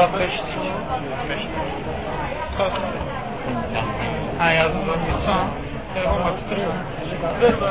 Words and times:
Cavab 0.00 0.20
beşdir. 0.20 1.48
Ha 4.38 4.50
yazılan 4.52 4.98
insan 5.10 5.46
telefon 5.94 6.36
tutuyor. 6.38 6.72
Yok 7.42 7.62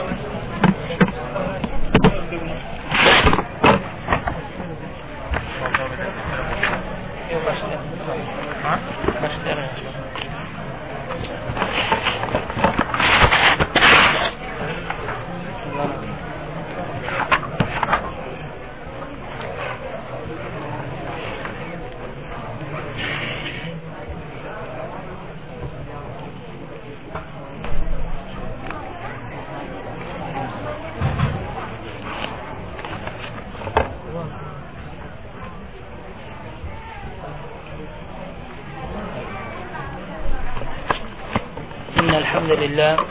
الحمد 42.79 42.99
لله 42.99 43.05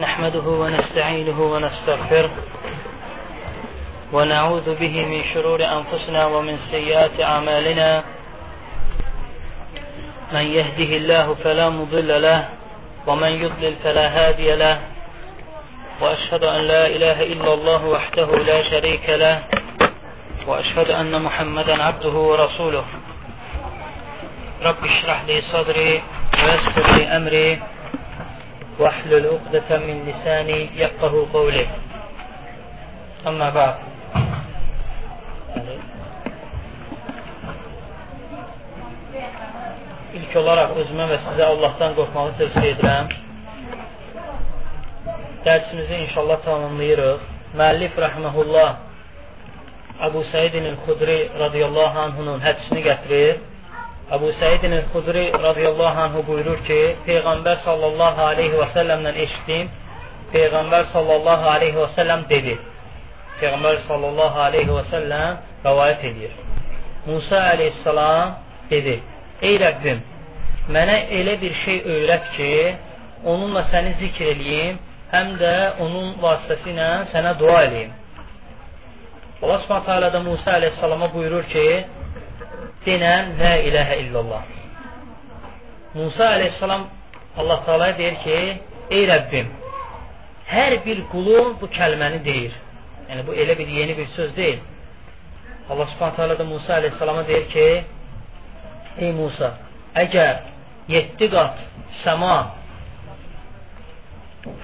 نحمده 0.00 0.46
ونستعينه 0.62 1.40
ونستغفره 1.40 2.30
ونعوذ 4.12 4.74
به 4.80 4.94
من 5.04 5.20
شرور 5.34 5.60
أنفسنا 5.64 6.26
ومن 6.26 6.58
سيئات 6.70 7.20
أعمالنا 7.20 8.04
من 10.32 10.40
يهده 10.40 10.90
الله 10.96 11.34
فلا 11.44 11.68
مضل 11.68 12.22
له 12.22 12.48
ومن 13.06 13.28
يضلل 13.28 13.74
فلا 13.84 14.06
هادي 14.08 14.56
له 14.56 14.80
وأشهد 16.00 16.44
أن 16.44 16.60
لا 16.60 16.86
إله 16.86 17.22
إلا 17.22 17.54
الله 17.54 17.84
وحده 17.86 18.28
لا 18.36 18.70
شريك 18.70 19.06
له 19.08 19.42
وأشهد 20.46 20.90
أن 20.90 21.22
محمدا 21.22 21.82
عبده 21.82 22.14
ورسوله. 22.30 22.84
رب 24.62 24.84
اشرح 24.84 25.24
لي 25.28 25.40
صدري 25.52 26.02
ويسر 26.43 26.97
لي 26.97 27.03
أمري 27.17 27.61
واحلل 28.79 29.25
عقدة 29.33 29.77
من 29.77 29.97
لساني 30.09 30.69
يفقه 30.75 31.27
قولي 31.33 31.67
أما 33.27 33.49
بعد 33.49 33.75
İlk 40.15 40.35
olaraq 40.39 40.77
özümə 40.79 41.05
və 41.09 41.15
sizə 41.25 41.43
Allahdan 41.43 41.95
qorxmağı 41.97 42.35
tövsiyə 42.39 42.69
edirəm. 42.71 43.09
Dərsimizi 45.43 45.97
inşallah 46.05 46.37
tamamlayırıq. 46.45 47.25
Müəllif 47.59 47.97
rəhməhullah 47.99 48.69
Əbu 50.07 50.21
Səidin 50.31 50.69
el-Xudri 50.71 51.17
radiyallahu 51.39 51.99
anhunun 52.05 52.39
hədisini 52.47 52.85
gətirir. 52.87 53.41
Əbu 54.10 54.32
Səidin 54.40 54.72
el-Xudri 54.74 55.28
radiyallahu 55.30 56.00
anhu 56.04 56.20
buyurur 56.26 56.58
ki, 56.66 56.78
Peyğəmbər 57.06 57.60
sallallahu 57.62 58.24
aleyhi 58.30 58.56
və 58.58 58.66
səlləmdən 58.74 59.18
eşitdim. 59.24 59.68
Peyğəmbər 60.32 60.88
sallallahu 60.94 61.46
aleyhi 61.50 61.76
və 61.78 61.86
səlləm 61.94 62.24
dedi. 62.32 62.56
Peyğəmbər 63.38 63.78
sallallahu 63.86 64.40
aleyhi 64.46 64.74
və 64.74 64.82
səlləm 64.90 65.36
rəvayət 65.66 66.02
edir. 66.10 66.32
Musa 67.06 67.44
aleyhissalam 67.52 68.34
dedi, 68.72 68.96
Ey 69.46 69.60
Rəbbim, 69.62 70.02
mənə 70.74 70.98
elə 71.20 71.38
bir 71.44 71.54
şey 71.62 71.80
öyrət 71.94 72.26
ki, 72.34 72.50
onunla 73.30 73.62
səni 73.70 73.94
zikr 74.02 74.26
eləyim, 74.32 74.82
həm 75.14 75.32
də 75.38 75.54
onun 75.86 76.16
vasitəsilə 76.26 76.90
sənə 77.14 77.38
dua 77.38 77.62
eləyim. 77.68 77.94
Allah 79.40 79.62
subhanətə 79.68 79.96
alə 80.00 80.12
də 80.18 80.26
Musa 80.26 80.58
aleyhissalama 80.58 81.12
buyurur 81.14 81.46
ki, 81.54 81.66
denən 82.86 83.36
la 83.40 83.54
ilahə 83.68 84.00
illallah. 84.04 84.42
Musa 85.94 86.28
aleyhissalam 86.36 86.86
Allah 87.36 87.64
Teala 87.64 87.98
deyir 87.98 88.16
ki, 88.24 88.36
ey 88.90 89.06
Rəbbim, 89.10 89.46
hər 90.50 90.76
bir 90.86 91.02
qulu 91.12 91.40
bu 91.60 91.66
kəlməni 91.78 92.22
deyir. 92.24 92.54
Yəni 93.10 93.26
bu 93.26 93.34
elə 93.42 93.56
bir 93.58 93.68
yeni 93.78 93.96
bir 93.98 94.06
söz 94.16 94.36
deyil. 94.36 94.60
Allah 95.70 95.86
Subhanahu 95.92 96.16
taala 96.16 96.38
da 96.38 96.44
Musa 96.44 96.74
aleyhissalama 96.74 97.26
deyir 97.28 97.48
ki, 97.54 97.66
ey 98.98 99.12
Musa, 99.12 99.52
əgər 99.94 100.40
7 100.90 101.28
qat 101.34 101.60
səma 102.04 102.36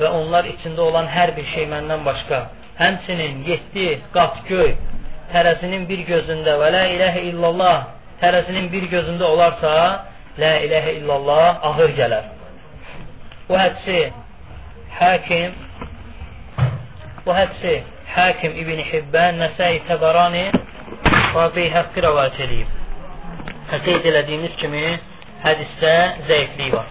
və 0.00 0.10
onlar 0.18 0.48
içində 0.50 0.82
olan 0.88 1.06
hər 1.06 1.34
bir 1.36 1.46
şey 1.54 1.68
məndən 1.70 2.02
başqa, 2.06 2.46
həmçinin 2.80 3.44
7 3.46 3.86
qat 4.14 4.40
göy 4.48 4.74
tərəzinin 5.32 5.86
bir 5.90 6.02
gözündə 6.10 6.56
və 6.62 6.72
la 6.74 6.84
ilahə 6.94 7.22
illallah 7.30 7.76
tərəzinin 8.22 8.70
bir 8.72 8.86
gözündə 8.92 9.26
olarsa, 9.28 9.72
la 10.40 10.52
ilahə 10.64 10.96
illallah 11.00 11.64
ağır 11.70 11.92
gələr. 11.98 12.30
Bu 13.48 13.58
hədsi 13.60 13.98
Hakim 14.98 15.54
bu 17.26 17.34
hədsi 17.34 17.74
Hakim 18.14 18.56
İbn 18.62 18.80
Hibbən, 18.90 19.40
Nəsai 19.42 19.82
Təbarani 19.88 20.46
və 21.34 21.46
Beyhəqqi 21.56 22.04
rəvayət 22.04 22.38
edib. 22.46 22.74
Qeyd 23.86 24.06
elədiyimiz 24.12 24.54
kimi 24.60 24.84
hədisdə 25.42 25.94
zəiflik 26.28 26.72
var. 26.74 26.86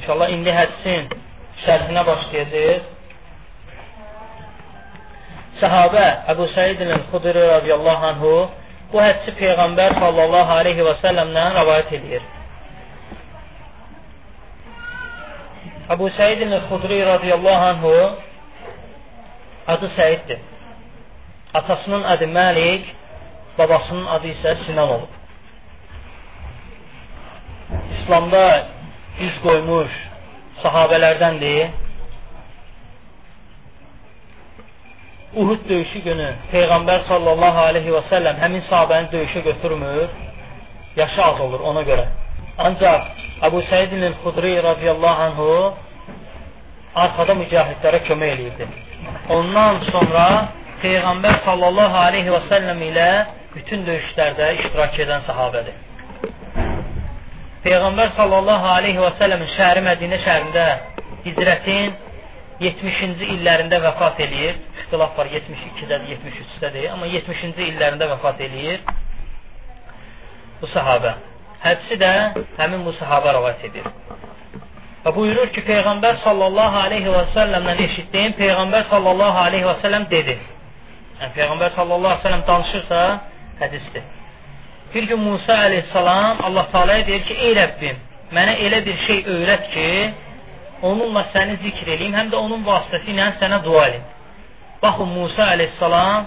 İnşallah 0.00 0.32
indi 0.34 0.54
hədisin 0.56 1.12
şərhinə 1.66 2.02
başlayacağız. 2.08 2.88
Səhabə 5.60 6.06
Əbu 6.32 6.48
Səidin 6.56 6.90
el-Xudri 6.96 7.44
radiyallahu 7.52 8.08
anhu 8.12 8.32
bu 8.92 9.00
hədisi 9.00 9.32
Peyğəmbər 9.40 9.96
sallallahu 10.00 10.56
aleyhi 10.60 10.84
və 10.86 10.94
səlləmdən 11.02 11.54
rəvayət 11.58 11.92
edir. 11.98 12.24
Əbu 15.92 16.08
Səidin 16.16 16.52
el-Xudri 16.58 16.98
radiyallahu 17.08 17.64
anhu 17.72 17.94
adı 19.74 19.90
Səiddir. 19.96 20.38
Atasının 21.54 22.02
adı 22.14 22.28
Məlik, 22.36 22.86
babasının 23.58 24.06
adı 24.16 24.32
isə 24.34 24.54
Sinan 24.66 24.88
olub. 24.96 25.12
İslamda 27.98 28.44
üz 29.20 29.34
qoymuş 29.44 29.92
sahabələrdəndir. 30.62 31.81
Uhud 35.36 35.68
döyüşü 35.68 35.98
günü 36.04 36.28
Peyğəmbər 36.52 37.06
sallallahu 37.08 37.60
aleyhi 37.68 37.92
və 37.94 38.02
səlləm 38.10 38.40
həmin 38.42 38.64
sahabəni 38.68 39.08
döyüşə 39.14 39.40
götürmür. 39.44 40.08
Yaşı 40.96 41.22
az 41.24 41.40
olur 41.40 41.60
ona 41.70 41.82
görə. 41.88 42.04
Ancaq 42.58 43.06
Əbu 43.48 43.62
Səidin 43.70 44.02
el-Xudri 44.08 44.52
radiyallahu 44.62 45.22
anhu 45.28 45.46
arxada 47.04 47.34
mücahidlərə 47.40 48.02
kömək 48.08 48.34
eləyirdi. 48.34 48.66
Ondan 49.36 49.80
sonra 49.88 50.26
Peyğəmbər 50.82 51.40
sallallahu 51.46 51.96
aleyhi 52.08 52.34
və 52.34 52.42
səlləm 52.50 52.84
ilə 52.90 53.08
bütün 53.54 53.86
döyüşlərdə 53.88 54.50
iştirak 54.58 55.00
edən 55.06 55.24
sahabədir. 55.30 55.80
Peyğəmbər 57.64 58.12
sallallahu 58.18 58.68
aleyhi 58.76 59.00
və 59.00 59.10
səlləmin 59.20 59.50
şəhəri 59.56 59.82
Mədinə 59.88 60.20
şəhərində 60.26 60.66
hicrətin 61.24 61.92
70-ci 62.60 63.28
illərində 63.36 63.80
vəfat 63.86 64.20
eləyir. 64.26 64.60
İxtilaf 64.92 65.18
var 65.18 65.26
72-dədir, 65.26 66.02
73-dədir, 66.12 66.90
amma 66.92 67.06
70-ci 67.08 67.64
illərində 67.64 68.10
vəfat 68.10 68.42
eləyir 68.44 68.82
bu 70.60 70.68
sahabə. 70.68 71.14
Hədisi 71.62 71.96
də 72.02 72.10
həmin 72.58 72.84
bu 72.84 72.92
sahabə 72.98 73.32
rəvat 73.38 73.64
edir. 73.70 73.88
Və 75.06 75.14
buyurur 75.16 75.48
ki, 75.54 75.64
Peyğəmbər 75.70 76.20
sallallahu 76.26 76.82
aleyhi 76.82 77.08
və 77.08 77.24
səlləmdən 77.32 77.82
eşitdiyim, 77.86 78.36
Peyğəmbər 78.42 78.86
sallallahu 78.92 79.42
aleyhi 79.46 79.70
və 79.70 79.76
səlləm 79.86 80.06
dedi. 80.12 80.36
Yəni, 81.22 81.32
Peyğəmbər 81.40 81.74
sallallahu 81.80 82.12
aleyhi 82.12 82.20
və 82.20 82.28
səlləm 82.28 82.46
danışırsa, 82.52 83.02
hədisdir. 83.64 84.08
Bir 84.94 85.08
gün 85.08 85.20
Musa 85.24 85.60
aleyhissalam 85.70 86.44
Allah 86.44 86.68
Taala'ya 86.72 87.06
deyir 87.06 87.28
ki, 87.30 87.42
ey 87.48 87.60
Rəbbim, 87.62 88.08
mənə 88.36 88.60
elə 88.68 88.84
bir 88.84 89.04
şey 89.08 89.24
öyrət 89.40 89.70
ki, 89.72 89.90
onunla 90.82 91.30
səni 91.32 91.62
zikr 91.64 91.96
eləyim, 91.96 92.18
həm 92.20 92.34
də 92.34 92.44
onun 92.44 92.66
vasitəsi 92.68 93.16
ilə 93.16 93.36
sənə 93.40 93.64
dua 93.64 93.88
edim. 93.88 94.10
Baxın, 94.82 95.08
Musa 95.08 95.46
aleyhissalam 95.54 96.26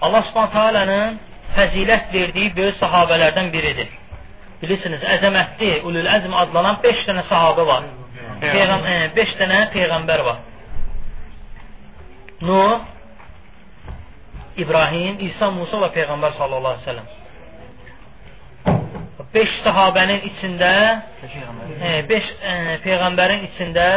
Allah 0.00 0.22
subhanət 0.30 0.52
Taala'nın 0.52 1.18
fəzilət 1.56 2.12
verdiyi 2.14 2.52
böyük 2.56 2.76
sahabələrdən 2.80 3.50
biridir. 3.52 3.88
Bilirsiniz, 4.62 5.02
əzəmətli, 5.16 5.72
ulul 5.86 6.08
əzm 6.16 6.34
adlanan 6.42 6.78
5 6.82 7.02
dənə 7.08 7.24
sahabə 7.28 7.66
var. 7.66 7.88
5 8.42 8.54
e, 8.54 9.26
dənə 9.40 9.58
peyğəmbər 9.74 10.24
var. 10.26 10.40
Nuh, 12.40 12.78
İbrahim, 14.58 15.18
İsa, 15.28 15.50
Musa 15.54 15.78
və 15.82 15.90
Peyğəmbər 15.94 16.36
sallallahu 16.38 16.74
aleyhi 16.74 16.86
ve 16.86 16.90
sellem. 16.90 17.08
5 19.34 19.56
sahabənin 19.64 20.20
içində 20.30 20.72
5 22.08 22.30
e, 22.52 22.54
peyğəmbərin 22.86 23.44
içində 23.50 23.88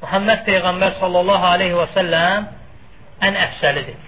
Muhammed 0.00 0.46
peyğəmbər 0.46 0.96
sallallahu 1.02 1.46
aleyhi 1.54 1.76
və 1.76 1.88
səlləm 1.96 2.48
ən 3.26 3.38
əfsəlidir. 3.44 3.98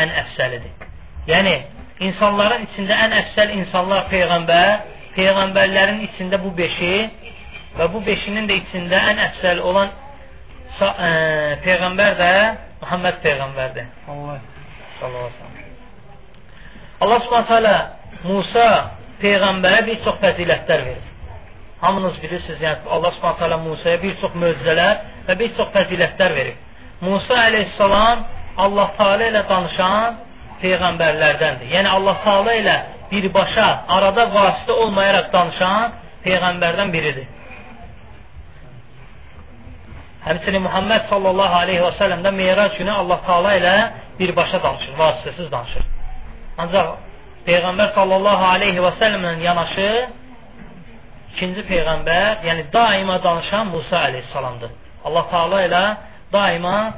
Ən 0.00 0.12
əfsəlidir. 0.22 0.88
Yəni 1.30 1.54
insanların 2.06 2.66
içində 2.68 2.98
ən 3.06 3.16
əfsəl 3.20 3.54
insanlar 3.56 4.06
peyğəmbər, 4.12 4.70
peyğəmbərlərin 5.16 6.04
içində 6.08 6.40
bu 6.42 6.52
5-i 6.58 6.94
və 7.78 7.88
bu 7.92 8.02
5-inin 8.06 8.48
də 8.50 8.60
içində 8.62 9.02
ən 9.10 9.22
əfsəl 9.26 9.62
olan 9.66 9.90
ə, 10.80 10.90
peyğəmbər 11.66 12.18
də 12.20 12.32
Muhammed 12.80 13.20
peyğəmbərdir. 13.24 13.90
Allah 14.08 14.40
Allah 17.00 17.20
Subhanahu 17.24 17.48
taala 17.48 17.76
Musa 18.24 18.66
peyğəmbərə 19.20 19.84
bir 19.86 20.02
çox 20.04 20.18
fəzilətlər 20.22 20.84
verir. 20.86 21.06
Hamınız 21.80 22.18
bilirsiniz, 22.22 22.60
yəni 22.60 22.88
Allah 22.90 23.12
Subhanahu 23.16 23.38
taala 23.38 23.58
Musaya 23.58 24.02
bir 24.02 24.16
çox 24.20 24.34
möcüzələr 24.36 24.98
və 25.28 25.36
bir 25.40 25.54
çox 25.56 25.70
fəzilətlər 25.76 26.34
verir. 26.36 26.58
Musa 27.00 27.36
əleyhissalam 27.48 28.24
Allah 28.64 28.88
Taala 28.98 29.28
ilə 29.30 29.42
danışan 29.48 30.18
peyğəmbərlərdəndir. 30.60 31.68
Yəni 31.74 31.88
Allah 31.88 32.16
Taala 32.24 32.54
ilə 32.60 32.76
birbaşa 33.10 33.68
arada 33.96 34.26
vasitə 34.34 34.76
olmayaraq 34.84 35.30
danışan 35.32 35.94
peyğəmbərdən 36.24 36.92
biridir. 36.92 37.28
Həmçinin 40.26 40.62
Muhammed 40.66 41.06
sallallahu 41.08 41.54
aleyhi 41.62 41.80
və 41.80 41.92
səlləm 41.96 42.24
də 42.26 42.32
Meyrac 42.36 42.76
günü 42.76 42.92
Allah 42.92 43.20
Taala 43.26 43.54
ilə 43.56 43.76
birbaşa 44.18 44.62
danışır, 44.62 44.92
vasitəsiz 44.98 45.48
danışır. 45.54 45.86
Ancaq 46.60 46.90
Peyğəmbər 47.46 47.94
sallallahu 47.96 48.44
aleyhi 48.54 48.82
və 48.84 48.92
səlləmlə 49.00 49.32
yanaşı 49.46 49.88
ikinci 51.32 51.64
Peyğəmbər, 51.70 52.44
yəni 52.44 52.66
daima 52.72 53.16
danışan 53.24 53.66
Musa 53.72 53.98
aleyhissalamdır. 54.10 54.70
Allah 55.04 55.24
Taala 55.32 55.64
ilə 55.64 55.82
daima 56.32 56.92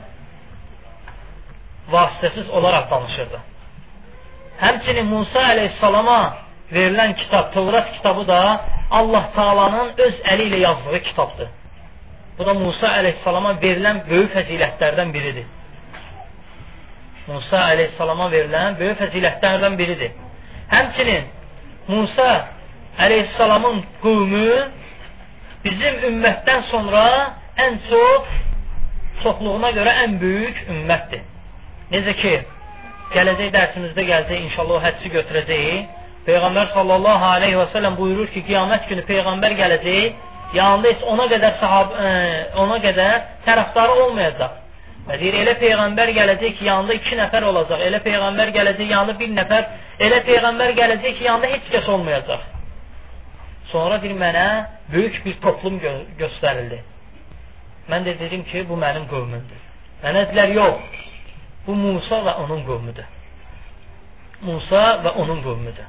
vasitəsiz 1.93 2.51
olaraq 2.51 2.91
danışırdı. 2.91 3.41
Həmçinin 4.61 5.07
Musa 5.07 5.41
aleyhissalama 5.55 6.37
verilən 6.73 7.17
kitab, 7.17 7.53
Tövrat 7.55 7.93
kitabı 7.93 8.27
da 8.29 8.61
Allah 8.91 9.25
Taalanın 9.35 9.93
öz 9.99 10.15
əli 10.33 10.47
ilə 10.51 10.59
yazdığı 10.59 11.03
kitabdır. 11.03 11.49
Bu 12.39 12.47
da 12.47 12.55
Musa 12.55 12.89
əleyhissalama 13.01 13.57
verilən 13.65 14.03
böyük 14.11 14.33
fəzilətlərdən 14.37 15.13
biridir. 15.15 15.47
Musa 17.27 17.61
əleyhissalama 17.73 18.31
verilən 18.33 18.79
böyük 18.79 19.01
fəzilətlərdən 19.01 19.79
biridir. 19.79 20.13
Həmçinin 20.71 21.29
Musa 21.89 22.29
əleyhissalamın 22.99 23.83
qövmü 24.03 24.49
bizim 25.65 26.01
ümmətdən 26.09 26.65
sonra 26.71 27.05
ən 27.67 27.79
çox 27.91 28.33
çoxluğuna 29.25 29.71
görə 29.77 29.95
ən 30.05 30.19
böyük 30.21 30.61
ümmətdir. 30.73 31.23
Necə 31.93 32.15
ki, 32.21 32.35
gələcək 33.15 33.53
dərsimizdə 33.57 34.05
gələcək, 34.11 34.45
inşallah 34.49 34.79
o 34.79 34.83
hədsi 34.87 35.13
götürəcəyik. 35.17 35.99
Peyğəmbər 36.27 36.69
sallallahu 36.73 37.31
aleyhi 37.37 37.57
və 37.59 37.67
səlləm 37.73 37.97
buyurur 37.99 38.29
ki, 38.35 38.45
qiyamət 38.47 38.87
günü 38.91 39.03
Peyğəmbər 39.09 39.57
gələcək 39.59 40.29
yanında 40.55 40.93
heç 40.93 41.03
ona 41.09 41.27
qədər 41.33 41.57
sahab, 41.61 41.95
ə, 41.97 42.11
e, 42.11 42.43
ona 42.63 42.79
qədər 42.85 43.15
tərəfdarı 43.47 43.97
olmayacaq. 44.05 44.59
Və 45.09 45.19
deyir, 45.19 45.39
elə 45.43 45.57
Peyğəmbər 45.59 46.13
gələcək 46.15 46.57
ki, 46.59 46.67
yanında 46.69 46.95
iki 47.01 47.19
nəfər 47.19 47.49
olacaq. 47.51 47.83
Elə 47.89 47.99
Peyğəmbər 48.05 48.53
gələcək, 48.55 48.93
yanında 48.95 49.19
bir 49.19 49.33
nəfər. 49.41 49.69
Elə 50.07 50.23
Peyğəmbər 50.29 50.77
gələcək 50.79 51.19
ki, 51.19 51.27
yanında 51.27 51.51
heç 51.57 51.71
kəs 51.75 51.91
olmayacaq. 51.91 52.47
Sonra 53.73 53.99
deyir, 54.03 54.15
mənə 54.21 54.47
böyük 54.93 55.19
bir 55.27 55.41
toplum 55.43 55.81
gö 55.83 55.97
göstərildi. 56.21 56.83
Mən 57.91 58.07
də 58.07 58.19
dedim 58.21 58.45
ki, 58.51 58.65
bu 58.69 58.77
mənim 58.79 59.09
qövmümdür. 59.11 59.65
Mənə 60.03 60.27
dedilər, 60.27 60.55
yox, 60.59 61.01
bu 61.67 61.75
Musa 61.79 62.21
və 62.27 62.37
onun 62.45 62.63
qövmüdür. 62.69 63.09
Musa 64.43 64.83
və 65.05 65.15
onun 65.23 65.43
qövmüdür. 65.43 65.89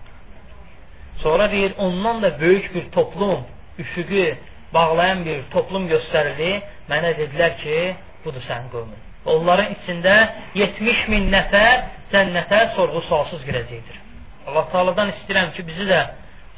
Sonra 1.22 1.52
deyir, 1.52 1.74
ondan 1.78 2.22
da 2.22 2.40
böyük 2.40 2.76
bir 2.76 2.92
toplum, 2.92 3.46
üfüqü 3.80 4.36
bağlayan 4.74 5.26
bir 5.26 5.44
toplum 5.52 5.88
göstərildi. 5.90 6.52
Mənə 6.90 7.14
dedilər 7.18 7.58
ki, 7.62 7.78
budur 8.26 8.44
sənin 8.50 8.70
qövmün. 8.74 9.02
Onların 9.26 9.76
içində 9.78 10.16
70 10.56 11.08
min 11.14 11.30
nəfər 11.32 11.86
cənnətə 12.12 12.60
sorğu 12.76 13.02
sualsız 13.08 13.46
girəcəkdir. 13.48 14.02
Allah 14.48 14.68
Taala'dan 14.74 15.14
istəyirəm 15.14 15.54
ki, 15.56 15.66
bizi 15.68 15.88
də 15.88 16.02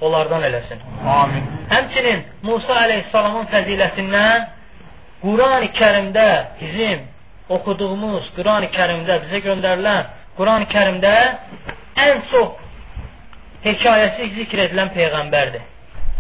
onlardan 0.02 0.44
eləsin. 0.44 0.82
Amin. 1.08 1.46
Həmçinin 1.70 2.24
Musa 2.44 2.80
əleyhissalamın 2.86 3.46
fəzilətindən 3.54 4.48
Quran-ı 5.26 5.70
Kərimdə 5.80 6.28
bizim 6.60 7.00
oxuduğumuz 7.56 8.28
Quran-ı 8.36 8.68
Kərimdə 8.76 9.16
bizə 9.24 9.40
göndərilən 9.48 10.12
Quran-ı 10.38 10.68
Kərimdə 10.74 11.14
ən 12.06 12.22
çox 12.32 12.60
hekayəsi 13.66 14.30
zikr 14.36 14.62
edilən 14.68 14.92
peyğəmbərdir. 14.98 15.64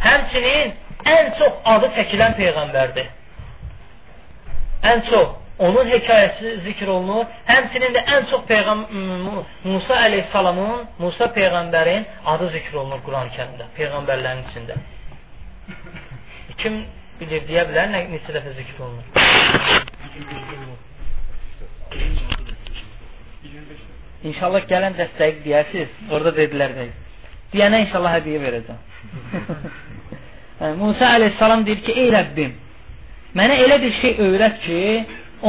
Həmçinin 0.08 0.74
ən 1.14 1.32
çox 1.40 1.62
adı 1.76 1.92
çəkilən 2.00 2.34
peyğəmbərdir. 2.40 3.14
Ən 4.92 5.06
çox 5.12 5.30
onun 5.68 5.94
hekayəsi 5.94 6.58
zikr 6.66 6.90
olunur. 6.98 7.30
Həmçinin 7.52 7.94
də 7.96 8.06
ən 8.18 8.28
çox 8.34 8.44
peyğəm 8.50 8.84
Musa 9.70 10.02
əleyhissalamın, 10.08 10.86
Musa 11.00 11.30
peyğəmbərin 11.38 12.10
adı 12.34 12.52
zikr 12.58 12.82
olunur 12.82 13.06
Quran-Kərimdə, 13.08 13.72
peyğəmbərlərin 13.78 14.46
içində. 14.50 14.82
Kim 16.58 16.86
bilir 17.20 17.42
deyə 17.48 17.64
bilər 17.70 17.90
nə 17.94 18.02
neçə 18.12 18.36
dəfə 18.36 18.52
zikr 18.58 18.84
olunur? 18.86 19.06
İnşallah 24.26 24.66
gələn 24.70 24.96
dəstəyi 24.98 25.42
deyəsiz. 25.46 25.90
Orada 26.12 26.32
dedilər 26.40 26.72
də. 26.78 26.88
Deyənə 27.54 27.84
inşallah 27.86 28.16
hədiyyə 28.18 28.40
verəcəm. 28.42 28.80
Musa 30.82 31.12
əleyhissalam 31.18 31.66
deyir 31.68 31.82
ki, 31.86 31.94
ey 32.00 32.10
Rəbbim, 32.16 32.54
mənə 33.38 33.58
elə 33.66 33.78
bir 33.84 33.94
şey 34.00 34.16
öyrət 34.26 34.62
ki, 34.64 34.80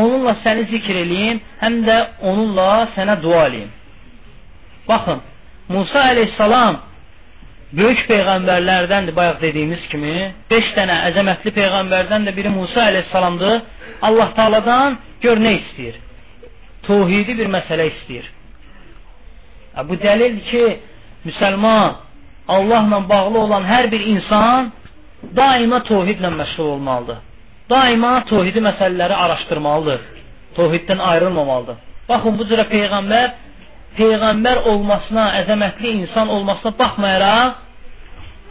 onunla 0.02 0.34
səni 0.42 0.66
zikr 0.72 0.98
eləyim, 1.04 1.38
həm 1.62 1.78
də 1.86 1.96
onunla 2.30 2.68
sənə 2.96 3.16
dua 3.22 3.46
eləyim. 3.48 3.70
Baxın, 4.88 5.22
Musa 5.72 6.02
əleyhissalam 6.12 6.80
böyük 7.72 8.04
peyğəmbərlərdəndir, 8.10 9.14
bayaq 9.16 9.40
dediyimiz 9.42 9.82
kimi. 9.90 10.14
5 10.50 10.72
dənə 10.78 10.96
əzəmətli 11.10 11.52
peyğəmbərdən 11.58 12.28
də 12.28 12.34
biri 12.36 12.52
Musa 12.54 12.86
əleyhissalamdır. 12.90 13.60
Allah 14.06 14.32
Taaladan 14.38 14.98
gör 15.22 15.40
nə 15.42 15.56
istəyir? 15.60 16.00
Tövhidi 16.86 17.34
bir 17.38 17.50
məsələ 17.50 17.88
istəyir. 17.92 18.26
Bu 19.88 19.98
dəlildir 20.00 20.44
ki, 20.50 20.64
müsəlman 21.26 22.02
Allahla 22.48 23.00
bağlı 23.08 23.38
olan 23.38 23.64
hər 23.66 23.90
bir 23.90 24.02
insan 24.14 24.70
daima 25.36 25.82
tohidlə 25.88 26.30
məşğul 26.40 26.68
olmalıdır. 26.76 27.18
Daima 27.70 28.12
tohidi 28.30 28.62
məsələləri 28.62 29.14
araşdırmalıdır. 29.24 30.00
Tohiddən 30.56 31.00
ayrılmamalıdır. 31.10 31.76
Baxın, 32.08 32.38
bu 32.38 32.46
cürə 32.46 32.68
Peyğəmbər 32.70 33.32
Peyğəmbər 33.96 34.58
olmasına, 34.70 35.24
əzəmətli 35.42 35.92
insan 36.02 36.28
olmasına 36.28 36.72
baxmayaraq 36.78 37.62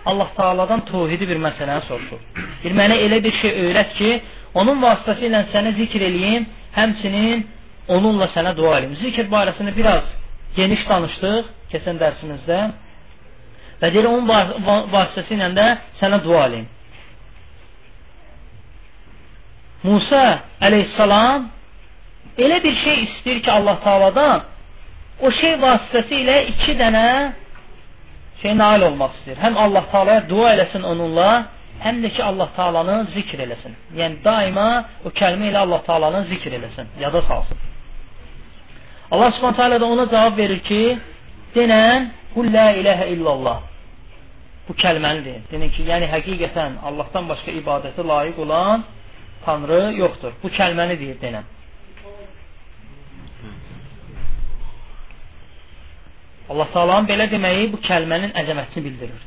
Allah 0.05 0.29
Taaladan 0.37 0.85
tohidi 0.85 1.25
bir 1.29 1.39
məsələni 1.41 1.85
soruşur. 1.87 2.21
Bir 2.63 2.73
mənə 2.77 2.97
elə 3.05 3.19
bir 3.25 3.33
şey 3.41 3.51
öyrət 3.65 3.93
ki, 3.97 4.11
onun 4.59 4.81
vasitəsilə 4.83 5.41
səni 5.53 5.73
zikr 5.79 6.05
eləyim, 6.09 6.45
həmçinin 6.77 7.45
onunla 7.95 8.29
sənə 8.35 8.53
dua 8.57 8.77
eləyim. 8.79 8.95
Zikr 9.01 9.29
barəsində 9.33 9.73
biraz 9.75 10.05
geniş 10.57 10.85
danışdıq 10.89 11.49
keçən 11.73 11.99
dərsimizdə. 12.01 12.59
Və 13.81 13.91
deyir, 13.93 14.07
onun 14.09 14.29
vasitəsilə 14.93 15.51
də 15.57 15.67
sənə 16.01 16.21
dua 16.23 16.45
eləyim. 16.49 16.69
Musa 19.85 20.23
əleyhissalam 20.65 21.49
elə 22.41 22.61
bir 22.63 22.77
şey 22.83 23.01
istəyir 23.07 23.41
ki, 23.45 23.51
Allah 23.51 23.81
Taaladan 23.83 24.45
o 25.21 25.31
şey 25.31 25.55
vasitəsilə 25.63 26.37
iki 26.51 26.75
dənə 26.79 27.07
şey 28.41 28.55
nail 28.57 28.87
olmaq 28.89 29.13
istəyir. 29.19 29.39
Həm 29.45 29.59
Allah 29.63 29.85
Taalaya 29.91 30.25
dua 30.29 30.53
eləsin 30.55 30.83
onunla, 30.91 31.29
həm 31.85 32.01
də 32.03 32.11
ki 32.15 32.23
Allah 32.23 32.49
Taalanı 32.57 32.97
zikr 33.15 33.45
eləsin. 33.45 33.77
Yəni 33.99 34.21
daima 34.25 34.67
o 35.05 35.13
kəlmə 35.21 35.51
ilə 35.51 35.63
Allah 35.65 35.81
Taalanı 35.87 36.25
zikr 36.31 36.57
eləsin, 36.59 36.91
yada 36.99 37.21
salsın. 37.29 37.57
Allah 39.11 39.31
Subhanahu 39.31 39.57
taala 39.57 39.79
da 39.81 39.85
ona 39.85 40.05
cavab 40.11 40.37
verir 40.37 40.59
ki, 40.59 40.97
denən 41.55 42.09
Qul 42.35 42.51
la 42.51 42.67
ilahə 42.75 43.05
illallah. 43.13 43.61
Bu 44.67 44.73
kəlməlidir. 44.81 45.45
Demək 45.51 45.75
ki, 45.77 45.85
yəni 45.87 46.09
həqiqətən 46.11 46.81
Allahdan 46.89 47.29
başqa 47.31 47.53
ibadəti 47.61 48.03
layiq 48.11 48.41
olan 48.43 48.83
Tanrı 49.45 49.93
yoxdur. 50.01 50.33
Bu 50.43 50.49
kəlməni 50.57 50.97
deyir 50.99 51.19
denən. 51.21 51.45
Allah 56.49 56.67
Taala'nın 56.73 57.07
belə 57.09 57.29
deməyi 57.31 57.71
bu 57.73 57.79
kəlmənin 57.87 58.35
əzəmətini 58.41 58.83
bildirir. 58.85 59.21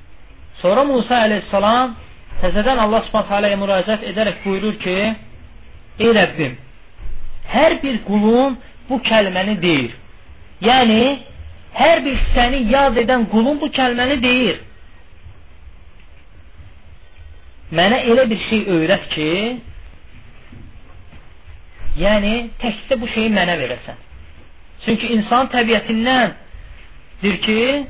Sonra 0.63 0.85
Musa 0.85 1.19
əleyhissalam 1.27 1.97
təzədən 2.43 2.79
Allah 2.85 3.03
Subhanahu 3.07 3.31
taala'ya 3.33 3.59
müraciət 3.59 4.07
edərək 4.13 4.45
buyurur 4.45 4.79
ki: 4.85 4.97
"Ey 5.99 6.11
Rəbbim, 6.19 6.55
hər 7.55 7.83
bir 7.83 8.03
qulun 8.07 8.59
bu 8.89 9.01
kəlməni 9.11 9.59
deyir. 9.63 9.93
Yəni 10.65 11.03
hər 11.79 12.03
bir 12.05 12.19
səni 12.35 12.65
yad 12.73 12.97
edən 13.03 13.29
qulun 13.33 13.61
bu 13.61 13.71
kəlməni 13.79 14.19
deyir. 14.23 14.61
Mənə 17.79 17.99
elə 18.11 18.25
bir 18.31 18.41
şey 18.49 18.63
öyrət 18.75 19.09
ki, 19.13 19.31
yəni 22.01 22.35
təkcə 22.63 22.97
bu 23.01 23.09
şeyi 23.15 23.33
mənə 23.35 23.59
verəsən. 23.61 23.99
Çünki 24.85 25.11
insan 25.19 25.51
təbiətindendir 27.23 27.41
ki, 27.41 27.87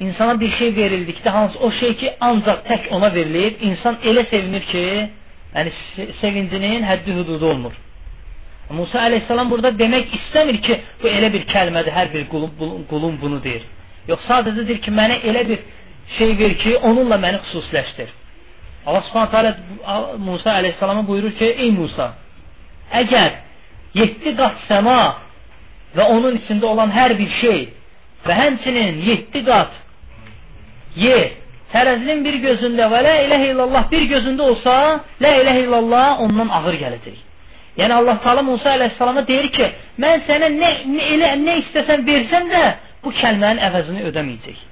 insana 0.00 0.40
bir 0.40 0.50
şey 0.58 0.68
verildikdə 0.76 1.28
hansı 1.28 1.58
o 1.58 1.70
şey 1.70 1.96
ki 1.96 2.14
ancaq 2.20 2.64
tək 2.68 2.88
ona 2.90 3.14
verilir, 3.14 3.54
insan 3.60 3.98
elə 4.04 4.28
sevinir 4.30 4.62
ki, 4.62 5.08
yəni 5.54 5.72
sevincinin 6.20 6.82
həddi 6.82 7.12
hududu 7.16 7.46
olmur. 7.46 7.72
Musa 8.70 8.98
əleyhissalam 8.98 9.50
burada 9.50 9.70
demək 9.78 10.12
istəmir 10.12 10.60
ki, 10.62 10.80
bu 11.02 11.08
elə 11.08 11.32
bir 11.32 11.46
kəlmədir, 11.48 11.92
hər 11.92 12.12
bir 12.12 12.28
qulum, 12.28 12.50
qulum 12.90 13.18
bunu 13.20 13.42
deyir. 13.42 13.62
Yox, 14.08 14.20
sadəcə 14.28 14.66
deyir 14.68 14.80
ki, 14.84 14.90
mənə 14.90 15.22
elə 15.24 15.48
bir 15.48 15.58
şey 16.18 16.38
ver 16.38 16.54
ki, 16.58 16.76
onunla 16.76 17.16
məni 17.16 17.40
xüsusiləşdir. 17.46 18.12
Allah 18.86 19.04
subhanət 19.08 19.34
hələ 19.36 20.18
Musa 20.18 20.52
əleyhissalama 20.60 21.06
buyurur 21.08 21.32
ki, 21.40 21.48
ey 21.64 21.70
Musa, 21.70 22.12
əgər 22.92 23.40
yetdi 23.96 24.36
qat 24.36 24.60
səma 24.68 25.00
və 25.96 26.04
onun 26.12 26.36
içində 26.36 26.68
olan 26.68 26.92
hər 26.92 27.16
bir 27.18 27.32
şey 27.40 27.66
və 28.26 28.38
həmçinin 28.42 29.02
yetdi 29.08 29.44
qat 29.46 29.76
yer 30.96 31.30
tərəzinin 31.72 32.24
bir 32.24 32.38
gözündə 32.42 32.88
və 32.92 33.00
la 33.04 33.14
iləhə 33.26 33.50
illallah 33.52 33.88
bir 33.90 34.06
gözündə 34.12 34.44
olsa, 34.50 34.74
la 35.20 35.32
iləhə 35.42 35.64
illallah 35.66 36.22
ondan 36.24 36.48
ağır 36.60 36.78
gələcək. 36.82 37.18
Yəni 37.78 37.94
Allah 37.94 38.18
Taala 38.24 38.42
Musa 38.42 38.72
əleyhissalama 38.74 39.22
deyir 39.28 39.50
ki, 39.54 39.66
mən 40.02 40.24
sənə 40.26 40.48
nə, 40.54 40.70
nə 40.94 41.10
elə 41.14 41.34
nə 41.44 41.58
istəsən 41.62 42.02
versəm 42.08 42.48
də 42.50 42.62
bu 43.04 43.12
kəlmənin 43.20 43.62
əvəzini 43.68 44.06
ödəməyəcək. 44.10 44.64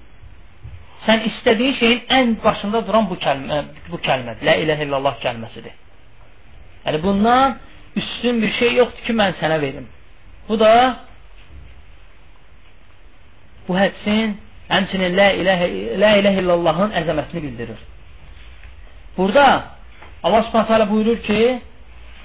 Sən 1.07 1.23
istədiyin 1.29 1.77
şeyin 1.79 2.01
ən 2.19 2.33
başında 2.43 2.81
duran 2.87 3.07
bu 3.11 3.19
kəlmə 3.23 3.61
bu 3.93 4.01
kəlmədir. 4.03 4.43
La 4.49 4.57
ilahe 4.63 4.89
illallah 4.89 5.21
kəlməsidir. 5.23 5.75
Yəni 6.87 7.03
bundan 7.03 7.59
üstün 7.97 8.43
bir 8.43 8.53
şey 8.59 8.75
yoxdur 8.81 9.07
ki, 9.07 9.15
mən 9.21 9.37
sənə 9.43 9.61
verim. 9.63 9.87
Bu 10.49 10.59
da 10.61 10.73
bu 13.69 13.77
hədsin 13.79 14.37
həmçinin 14.71 15.17
la 15.17 15.29
ilahe 15.41 15.69
la 16.03 16.11
ilahe 16.21 16.43
illallahın 16.43 16.95
əzəmətini 17.01 17.43
bildirir. 17.43 17.79
Burada 19.17 19.47
Allah 20.23 20.43
Subhanahu 20.43 20.91
buyurur 20.91 21.19
ki, 21.23 21.61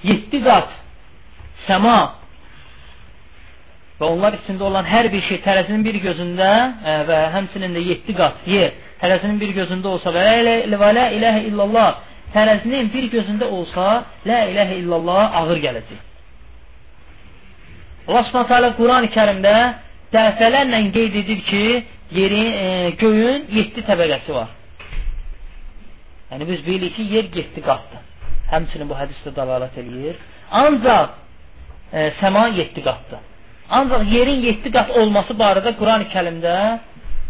7 0.02 0.42
qat 0.44 0.70
səma 1.68 1.98
və 4.00 4.08
onlar 4.08 4.34
içində 4.40 4.66
olan 4.66 4.86
hər 4.88 5.06
bir 5.12 5.22
şey 5.28 5.38
tərəzinin 5.44 5.84
bir 5.86 5.98
gözündə 6.02 6.48
ə, 6.48 6.94
və 7.08 7.18
həmçinin 7.36 7.76
də 7.76 7.84
7 7.90 8.16
qat 8.18 8.48
yer 8.50 8.72
tərəzinin 9.02 9.38
bir 9.42 9.52
gözündə 9.60 9.86
olsa 9.94 10.10
və 10.14 10.24
la 10.98 11.06
iləhə 11.14 11.44
illallah 11.50 11.90
tərəzinin 12.34 12.90
bir 12.92 13.08
gözündə 13.12 13.46
olsa, 13.46 14.04
la 14.26 14.40
iləhə 14.50 14.78
illallah 14.80 15.36
ağır 15.42 15.60
gələcək. 15.66 16.00
Allah 18.08 18.24
Subhanahu 18.28 18.50
taala 18.50 18.70
Qurani-Kərimdə 18.78 19.56
dəfələrlə 20.12 20.80
qeyd 20.94 21.18
edir 21.22 21.40
ki, 21.48 21.64
yerin, 22.18 22.52
e, 22.64 22.90
göyün 23.00 23.46
7 23.50 23.84
təbəqəsi 23.88 24.34
var. 24.36 24.52
Yəni 26.30 26.48
biz 26.48 26.62
bilirik 26.66 26.96
ki, 26.96 27.08
yer 27.14 27.28
7 27.34 27.64
qatdır. 27.68 28.06
Həmçinin 28.52 28.88
bu 28.90 28.96
hədisdə 28.96 29.34
dalalət 29.36 29.76
eləyir. 29.82 30.16
Ancaq 30.62 31.18
e, 31.92 32.10
səma 32.20 32.46
7 32.58 32.84
qatdır. 32.88 33.20
Ancaq 33.78 34.08
yerin 34.12 34.40
7 34.48 34.72
qat 34.76 34.90
olması 35.00 35.36
barədə 35.42 35.76
Quran-ı 35.80 36.08
Kərimdə 36.14 36.56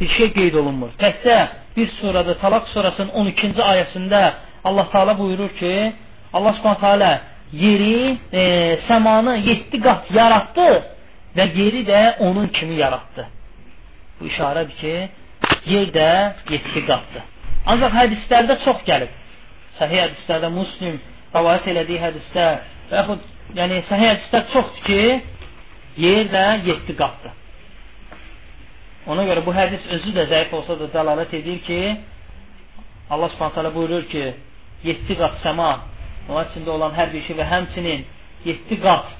bir 0.01 0.09
şey 0.17 0.33
qeyd 0.39 0.55
olunmur. 0.61 0.95
Təkcə 1.03 1.37
bir 1.77 1.91
surada 2.01 2.35
Talaq 2.43 2.67
surasının 2.75 3.13
12-ci 3.23 3.63
ayəsində 3.73 4.23
Allah 4.65 4.89
Taala 4.95 5.19
buyurur 5.19 5.51
ki, 5.61 5.93
Allah 6.33 6.53
Subhanahu 6.59 6.81
taala 6.81 7.13
yeri, 7.53 8.19
e, 8.33 8.43
səmanı 8.89 9.37
7 9.39 9.81
qat 9.83 10.11
yaratdı 10.11 10.69
və 11.37 11.49
yeri 11.57 11.83
də 11.89 12.01
onun 12.29 12.49
kimi 12.57 12.75
yaratdı. 12.81 13.27
Bu 14.21 14.29
işarədir 14.31 14.77
ki, 14.81 14.95
yer 15.73 15.89
də 15.97 16.09
7 16.51 16.87
qatdır. 16.87 17.25
Ancaq 17.73 17.95
hədislərdə 17.97 18.59
çox 18.65 18.83
gəlib. 18.89 19.13
Səhih 19.79 20.03
hədislərdə 20.05 20.51
Müslim 20.53 20.99
rəvayət 21.35 21.69
elədiyi 21.73 22.01
hədisdə 22.03 22.47
və 22.91 23.01
yaxud 23.01 23.57
yəni 23.59 23.81
səhih 23.91 24.11
hədisdə 24.13 24.43
çoxdur 24.53 24.85
ki, 24.89 25.01
yer 26.05 26.33
də 26.35 26.45
7 26.69 26.97
qatdır. 26.99 27.39
Ona 29.13 29.25
görə 29.27 29.43
bu 29.47 29.55
hədis 29.55 29.87
özü 29.97 30.13
də 30.15 30.29
zəif 30.31 30.53
olsa 30.55 30.77
da 30.79 30.91
dəlalət 30.95 31.33
edir 31.41 31.59
ki, 31.67 31.81
Allah 33.11 33.29
Subhanahu 33.33 33.55
taala 33.55 33.75
buyurur 33.75 34.05
ki, 34.13 34.29
7 34.85 35.17
qat 35.19 35.41
səma, 35.43 35.73
onun 36.29 36.47
içində 36.51 36.71
olan 36.77 36.95
hər 36.95 37.11
bir 37.13 37.25
şey 37.27 37.37
və 37.41 37.49
həmçinin 37.51 38.05
7 38.47 38.79
qat 38.85 39.11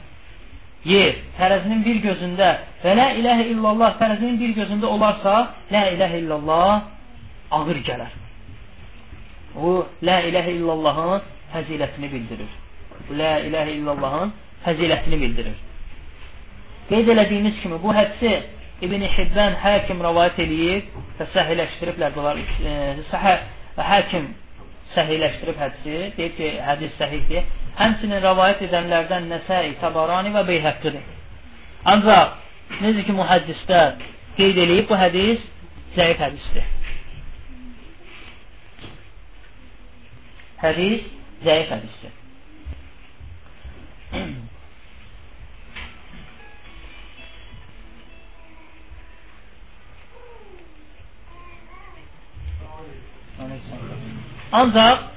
yer 0.89 1.19
tərəzinin 1.39 1.83
bir 1.85 2.01
gözündə 2.07 2.49
və 2.83 2.95
la 2.99 3.09
ilahə 3.19 3.47
illallah 3.53 3.97
tərəzinin 4.01 4.39
bir 4.41 4.55
gözündə 4.57 4.89
olarsa, 4.91 5.35
la 5.71 5.85
ilahə 5.95 6.23
illallah 6.23 6.83
ağır 7.59 7.83
gələr. 7.87 8.17
O 9.57 9.85
la 10.03 10.19
ilahə 10.29 10.57
illallahın 10.57 11.23
fəzilətini 11.53 12.11
bildirir. 12.13 12.51
La 13.19 13.37
ilahə 13.47 13.77
illallahın 13.77 14.33
fəzilətini 14.65 15.21
bildirir. 15.21 15.57
Qeyd 16.91 17.09
elədiyimiz 17.15 17.61
kimi 17.63 17.79
bu 17.83 17.95
hədsi 17.95 18.33
İbn 18.83 19.05
Hibban 19.15 19.55
həkim 19.63 20.01
rəvayət 20.03 20.41
eləyib 20.43 20.95
və 21.19 21.27
səhiləşdiriblər 21.35 22.15
bunlar. 22.17 22.41
E, 22.41 22.73
səhih 23.13 23.45
və 23.77 23.87
həkim 23.87 24.33
səhiləşdirib 24.97 25.59
hədisi, 25.61 25.97
deyir 26.17 26.33
ki, 26.37 26.51
hədis 26.67 26.95
səhihdir. 27.01 27.49
Həmçinin 27.79 28.21
rəvayət 28.25 28.67
edənlərdən 28.69 29.29
Nəsai, 29.33 29.75
Tabarani 29.81 30.33
və 30.35 30.43
Beyhəqqidir. 30.51 31.05
Ancaq 31.93 32.83
necə 32.85 33.07
ki 33.07 33.17
mühəddislər 33.17 33.97
qeyd 34.37 34.61
eləyib 34.65 34.89
bu 34.91 34.99
hədis 35.01 35.43
zəif 35.97 36.21
hədisdir. 36.23 36.69
Hədis 40.63 41.11
zəif 41.49 41.77
hədisdir. 41.77 42.19
Ancaq 54.53 55.09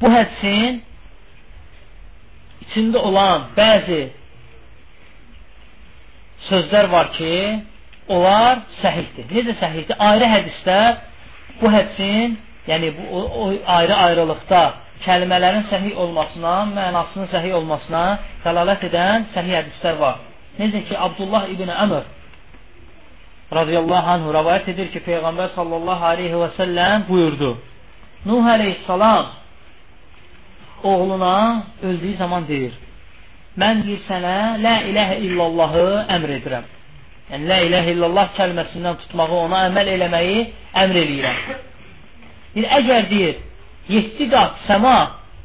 bu 0.00 0.10
hədisin 0.12 0.80
içində 2.66 3.00
olan 3.08 3.48
bəzi 3.56 4.02
sözlər 6.48 6.90
var 6.92 7.12
ki, 7.16 7.34
onlar 8.12 8.64
səhihdir. 8.82 9.28
Necə 9.32 9.54
səhihdir? 9.62 9.96
Ayrı 10.08 10.26
hədisdə 10.34 10.80
bu 11.60 11.70
hədisin 11.72 12.36
yəni 12.70 12.92
bu 12.98 13.22
ayrı-ayrılıqda 13.78 14.62
kəlmələrin 15.06 15.66
səhih 15.70 15.96
olmasına, 16.02 16.54
mənasının 16.76 17.30
səhih 17.34 17.54
olmasına 17.58 18.04
dəlalət 18.44 18.86
edən 18.90 19.26
səhih 19.34 19.56
hədislər 19.60 19.98
var. 20.00 20.20
Necə 20.60 20.84
ki, 20.88 20.96
Abdullah 21.06 21.48
ibn 21.52 21.70
Əmr 21.70 22.04
radiyallahu 23.56 24.12
anhu 24.14 24.32
rəvayət 24.34 24.70
edir 24.72 24.88
ki, 24.94 25.02
Peyğəmbər 25.06 25.52
sallallahu 25.54 26.08
aleyhi 26.12 26.40
və 26.42 26.48
səlləm 26.58 27.06
buyurdu. 27.10 27.52
Nuh 28.26 28.46
aleyhissalam 28.46 29.26
oğluna 30.82 31.62
öldüyü 31.82 32.16
zaman 32.16 32.48
deyir, 32.48 32.72
mən 33.58 33.84
deyir 33.86 34.00
sənə 34.08 34.34
la 34.62 34.74
iləhə 34.90 35.20
illallahı 35.26 35.84
əmr 36.16 36.32
edirəm. 36.38 36.66
Yəni, 37.30 37.48
la 37.50 37.58
iləhə 37.68 37.94
illallah 37.94 38.32
kəlməsindən 38.38 38.98
tutmağı, 39.04 39.38
ona 39.46 39.62
əməl 39.68 39.92
eləməyi 39.94 40.42
əmr 40.82 41.00
eləyirəm. 41.02 41.38
Deyir, 42.54 42.68
əgər 42.80 43.08
deyir, 43.12 43.40
7 43.88 44.28
qat 44.34 44.60
səma, 44.66 44.96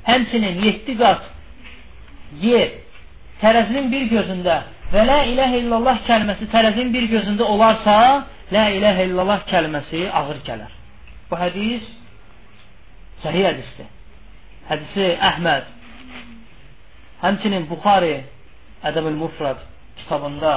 həmçinin 0.09 0.59
7 0.65 0.97
qat 0.99 1.29
yer 2.41 2.75
tərəzinin 3.41 3.89
bir 3.93 4.09
gözündə 4.11 4.59
və 4.91 5.07
la 5.07 5.21
iləhə 5.29 5.63
illallah 5.63 6.03
kəlməsi 6.09 6.49
tərəzinin 6.51 6.93
bir 6.97 7.09
gözündə 7.13 7.45
olarsa, 7.45 7.95
la 8.51 8.67
iləhə 8.75 9.09
illallah 9.09 9.45
kəlməsi 9.53 10.07
ağır 10.09 10.41
gələr. 10.47 10.77
Bu 11.29 11.37
hədis 11.39 11.85
səhih 13.23 13.45
hədisdir. 13.47 13.89
Hədisi 14.69 15.07
Əhməd, 15.29 15.71
həmçinin 17.21 17.67
Buxari 17.69 18.13
Ədəb-ül 18.87 19.17
Mufrad 19.19 19.61
kitabında, 19.99 20.53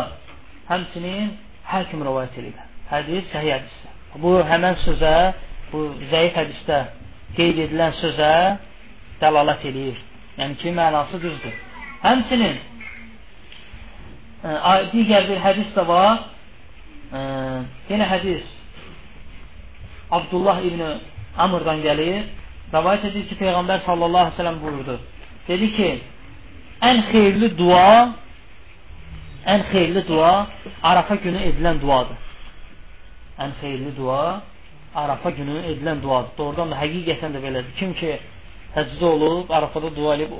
həmçinin 0.71 1.35
hər 1.69 1.89
kim 1.91 2.05
rəvayət 2.07 2.39
edir. 2.41 2.55
Hədis 2.91 3.27
səhih 3.33 3.57
hədisdir. 3.59 3.97
Bu 4.23 4.37
həmən 4.49 4.79
sözə, 4.85 5.15
bu 5.73 5.87
zəif 6.13 6.37
hədisdə 6.39 6.81
qeyd 7.37 7.59
edilən 7.67 7.97
sözə 8.01 8.33
dəlalət 9.21 9.67
eləyir. 9.71 9.99
Yəni 10.39 10.59
ki, 10.61 10.73
mənası 10.75 11.21
düzdür. 11.23 11.57
Həmçinin 12.05 12.57
ə, 14.45 14.55
e, 14.55 14.75
digər 14.93 15.29
bir 15.31 15.43
hədis 15.45 15.75
də 15.77 15.85
var. 15.89 16.25
Ə, 17.11 17.21
e, 17.21 17.21
yenə 17.93 18.09
hədis 18.11 18.49
Abdullah 20.15 20.63
ibn 20.69 20.83
Amrdan 21.45 21.83
gəlir. 21.85 22.25
Rəvayət 22.73 23.09
edir 23.11 23.29
ki, 23.29 23.37
Peyğəmbər 23.41 23.85
sallallahu 23.87 24.25
əleyhi 24.27 24.37
və 24.37 24.41
səlləm 24.41 24.61
buyurdu. 24.63 24.99
Dedi 25.49 25.71
ki, 25.77 25.89
ən 26.89 27.03
xeyirli 27.11 27.51
dua 27.59 27.89
ən 29.53 29.67
xeyirli 29.71 30.03
dua 30.09 30.33
Arafa 30.83 31.15
günü 31.25 31.41
edilən 31.51 31.81
duadır. 31.81 32.17
Ən 33.39 33.53
xeyirli 33.61 33.93
dua 33.97 34.41
Arafa 34.95 35.31
günü 35.31 35.59
edilən 35.71 36.03
duadır. 36.03 36.33
Doğrudan 36.39 36.73
da 36.73 36.81
həqiqətən 36.81 37.37
də 37.37 37.43
belədir. 37.45 37.73
Kim 37.79 37.95
ki 38.01 38.17
həcdə 38.77 39.05
olub, 39.05 39.51
Arafada 39.51 39.91
dua 39.97 40.17
edib, 40.17 40.33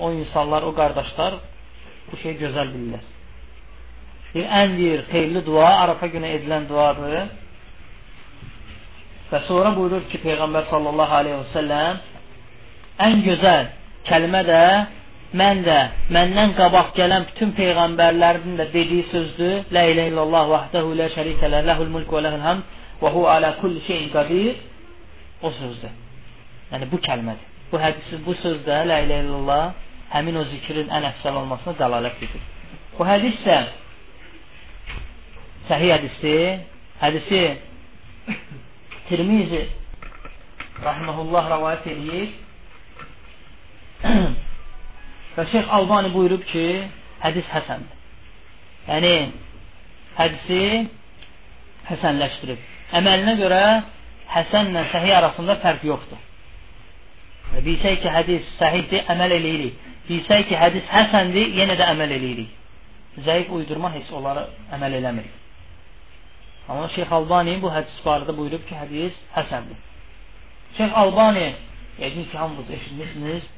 o 0.00 0.12
insanlar, 0.12 0.62
o 0.62 0.74
qardaşlar 0.74 1.38
bu 2.10 2.16
şeyi 2.22 2.38
gözəl 2.40 2.72
bilirlər. 2.74 3.04
Bir 4.34 4.48
ən 4.60 4.76
deyir, 4.78 5.04
xeyirli 5.12 5.44
dua 5.46 5.68
Arafa 5.84 6.06
günü 6.06 6.26
edilən 6.36 6.68
duadır. 6.68 7.28
Və 9.32 9.40
sonra 9.48 9.72
buyurur 9.76 10.04
ki, 10.12 10.18
Peyğəmbər 10.24 10.68
sallallahu 10.70 11.14
aleyhi 11.20 11.38
və 11.40 11.52
səlləm 11.54 12.02
ən 13.06 13.22
gözəl 13.26 13.70
kəlmə 14.08 14.42
də 14.48 14.62
mən 15.40 15.62
də 15.64 15.76
məndən 16.12 16.52
qabaq 16.58 16.92
gələn 16.98 17.24
bütün 17.30 17.54
peyğəmbərlərin 17.56 18.58
də 18.60 18.66
dediyi 18.74 19.06
sözdür. 19.12 19.54
La 19.72 19.84
ilahe 19.88 20.12
illallah 20.12 20.48
vahdehu 20.50 20.96
la 20.98 21.08
şerike 21.14 21.50
le 21.50 21.62
lehul 21.66 21.88
mulk 21.94 22.12
ve 22.12 22.22
lehul 22.26 22.44
hamd 22.48 22.62
və 23.02 23.12
hu 23.14 23.24
ala 23.34 23.54
kulli 23.60 23.80
şeyin 23.86 24.10
qadir. 24.16 24.56
O 25.42 25.50
sözdür. 25.50 25.94
Yəni 26.72 26.90
bu 26.92 27.00
kəlmədir. 27.06 27.48
Bu 27.72 27.80
hədisi, 27.80 28.20
bu 28.26 28.34
sözdə 28.44 28.82
la 28.90 29.00
ilahe 29.04 29.24
illallah 29.24 29.64
həmin 30.12 30.36
o 30.36 30.44
zikrin 30.52 30.92
ən 30.92 31.08
əfsəl 31.10 31.38
olmasına 31.40 31.72
dəlalət 31.80 32.20
edir. 32.26 32.42
Bu 32.98 33.08
hədis 33.08 33.38
isə 33.40 33.58
səhih 35.70 35.94
hədisdir. 35.96 36.66
Hədisi 37.02 37.40
Tirmizi 39.08 39.68
rahmehullah 40.84 41.44
rivayet 41.56 41.86
edir. 41.86 42.28
Və 45.36 45.46
Şeyx 45.52 45.68
Albani 45.76 46.10
buyurub 46.14 46.42
ki, 46.50 46.64
hədis 47.22 47.46
həsəndir. 47.54 48.00
Yəni, 48.88 49.12
hədisi 50.18 50.60
həsənləşdirib. 51.88 52.66
Əməlinə 52.98 53.36
görə 53.40 53.62
həsənlə 54.34 54.84
səhiy 54.92 55.14
arasında 55.16 55.56
fərq 55.62 55.86
yoxdur. 55.88 56.20
Və 57.52 57.62
bilsək 57.66 58.02
ki, 58.02 58.10
hədis 58.16 58.50
səhihdir, 58.58 59.06
əməl 59.14 59.36
eləyirik. 59.38 59.78
Bilsək 60.08 60.48
ki, 60.50 60.58
hədis 60.58 60.90
həsəndir, 60.92 61.54
yenə 61.60 61.78
də 61.80 61.88
əməl 61.94 62.16
eləyirik. 62.18 62.58
Zəif 63.26 63.52
uydurma 63.52 63.92
heç 63.94 64.10
onları 64.16 64.46
əməl 64.76 64.98
eləmirik. 65.00 65.41
Amma 66.68 66.88
Şeyx 66.94 67.12
Albani 67.12 67.56
bu 67.62 67.70
hədis 67.74 67.98
barədə 68.06 68.36
buyurub 68.36 68.62
ki, 68.68 68.74
hədis 68.82 69.16
həsəndir. 69.36 69.78
Şeyx 70.76 70.92
Albani, 71.02 71.48
yəqin 71.98 72.28
ki, 72.30 72.36
hamınız 72.38 72.70
eşitmişsiniz, 72.76 73.48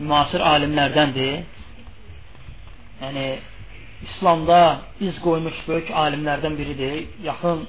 müasir 0.00 0.44
alimlərdəndir. 0.52 1.42
Yəni, 3.02 3.26
İslamda 4.02 4.58
iz 5.00 5.18
qoymuş 5.24 5.62
böyük 5.68 5.90
alimlərdən 6.04 6.58
biridir. 6.58 6.94
Yaxın 7.24 7.66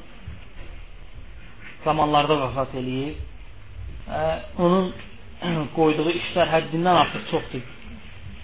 zamanlarda 1.86 2.38
vəfat 2.44 2.76
eləyib. 2.82 3.16
Onun 4.64 4.94
qoyduğu 5.78 6.12
işlər 6.20 6.52
həddindən 6.58 7.02
artıq 7.04 7.26
çoxdur. 7.32 7.66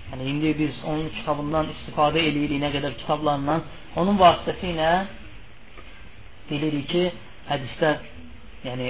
Yəni, 0.10 0.29
indi 0.31 0.55
biz 0.63 0.83
onun 0.86 1.10
kitabından 1.19 1.69
istifadə 1.75 2.21
eləyirik, 2.29 2.62
nə 2.63 2.71
qədər 2.75 2.95
kitablarından. 3.03 3.65
Onun 3.99 4.17
vasitəsilə 4.21 4.91
bilirik 6.49 6.89
ki, 6.89 7.03
hədislər 7.49 8.01
yəni 8.65 8.89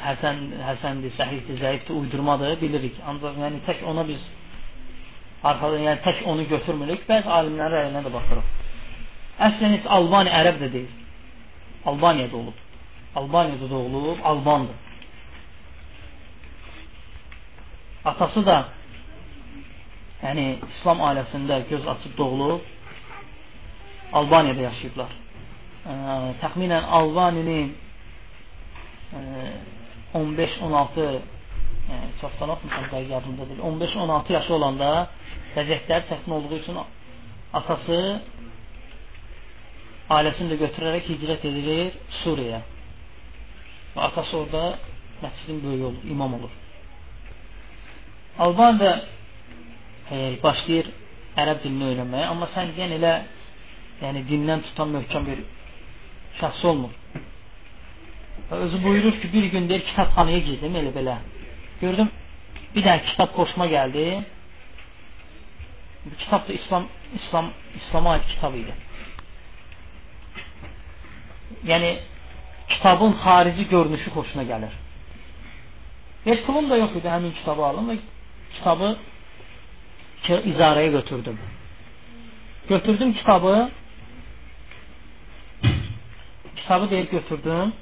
həsən, 0.00 0.42
həsəndir, 0.64 1.14
səhihdir, 1.18 1.58
zəifdir, 1.60 1.96
uydurmadır, 2.02 2.56
bilirik. 2.60 2.98
Ancaq 3.06 3.38
yəni 3.42 3.60
tək 3.66 3.82
ona 3.90 4.06
biz 4.08 4.22
arxadan, 5.42 5.84
yəni 5.88 6.02
tək 6.06 6.24
onu 6.30 6.46
götürmürük. 6.50 7.06
Bəzi 7.08 7.30
alimlərin 7.38 7.76
rəyinə 7.76 8.04
də 8.06 8.12
baxırıq. 8.16 8.56
Əslən 9.48 9.76
heç 9.78 9.88
Albani 9.96 10.32
ərəb 10.40 10.60
də 10.62 10.72
deyil. 10.74 10.98
Albaniyada 11.90 12.36
olub. 12.36 12.58
Albaniyada 13.16 13.70
doğulub, 13.70 14.18
Albandır. 14.24 14.76
Atası 18.04 18.44
da 18.46 18.58
yəni 20.22 20.44
İslam 20.68 21.00
ailəsində 21.04 21.62
göz 21.68 21.88
açıb 21.88 22.16
doğulub, 22.18 22.60
Albaniyada 24.12 24.60
yaşayıblar. 24.60 25.10
Təxminən 25.84 26.84
Albaninin 26.84 27.70
15-16 30.14 31.00
yəni, 31.00 32.10
çoxdan 32.20 32.50
oxumuşam, 32.54 32.84
dəqiq 32.92 33.10
yadımda 33.14 33.46
deyil. 33.48 33.60
15-16 33.70 34.32
yaşı 34.36 34.54
olanda 34.54 34.90
vəziyyətləri 35.56 36.04
çətin 36.10 36.34
olduğu 36.36 36.58
üçün 36.62 36.76
atası 37.58 37.98
ailəsini 40.16 40.50
də 40.52 40.58
götürərək 40.64 41.08
hicrət 41.12 41.46
edilir 41.50 41.96
Suriyaya. 42.22 42.60
Və 43.94 44.00
atası 44.08 44.36
orada 44.38 44.64
məscidin 45.22 45.62
böyüyü 45.64 45.84
olur, 45.90 46.02
imam 46.14 46.34
olur. 46.34 46.52
Alban 48.38 48.78
da 48.80 48.92
e, 50.10 50.16
başlayır 50.42 50.92
ərəb 51.40 51.62
dilini 51.64 51.88
öyrənməyə, 51.92 52.26
amma 52.32 52.48
sən 52.54 52.74
deyən 52.76 52.94
elə 52.98 53.14
yəni 54.02 54.22
dindən 54.30 54.62
tutan 54.68 54.92
möhkəm 54.96 55.26
bir 55.30 55.42
şəxs 56.38 56.64
olmur. 56.66 56.92
Və 58.50 58.58
özü 58.66 58.82
buyurur 58.84 59.20
ki, 59.20 59.32
bir 59.32 59.44
gün 59.52 59.68
deyir, 59.68 59.84
kitabxanaya 59.90 60.38
girdim, 60.38 60.76
elə 60.80 60.92
belə. 60.94 61.16
Gördüm, 61.80 62.10
bir 62.74 62.86
dənə 62.86 63.04
kitab 63.10 63.34
xoşuma 63.38 63.66
gəldi. 63.70 64.04
Bu 66.04 66.16
kitab 66.22 66.48
da 66.48 66.52
İslam, 66.52 66.86
İslam, 67.14 67.50
İslama 67.76 68.12
aid 68.12 68.24
kitab 68.28 68.54
idi. 68.54 68.74
Kitabın 72.68 73.12
xarici 73.12 73.68
görünüşü 73.68 74.10
xoşuna 74.10 74.42
gəlir. 74.42 74.72
Heç 76.24 76.44
pulum 76.46 76.70
da 76.70 76.76
yox 76.76 76.92
idi, 76.96 77.08
həmin 77.08 77.32
kitabı 77.38 77.64
alım 77.64 77.90
və 77.90 77.96
kitabı 78.56 78.96
izarəyə 80.52 80.90
götürdüm. 80.90 81.38
Götürdüm 82.68 83.12
kitabı, 83.12 83.70
kitabı 86.62 86.90
deyib 86.90 87.10
götürdüm. 87.10 87.72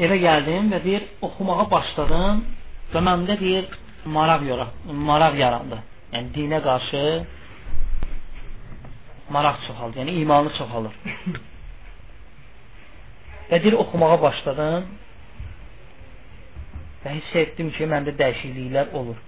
evə 0.00 0.16
gəldim 0.20 0.70
və 0.72 0.80
deyir, 0.84 1.06
oxumağa 1.26 1.66
başladım 1.70 2.44
və 2.92 3.02
məndə 3.04 3.36
deyir, 3.40 3.68
maraq, 4.16 4.46
maraq 5.08 5.36
yarandı. 5.40 5.80
Yəni, 6.14 6.32
dinə 6.36 6.60
qarşı 6.64 7.02
maraq 9.34 9.60
çoxaldı, 9.66 10.00
yəni 10.00 10.16
imanı 10.22 10.52
çoxalır. 10.58 10.96
və 13.50 13.62
deyir, 13.62 13.76
oxumağa 13.84 14.16
başladım 14.22 14.88
və 17.04 17.16
hiss 17.18 17.36
etdim 17.44 17.70
ki, 17.76 17.88
məndə 17.92 18.16
dəyişikliklər 18.16 18.94
olur. 18.96 19.20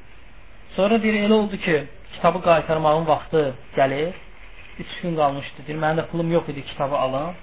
Sonra 0.77 1.03
deyir, 1.03 1.21
elə 1.27 1.37
oldu 1.37 1.61
ki, 1.67 1.77
kitabı 2.15 2.41
qaytarmağın 2.49 3.07
vaxtı 3.07 3.45
gəlir, 3.77 4.17
3 4.79 5.01
gün 5.03 5.17
qalmışdı, 5.17 5.67
deyir, 5.67 5.79
məndə 5.83 6.03
də 6.03 6.09
pulum 6.11 6.33
yox 6.33 6.49
idi 6.53 6.65
kitabı 6.71 6.97
alım. 6.97 7.35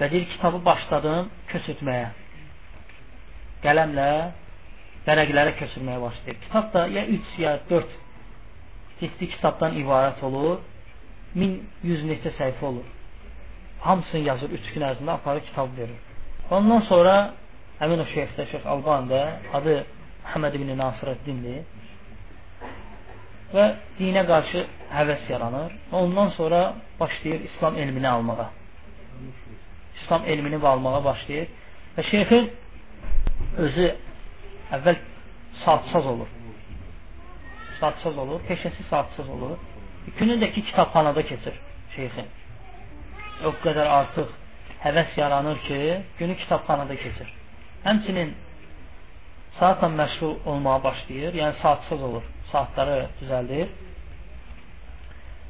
Və 0.00 0.10
deyir, 0.12 0.26
kitabı 0.34 0.60
başladım 0.64 1.30
köçürtməyə. 1.52 2.08
Qələmlə 3.64 4.08
vərəqlərə 5.06 5.54
köçürməyə 5.60 6.00
başlayır. 6.02 6.40
Kitab 6.46 6.72
da 6.74 6.86
ya 6.96 7.06
3 7.06 7.38
ya 7.38 7.58
4 7.70 7.96
ciddi 9.00 9.30
kitabdan 9.36 9.78
ibarət 9.80 10.22
olur. 10.28 10.58
1100 11.34 12.04
neçə 12.10 12.34
səhifə 12.38 12.64
olur. 12.70 12.90
Hamısını 13.84 14.20
yazır 14.28 14.52
3 14.58 14.68
gün 14.74 14.84
ərzində 14.88 15.16
aparır 15.18 15.42
kitab 15.48 15.72
verir. 15.78 15.96
Ondan 16.50 16.84
sonra 16.88 17.14
həmin 17.80 18.04
o 18.04 18.06
şeyxdə, 18.12 18.46
Şeyx 18.52 18.66
Alban'da 18.66 19.22
adı 19.58 19.80
Məhəmməd 20.24 20.56
ibn 20.58 20.70
Nasirəddindir. 20.78 21.64
Və 23.54 23.64
dinə 23.98 24.24
qarşı 24.26 24.64
həvəs 24.92 25.28
yaranır. 25.30 25.74
Və 25.90 25.96
ondan 26.06 26.30
sonra 26.38 26.60
başlayır 27.00 27.44
İslam 27.50 27.78
elmini 27.78 28.08
almağa. 28.08 28.50
İslam 30.02 30.24
elmini 30.26 30.66
almağa 30.66 31.04
başlayır 31.04 31.48
və 31.96 32.10
şeyxin 32.10 32.50
özü 33.66 33.92
əvvəl 34.72 34.96
satsaz 35.64 36.06
olur. 36.06 36.26
sadsız 37.80 38.18
olur, 38.18 38.40
peşəsi 38.48 38.82
sadsız 38.90 39.28
olur. 39.28 39.56
Günü 40.18 40.36
də 40.42 40.52
ki, 40.54 40.64
kitabxanada 40.68 41.22
keçir 41.30 41.54
şeyxin. 41.96 42.28
O 43.48 43.50
qədər 43.64 43.88
artıq 43.98 44.30
həvəs 44.84 45.16
yaranır 45.16 45.58
ki, 45.68 45.78
günü 46.18 46.36
kitabxanada 46.42 46.96
keçir. 46.96 47.28
Həmçinin 47.84 48.34
saatla 49.58 49.88
məşğul 50.00 50.34
olmağa 50.50 50.78
başlayır, 50.84 51.34
yəni 51.40 51.54
saatsız 51.62 52.02
olur, 52.02 52.24
saatları 52.52 52.98
düzəldir. 53.20 53.70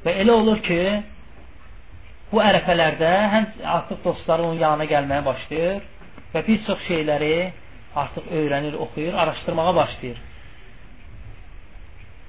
Və 0.04 0.14
elə 0.22 0.32
olur 0.36 0.60
ki, 0.66 0.80
bu 2.32 2.42
ərəfələrdə 2.44 3.10
həm 3.34 3.46
artıq 3.76 4.04
dostları 4.04 4.42
onun 4.42 4.60
yanına 4.60 4.86
gəlməyə 4.90 5.24
başlayır 5.24 5.82
və 6.34 6.42
bir 6.46 6.64
çox 6.66 6.80
şeyləri 6.88 7.34
artıq 8.02 8.30
öyrənir, 8.38 8.74
oxuyur, 8.84 9.14
araşdırmağa 9.22 9.74
başlayır. 9.76 10.18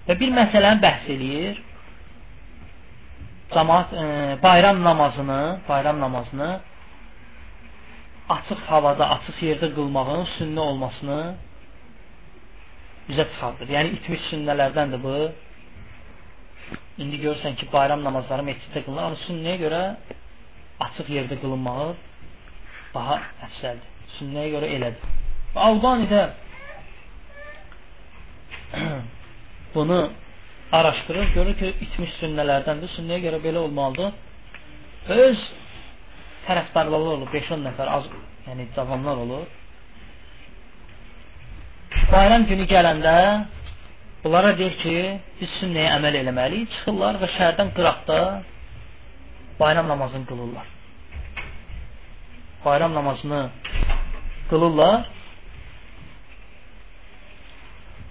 Və 0.08 0.20
bir 0.20 0.32
məsələni 0.38 0.82
bəhs 0.84 1.10
eləyir. 1.16 1.62
Cəmaat 3.54 3.94
e, 3.94 4.06
bayram 4.44 4.84
namazını, 4.84 5.42
bayram 5.70 6.00
namazını 6.02 6.50
açıq 8.36 8.62
havada, 8.70 9.10
açıq 9.18 9.42
yerdə 9.48 9.70
qılmağın 9.76 10.24
sünnə 10.38 10.60
olmasını 10.70 11.20
bizə 13.10 13.26
çıxardır. 13.32 13.72
Yəni 13.76 13.98
itmiş 14.00 14.22
sünnələrdəndir 14.32 15.02
bu. 15.04 15.16
İndi 17.04 17.20
görürsən 17.22 17.58
ki, 17.60 17.68
bayram 17.74 18.04
namazları 18.04 18.46
məsciddə 18.48 18.86
qılınır, 18.86 19.08
amma 19.10 19.20
sünnəyə 19.26 19.58
görə 19.62 19.82
açıq 20.86 21.12
yerdə 21.18 21.38
qılınmağı 21.42 21.90
daha 22.94 23.18
əfsəldir. 23.48 23.90
Sünnəyə 24.18 24.54
görə 24.56 24.70
elədir. 24.78 25.18
Və 25.56 25.66
Albanidə 25.70 26.22
bunu 29.76 30.00
araşdırır, 30.72 31.34
görür 31.36 31.60
ki, 31.60 31.74
itmiş 31.88 32.16
sünnələrdəndir. 32.22 32.96
Sünnəyə 32.96 33.26
görə 33.28 33.42
belə 33.44 33.66
olmalıdır. 33.68 34.16
Öz 35.20 35.44
tərəfdarları 36.48 37.14
olur, 37.18 37.30
5-10 37.34 37.68
nəfər 37.70 37.92
az, 38.00 38.10
yəni 38.48 38.68
cavanlar 38.76 39.22
olur. 39.26 39.46
Bayram 42.12 42.46
günü 42.50 42.66
gələndə 42.70 43.16
bunlara 44.24 44.52
deyir 44.58 44.76
ki, 44.82 44.96
biz 45.40 45.52
sünnəyə 45.60 45.96
əməl 45.98 46.18
eləməliyik. 46.22 46.70
Çıxırlar 46.76 47.20
və 47.22 47.30
şəhərdən 47.36 47.72
qıraqda 47.78 48.20
bayram 49.60 49.88
namazını 49.92 50.26
qılırlar. 50.32 50.68
Bayram 52.66 52.94
namazını 52.98 53.42
qılırlar. 54.50 55.08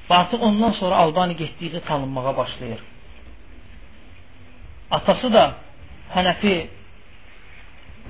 Və 0.09 0.15
artıq 0.21 0.43
ondan 0.49 0.73
sonra 0.81 0.97
Albani 1.05 1.37
getdikcə 1.43 1.85
tanınmağa 1.89 2.37
başlayır. 2.37 2.81
Atası 4.91 5.33
da 5.33 5.45
Hənəfi 6.15 6.57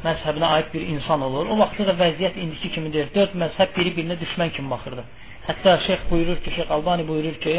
məzhəbinə 0.04 0.48
aid 0.56 0.72
bir 0.72 0.82
insan 0.94 1.22
olur. 1.22 1.46
O 1.52 1.58
vaxtda 1.60 1.92
da 1.92 1.94
vəziyyət 2.02 2.40
indiki 2.42 2.72
kimi 2.74 2.90
deyil. 2.92 3.12
Dörd 3.14 3.37
məzhəb 3.42 3.76
biri-birinə 3.76 4.18
düşmən 4.22 4.50
kimi 4.56 4.70
baxırdı. 4.74 5.04
Hətta 5.48 5.78
şeyx 5.87 6.07
buyurur 6.11 6.38
ki, 6.44 6.50
şeyx 6.57 6.70
Albani 6.70 7.07
buyurur 7.09 7.37
ki, 7.44 7.54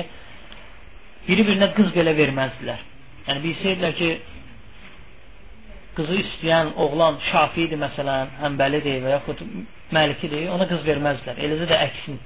biri-birinə 1.28 1.72
qız 1.78 1.92
belə 1.98 2.16
verməzdilər. 2.18 2.82
Yəni 3.28 3.44
bilsəydilər 3.46 3.94
ki, 4.00 4.10
qızı 5.98 6.18
istəyən 6.24 6.74
oğlan 6.86 7.20
şafiidir 7.30 7.80
məsələn, 7.82 8.34
həmbəlidir 8.42 9.00
və 9.06 9.16
yaxud 9.16 9.46
məlikidir, 9.96 10.50
ona 10.56 10.68
qız 10.72 10.84
verməzdilər. 10.90 11.40
Eləcə 11.48 11.70
də 11.72 11.80
əksin 11.88 12.20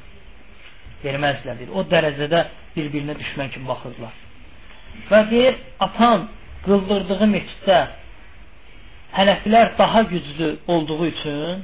verməzdilər. 1.04 1.60
Deyir. 1.60 1.76
O 1.76 1.86
dərəcədə 1.94 2.44
bir-birinə 2.76 3.16
düşmən 3.20 3.54
kimi 3.54 3.68
baxırdılar. 3.70 4.16
Və 5.12 5.24
deyir, 5.32 5.60
atam 5.86 6.28
qıldırdığı 6.66 7.28
meçiddə 7.36 7.80
Hənəfilər 9.10 9.72
daha 9.78 10.02
güclü 10.02 10.50
olduğu 10.68 11.06
üçün 11.06 11.64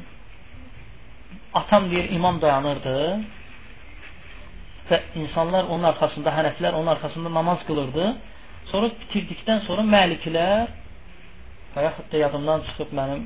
atam 1.54 1.92
deyir 1.92 2.10
imam 2.10 2.42
dayanırdı 2.42 3.20
və 4.90 5.00
insanlar 5.22 5.68
onun 5.72 5.88
arxasında, 5.92 6.34
hənəflər 6.38 6.78
onun 6.78 6.92
arxasında 6.96 7.32
namaz 7.34 7.64
qılırdı. 7.68 8.06
Sonra 8.72 8.90
bitirdikdən 9.02 9.64
sonra 9.68 9.86
məliklər 9.96 10.72
və 11.76 11.84
yaxud 11.88 12.08
da 12.12 12.22
yadımdan 12.24 12.64
çıxıb 12.68 12.94
mənim 13.00 13.22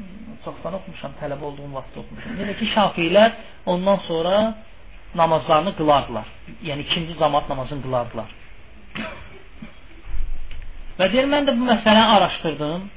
çoxdan 0.45 0.77
oxumuşam, 0.79 1.15
tələbə 1.21 1.43
olduğum 1.49 1.71
vaxt 1.77 1.97
oxumuşam. 2.01 2.37
Yəni 2.41 2.55
ki, 2.59 2.69
şafilər 2.75 3.31
ondan 3.73 3.99
sonra 4.07 4.35
namazlarını 5.21 5.75
qılardılar. 5.79 6.27
Yəni 6.69 6.85
ikinci 6.87 7.17
cəmaat 7.21 7.49
namazını 7.51 7.83
qılardılar. 7.85 8.29
Və 10.99 11.07
deyir, 11.11 11.27
mən 11.31 11.47
də 11.47 11.55
bu 11.59 11.67
məsələni 11.69 12.05
araşdırdım 12.15 12.87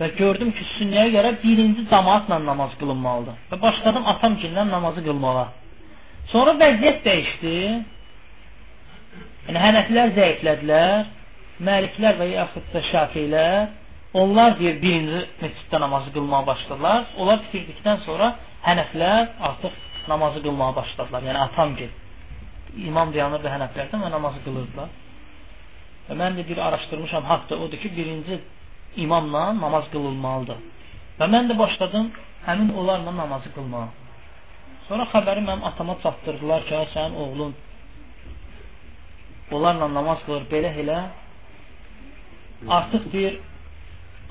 və 0.00 0.08
gördüm 0.18 0.50
ki, 0.56 0.66
sünnəyə 0.76 1.10
görə 1.16 1.32
birinci 1.42 1.86
cəmaatla 1.92 2.38
namaz 2.44 2.74
qılınmalıdır. 2.80 3.38
Və 3.50 3.60
başladım 3.62 4.06
atam 4.12 4.36
gindən 4.42 4.70
namazı 4.74 5.02
qılmağa. 5.06 5.46
Sonra 6.32 6.54
vəziyyət 6.60 7.00
dəyişdi. 7.06 7.54
Yəni 9.48 9.60
hənəflər 9.64 10.10
zəiflədilər, 10.12 11.06
məliklər 11.64 12.18
və 12.20 12.26
yaxud 12.34 12.66
da 12.74 12.82
şafilər 12.90 13.68
onlar 14.20 14.58
deyir 14.58 14.74
birinci 14.82 15.20
məsciddə 15.40 15.78
namazı 15.80 16.10
qılmağa 16.12 16.42
başladılar. 16.46 17.06
Onlar 17.16 17.38
bitirdikdən 17.46 18.02
sonra 18.04 18.26
hənəflər 18.66 19.30
artıq 19.48 19.78
namazı 20.12 20.42
qılmağa 20.44 20.74
başladılar. 20.76 21.22
Yəni 21.28 21.40
atam 21.46 21.72
gil. 21.78 21.94
İmam 22.88 23.12
dayanırdı 23.14 23.48
hənəflərdən 23.54 24.04
və 24.04 24.10
namazı 24.16 24.42
qılırdılar. 24.44 24.90
Və 26.08 26.16
mən 26.20 26.36
də 26.36 26.44
bir 26.50 26.60
araşdırmışam, 26.66 27.24
haqda 27.24 27.56
odur 27.64 27.80
ki, 27.82 27.88
birinci 27.96 28.38
imamla 29.04 29.44
namaz 29.60 29.88
qılınmalıdır. 29.94 30.60
Və 31.20 31.30
mən 31.34 31.48
də 31.50 31.56
başladım 31.58 32.12
həmin 32.48 32.74
onlarla 32.80 33.16
namazı 33.16 33.52
qılmağa. 33.56 33.88
Sonra 34.88 35.08
xəbəri 35.14 35.40
mənim 35.48 35.64
atama 35.70 35.96
çatdırdılar 36.04 36.68
ki, 36.68 36.84
sənin 36.94 37.16
oğlun 37.24 37.56
onlarla 39.52 39.88
namaz 39.94 40.24
qılır, 40.26 40.44
belə 40.52 40.72
elə. 40.82 40.98
Artıq 42.78 43.06
deyir 43.12 43.38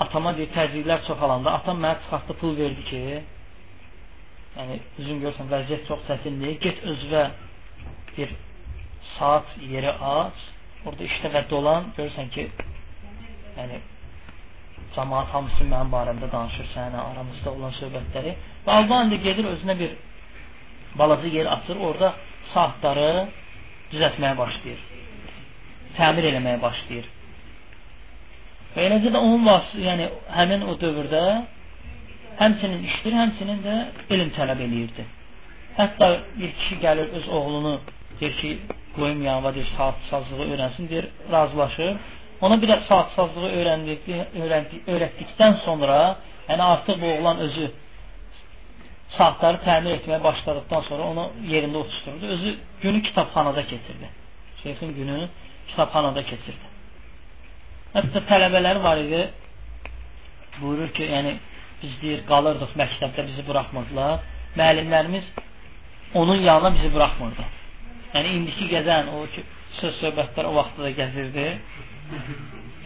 atama 0.04 0.36
deyir 0.38 0.52
təzyiqlər 0.56 1.06
çoxalanda 1.08 1.54
atam 1.58 1.80
mənə 1.84 2.02
çıxartdı 2.04 2.34
pul 2.42 2.54
verdi 2.58 2.84
ki 2.90 3.02
yəni 4.58 4.80
üzün 5.02 5.22
görsən 5.24 5.50
vəziyyət 5.54 5.88
çox 5.90 6.04
çətindir. 6.10 6.58
Get 6.66 6.84
özvə 6.92 7.24
bir 8.18 8.34
saat 9.18 9.54
yeri 9.74 9.92
aç 9.92 10.44
orada 10.86 11.04
işlə 11.10 11.32
və 11.36 11.44
dolan 11.52 11.92
görürsən 11.98 12.30
ki 12.36 12.50
yəni 13.58 13.80
cəmaat 14.96 15.34
hamısı 15.34 15.66
mənim 15.72 15.90
barəmdə 15.94 16.30
danışır 16.36 16.70
sənə 16.76 17.02
aramızda 17.10 17.56
olan 17.58 17.74
söhbətləri. 17.80 18.36
Və 18.66 18.78
Albanidə 18.82 19.22
gedir 19.24 19.50
özünə 19.56 19.78
bir 19.82 19.98
balaca 21.00 21.34
yer 21.40 21.50
açır 21.58 21.82
orada 21.90 22.14
saatları 22.54 23.10
düzəltməyə 23.92 24.38
başlayır 24.38 24.86
təmir 25.98 26.30
eləməyə 26.32 26.62
başlayır 26.62 27.12
və 28.76 28.88
eləcə 28.88 29.14
də 29.14 29.22
onun 29.28 29.46
vasitə 29.50 29.86
yəni 29.90 30.10
həmin 30.40 30.66
o 30.70 30.76
dövrdə 30.82 31.24
həmçinin 32.42 32.84
işdir, 32.90 33.14
həmçinin 33.22 33.64
də 33.66 33.78
elm 34.16 34.34
tələb 34.38 34.66
eləyirdi 34.68 35.08
hətta 35.78 36.12
bir 36.36 36.52
kişi 36.60 36.82
gəlir 36.86 37.16
öz 37.22 37.28
oğlunu 37.28 37.80
deyir 38.20 38.38
ki 38.42 38.60
qoyum 38.96 39.24
yanıma 39.24 39.56
deyir 39.56 39.74
saat 39.78 39.96
sazlığı 40.10 40.46
öyrənsin 40.54 40.90
deyir 40.90 41.08
razılaşır 41.32 41.98
Ona 42.42 42.62
bir 42.62 42.70
də 42.70 42.78
saat-sazlığı 42.86 43.50
öyrətdikdən 44.94 45.56
sonra, 45.66 45.98
yəni 46.50 46.64
artıq 46.64 47.00
bu 47.02 47.08
oğlan 47.16 47.42
özü 47.48 47.70
saatları 49.18 49.62
təmin 49.66 49.96
etməyə 49.98 50.20
başladıqdan 50.24 50.84
sonra 50.90 51.08
onu 51.12 51.26
yerində 51.54 51.82
oturturdu. 51.82 52.26
Özü 52.36 52.56
günü 52.82 53.02
kitabxanada 53.08 53.64
keçirdi. 53.72 54.10
Şeyxin 54.64 54.94
günü 55.00 55.18
kitabxanada 55.72 56.24
keçirdi. 56.32 56.68
Hətta 57.96 58.22
tələbələri 58.30 58.82
var 58.84 59.00
idi. 59.02 59.22
Buyurur 60.62 60.90
ki, 60.98 61.06
yəni 61.16 61.36
biz 61.82 61.94
deyir 62.02 62.24
qalırdıq 62.32 62.74
məktəbdə 62.82 63.26
bizi 63.30 63.46
buraxmırdılar. 63.48 64.20
Müəllimlərimiz 64.58 65.26
onun 66.20 66.42
yanına 66.50 66.74
bizi 66.76 66.94
buraxmırdı. 66.94 67.46
Yəni 68.14 68.34
indiki 68.40 68.70
gəzən 68.74 69.12
o 69.16 69.24
ki, 69.34 69.44
söz 69.80 70.00
söhbətlər 70.02 70.50
o 70.50 70.56
vaxtda 70.60 70.88
da 70.88 70.94
gəzirdi. 71.02 71.48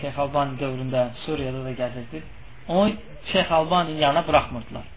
Şeyx 0.02 0.17
Albani 0.24 0.58
dövründə 0.62 1.06
Suriyada 1.26 1.63
da 1.67 1.74
gəzirdi. 1.82 2.24
Onu 2.67 2.94
Şeyx 3.32 3.52
Albani 3.60 4.00
yanına 4.02 4.26
buraxmırdılar. 4.28 4.89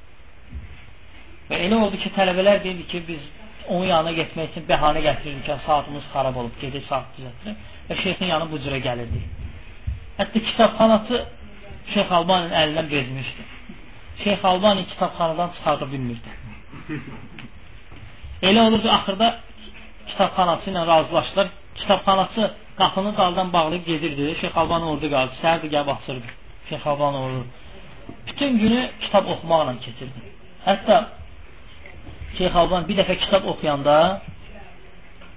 Və 1.50 1.60
elə 1.66 1.78
oldu 1.84 2.00
ki, 2.02 2.12
tələbələr 2.16 2.62
deyildi 2.64 2.86
ki, 2.92 3.02
biz 3.08 3.30
onun 3.68 3.86
yanına 3.86 4.12
getmək 4.20 4.52
üçün 4.52 4.66
bəhanə 4.68 5.02
gətirirdik 5.08 5.46
ki, 5.46 5.56
saatımız 5.66 6.10
xarab 6.12 6.36
olub, 6.42 6.60
gedir 6.60 6.84
saat 6.88 7.18
düzəltirik 7.18 7.72
və 7.88 7.96
şeyxin 8.02 8.30
yanı 8.32 8.50
bu 8.52 8.60
cürə 8.64 8.80
gəlirdi. 8.88 9.20
Hətta 10.18 10.38
kitabxanası 10.48 11.24
Şeyx 11.92 12.12
Albaninin 12.18 12.54
əlindən 12.60 12.86
bezmişdi. 12.90 13.42
Şeyx 14.24 14.44
Albani 14.50 14.86
kitabxanadan 14.92 15.50
çıxarda 15.56 15.86
bilmirdi. 15.92 16.30
Elə 18.42 18.60
olur 18.66 18.80
ki, 18.84 18.90
axırda 18.90 19.28
kitabxanası 20.08 20.70
ilə 20.70 20.86
razılaşdılar, 20.86 21.48
kitabxanaçı 21.80 22.50
qapını 22.78 23.16
daldan 23.16 23.52
bağlayıb 23.52 23.86
gedirdi. 23.86 24.36
Şeyx 24.40 24.56
Alban 24.56 24.82
orada 24.90 25.08
qaldı. 25.14 25.32
Səhər 25.42 25.58
də 25.64 25.68
gəlib 25.74 25.90
açırdı. 25.96 26.28
Şeyx 26.68 26.86
Alban 26.86 27.14
orada. 27.14 27.44
Bütün 28.26 28.58
günü 28.58 28.90
kitab 29.00 29.24
oxumaqla 29.32 29.74
keçirdi. 29.86 30.20
Hətta 30.66 30.96
Şeyx 32.38 32.56
Alban 32.56 32.88
bir 32.88 32.96
dəfə 33.00 33.14
kitab 33.24 33.44
oxuyanda 33.52 33.96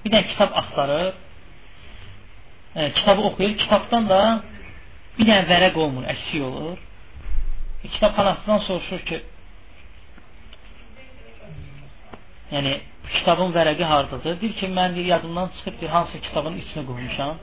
bir 0.05 0.11
dənə 0.11 0.27
kitab 0.31 0.51
axtarır. 0.61 1.13
E, 2.77 2.91
kitabı 2.93 3.21
oxuyur. 3.21 3.57
Kitabdan 3.57 4.03
da 4.09 4.19
bir 5.17 5.25
dənə 5.29 5.45
vərəq 5.51 5.77
olmur, 5.83 6.03
əksik 6.13 6.43
olur. 6.49 6.77
E, 7.83 7.87
kitabxanasından 7.95 8.59
soruşur 8.67 9.01
ki, 9.09 9.17
yəni 12.51 12.73
kitabın 13.15 13.55
vərəqi 13.57 13.85
hardadır? 13.93 14.37
Deyir 14.41 14.53
ki, 14.59 14.69
mən 14.79 14.95
deyir, 14.95 15.09
yadımdan 15.15 15.47
çıxıb 15.55 15.79
deyir, 15.81 15.91
hansı 15.97 16.21
kitabın 16.27 16.59
içinə 16.63 16.83
qoymuşam. 16.89 17.33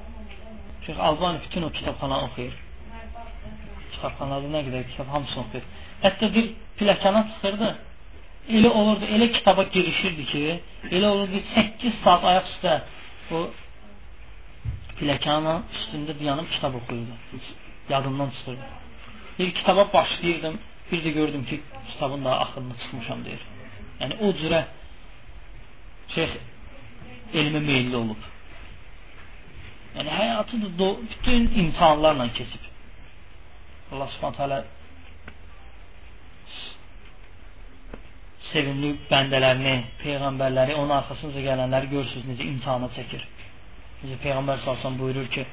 Şeyx 0.87 0.99
Albani 1.09 1.39
bütün 1.47 1.63
o 1.63 1.71
kitabxana 1.79 2.21
oxuyur. 2.27 2.55
Kitabxanada 3.95 4.53
nə 4.55 4.63
qədər 4.69 4.87
kitab 4.93 5.11
hamısını 5.17 5.43
oxuyur. 5.45 5.67
Hətta 6.05 6.31
bir 6.37 6.47
pilləkana 6.79 7.27
çıxırdı. 7.33 7.75
Elə 8.57 8.71
olurdu, 8.79 9.05
elə 9.17 9.33
kitaba 9.33 9.63
girişirdi 9.75 10.25
ki, 10.33 10.43
elə 10.95 11.07
olurdu 11.15 11.39
8 11.55 12.01
saat 12.05 12.25
ayaq 12.31 12.51
üstə 12.55 12.73
o 13.33 13.47
pilləkana 14.99 15.55
üstündə 15.77 16.19
dayanıb 16.21 16.49
kitab 16.55 16.75
oxuyurdu. 16.81 17.15
Yadımdan 17.89 18.31
çıxırdı. 18.31 18.67
Bir 19.39 19.55
kitaba 19.55 19.93
başlayırdım, 19.93 20.59
bir 20.93 21.05
də 21.05 21.11
gördüm 21.11 21.45
ki, 21.45 21.61
kitabın 21.93 22.25
da 22.25 22.41
axırına 22.41 22.75
çıxmışam 22.83 23.25
deyir. 23.25 23.43
Yəni 24.01 24.15
o 24.25 24.31
cürə 24.41 24.63
şeyx 26.15 26.31
elmə 27.41 27.61
meyilli 27.71 27.97
olub. 27.97 28.23
Yəni 29.97 30.11
həyatı 30.21 30.63
da 30.79 30.89
bütün 31.11 31.51
imtahanlarla 31.63 32.33
keçib. 32.39 32.65
Allah 33.93 34.09
Subhanahu 34.15 34.37
taala 34.37 34.65
sevimli 38.53 38.91
bəndələrini, 39.11 39.77
peyğəmbərləri, 40.03 40.75
onun 40.81 40.97
arxasınca 40.99 41.43
gələnləri 41.49 41.91
görürsüz 41.95 42.27
necə 42.31 42.47
imtahana 42.53 42.91
çəkir. 42.97 43.23
Necə 44.05 44.19
peyğəmbər 44.21 44.61
sallallahu 44.65 45.01
buyurur 45.01 45.29
ki, 45.35 45.47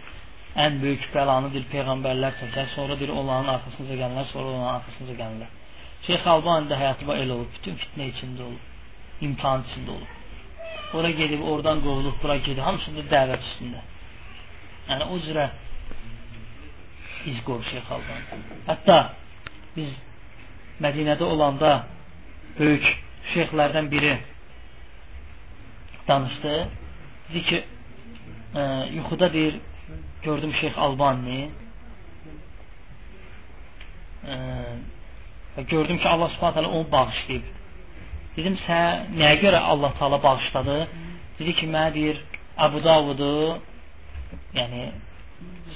ən 0.60 0.82
böyük 0.82 1.06
bəlanı 1.16 1.52
bir 1.54 1.68
peyğəmbərlər 1.72 2.34
çəkər, 2.42 2.72
sonra 2.76 2.98
bir 3.00 3.14
onların 3.16 3.48
arxasınca 3.54 3.96
gələnlər, 4.02 4.28
sonra 4.34 4.48
onların 4.56 4.76
arxasınca 4.80 5.16
gələnlər. 5.22 5.54
Şeyx 6.08 6.28
Albani 6.34 6.68
də 6.72 6.80
həyatı 6.82 7.08
elə 7.16 7.38
olub, 7.38 7.50
bütün 7.56 7.78
fitnə 7.80 8.10
içində 8.12 8.44
olub, 8.50 8.68
imtahan 9.28 9.64
içində 9.70 9.96
olub. 9.96 10.18
Ora 11.00 11.12
gedib, 11.16 11.44
oradan 11.48 11.80
qovulub, 11.86 12.18
bura 12.24 12.38
gedib, 12.38 12.64
hamısı 12.68 12.92
da 12.98 13.08
dəvət 13.16 13.48
üstündə. 13.48 13.84
Yəni 14.90 15.08
o 15.08 15.20
cürə 15.26 15.48
iz 17.32 17.40
qoyur 17.48 17.64
Şeyx 17.72 17.92
Albani. 17.96 18.42
Hətta 18.68 18.98
biz 19.78 19.94
Mədinədə 20.82 21.24
olanda 21.24 21.72
böyük 22.60 22.88
şeyxlərdən 23.34 23.88
biri 23.92 24.16
danışdı. 26.08 26.56
Dedi 27.30 27.44
ki, 27.50 27.60
e, 28.56 28.62
yuxuda 28.96 29.34
deyir, 29.34 29.56
gördüm 30.24 30.54
Şeyx 30.62 30.78
Albani 30.78 31.50
e, 34.28 34.36
gördüm 35.58 35.98
ki, 35.98 36.08
Allah 36.10 36.30
subhanət 36.36 36.60
hələ 36.62 36.70
onu 36.72 36.92
bağışlayıb. 36.92 37.48
Dedim, 38.38 38.58
sən 38.66 39.10
nəyə 39.20 39.40
görə 39.42 39.60
Allah 39.74 39.94
taala 40.00 40.22
bağışladı? 40.24 40.78
Dedi 41.40 41.56
ki, 41.60 41.68
mənə 41.68 41.94
deyir, 41.96 42.22
Əbu 42.66 42.84
Davudu, 42.86 43.32
yəni 44.56 44.86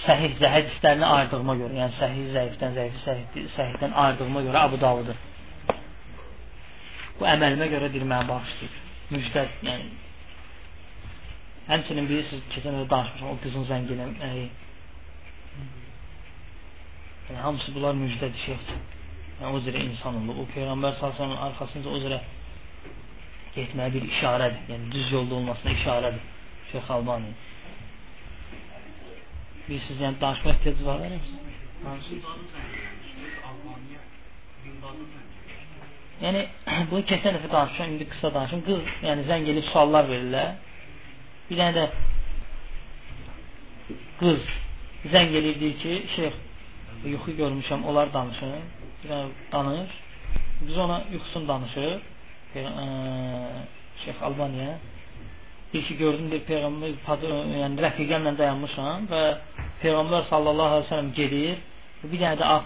səhih 0.05 0.37
hədislərini 0.55 1.07
ayırdığıma 1.09 1.55
görə, 1.61 1.73
yəni 1.81 1.97
səhih 1.99 2.31
zəifdən, 2.35 2.75
zəif 2.77 2.97
səhih, 3.03 3.45
səhihdən 3.57 3.95
ayırdığıma 4.03 4.43
görə 4.47 4.63
Əbu 4.69 4.79
Davudu. 4.81 5.15
Bu 7.19 7.27
əməlimə 7.33 7.69
görə 7.73 7.91
deyir, 7.91 8.07
mənə 8.11 8.27
bağışlayıb. 8.31 8.81
Müjdət, 9.15 9.59
yəni 9.67 9.91
Həmçinin 11.65 12.05
bilirsiniz, 12.09 12.43
keçən 12.53 12.75
də 12.77 12.83
danışmışam 12.89 13.31
o 13.31 13.37
qızın 13.43 13.63
zənginə. 13.71 14.05
Yəni, 14.21 14.43
hamısı 17.41 17.73
bunlar 17.75 17.95
müjdədir 17.97 18.41
şeyxdir. 18.45 18.83
Yəni 19.39 19.57
o 19.57 19.61
cürə 19.65 19.81
insan 19.87 20.19
olur. 20.21 20.43
O 20.43 20.45
peyğəmbər 20.53 20.99
sallallahu 20.99 21.45
arxasınca 21.47 21.89
o 21.89 22.01
cürə 22.03 22.19
getməyə 23.55 23.93
bir 23.95 24.05
işarədir. 24.11 24.61
Yəni 24.71 24.91
düz 24.93 25.11
yolda 25.15 25.35
olmasına 25.39 25.73
işarədir. 25.79 26.23
Şeyx 26.71 26.91
Albani. 26.97 27.33
Bir 29.69 29.81
siz 29.87 30.01
yəni 30.05 30.21
danışma 30.21 30.51
ehtiyacı 30.51 30.85
var 30.85 30.99
Yəni 36.21 36.41
bunu 36.91 37.01
keçən 37.11 37.35
dəfə 37.35 37.51
danışmışam, 37.51 37.91
indi 37.95 38.05
qısa 38.13 38.33
danışım. 38.37 38.61
Qız 38.69 38.93
yəni 39.09 39.27
zəng 39.31 39.49
edib 39.51 39.67
suallar 39.73 40.05
verirlər. 40.13 40.53
Bir 41.49 41.59
dənə 41.59 41.73
də 41.77 41.85
qız 44.19 44.41
zəng 45.13 45.35
deyir 45.35 45.77
ki, 45.83 45.93
şeyx 46.15 46.35
yuxu 47.13 47.31
görmüşəm, 47.41 47.85
onlar 47.89 48.13
danışır. 48.13 48.57
Bir 49.03 49.09
dənə 49.11 49.27
danış. 49.51 49.91
Biz 50.61 50.77
ona 50.77 50.97
yuxusunu 51.13 51.47
danışır. 51.47 51.91
Şeyx 54.03 54.21
Albaniya 54.21 54.77
bir 55.75 55.83
ki 55.87 55.97
gördüm 55.97 56.27
deyir 56.31 56.43
peyğəmbər 56.47 57.23
yəni 57.59 57.81
rəfiqəmlə 57.83 58.31
dayanmışam 58.39 59.07
və 59.11 59.23
peyğəmbər 59.81 60.27
sallallahu 60.29 60.75
əleyhi 60.75 60.85
və 60.85 60.91
səlləm 60.91 61.09
gedir. 61.17 61.57
Bir 62.11 62.21
dənə 62.21 62.37
də 62.39 62.45
ağ 62.55 62.61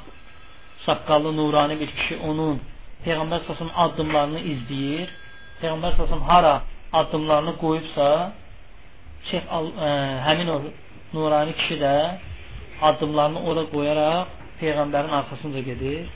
saqqallı 0.86 1.32
nurani 1.38 1.80
bir 1.80 1.90
kişi 1.96 2.20
onun 2.30 2.60
peyğəmbər 3.06 3.48
sallallahu 3.48 3.82
addımlarını 3.86 4.44
izləyir. 4.54 5.08
Peyğəmbər 5.62 5.96
sallallahu 5.98 6.30
hara 6.34 6.54
addımlarını 7.02 7.56
qoyubsa, 7.64 8.08
Şeyx 9.28 9.44
ə, 9.46 9.60
e, 9.88 9.92
həmin 10.28 10.48
o 10.56 10.58
nurani 11.14 11.54
kişi 11.60 11.80
də 11.84 11.94
addımlarını 12.82 13.44
ora 13.50 13.64
qoyaraq 13.74 14.36
peyğəmbərin 14.62 15.14
arxasınca 15.20 15.62
gedir. 15.70 16.08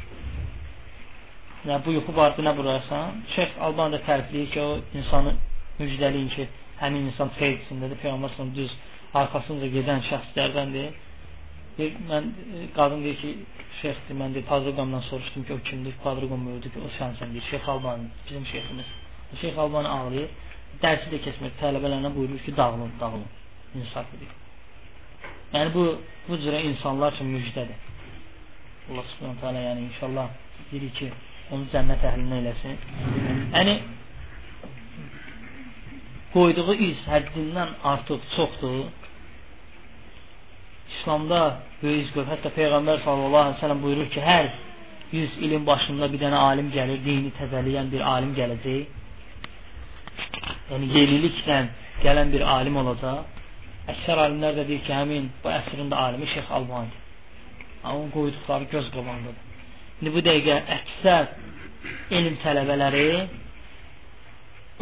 Yəni 1.68 1.80
bu 1.86 1.94
yuxu 1.98 2.12
barədə 2.16 2.44
nə 2.44 2.54
burarsan? 2.58 3.22
Şeyx 3.36 3.56
Alban 3.66 3.94
da 3.96 4.00
tərifləyir 4.08 4.50
ki, 4.54 4.62
o 4.62 5.00
insanı 5.00 5.36
müjdəliyin 5.80 6.30
ki, 6.36 6.48
həmin 6.82 7.10
insan 7.12 7.32
xeyr 7.38 7.56
içindədir. 7.62 8.00
Peyğəmbər 8.04 8.34
sallallahu 8.36 8.58
düz 8.58 8.74
arxasınca 9.22 9.70
gedən 9.78 10.04
şəxslərdəndir. 10.10 10.90
Bir, 11.78 11.96
mən 12.10 12.28
e, 12.30 12.66
qadın 12.76 13.04
deyir 13.06 13.20
ki, 13.22 13.32
şeyxdir, 13.82 14.18
mən 14.20 14.36
deyir, 14.36 14.46
Padruqamdan 14.52 15.06
soruşdum 15.10 15.48
ki, 15.48 15.54
o 15.54 15.60
kimdir? 15.70 15.96
Padruqam 16.04 16.44
buyurdu 16.48 16.74
ki, 16.74 16.84
o 16.88 16.92
sənsən 16.98 17.32
deyir, 17.34 17.48
Şeyx 17.52 17.70
Albani, 17.74 18.12
bizim 18.28 18.46
şeyximiz. 18.54 18.92
Şeyx 19.42 19.58
Albani 19.58 19.88
ağlayır, 19.88 20.30
dərsi 20.82 21.12
də 21.14 21.20
keçmir, 21.26 21.54
tələbələrinə 21.62 22.12
buyurur 22.16 22.40
ki, 22.46 22.56
dağılın, 22.58 22.92
dağılın, 23.00 23.28
insaf 23.80 24.14
edir. 24.18 24.32
Yəni 25.54 25.74
bu, 25.74 25.84
bu 26.28 26.40
cürə 26.44 26.64
insanlar 26.70 27.14
üçün 27.14 27.30
müjdədir. 27.36 27.80
Allah 28.92 29.06
subhanahu 29.12 29.40
teala 29.42 29.60
yəni 29.68 29.86
inşallah 29.90 30.30
deyir 30.72 30.90
ki, 30.98 31.12
onu 31.52 31.70
cənnət 31.74 32.08
əhlinə 32.10 32.40
eləsin. 32.42 32.80
Yəni 33.54 33.76
qoyduğu 36.34 36.76
iz 36.90 37.06
həddindən 37.08 37.78
artıq 37.94 38.26
çoxdur. 38.36 38.84
İslamda 40.94 41.40
böyük 41.84 42.06
iz 42.06 42.12
qoyub. 42.16 42.30
Hətta 42.34 42.52
Peyğəmbər 42.58 43.04
sallallahu 43.06 43.46
əleyhi 43.46 43.60
və 43.60 43.64
səlləm 43.64 43.84
buyurur 43.86 44.10
ki, 44.16 44.22
hər 44.32 44.50
100 45.14 45.38
ilin 45.46 45.66
başında 45.70 46.10
bir 46.14 46.20
dənə 46.26 46.40
alim 46.50 46.70
gəlir, 46.74 47.00
dini 47.06 47.32
təzəliyən 47.40 47.92
bir 47.94 48.02
alim 48.16 48.34
gələcək. 48.40 49.03
Yəni 50.72 50.90
yeniliklə 50.96 51.58
gələn 52.04 52.32
bir 52.34 52.44
alim 52.56 52.78
olacaq. 52.84 53.26
Əksər 53.94 54.22
alimlər 54.26 54.56
də 54.60 54.68
deyir 54.70 54.84
ki, 54.88 54.94
həmin 54.96 55.26
bu 55.44 55.52
əsrin 55.52 55.90
də 55.92 55.98
alimi 56.06 56.28
Şeyx 56.34 56.52
Albanidir. 56.58 57.02
Onun 57.84 58.10
qoyduqları 58.16 58.70
göz 58.72 58.86
qabağındadır. 58.96 59.42
İndi 60.02 60.14
bu 60.16 60.22
dəqiqə 60.28 60.56
əksər 60.78 61.26
elm 62.18 62.38
tələbələri 62.46 63.08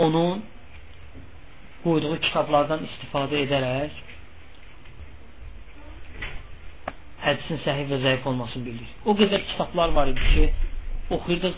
onun 0.06 0.44
qoyduğu 1.84 2.20
kitablardan 2.28 2.86
istifadə 2.88 3.42
edərək 3.48 3.98
hədisin 7.26 7.62
səhih 7.66 7.90
və 7.90 8.00
zəif 8.06 8.30
olmasını 8.30 8.66
bilir. 8.70 8.94
O 9.06 9.18
qədər 9.18 9.44
kitablar 9.50 9.94
var 9.98 10.10
idi 10.14 10.30
ki, 10.36 10.46
oxuyurduq 11.18 11.58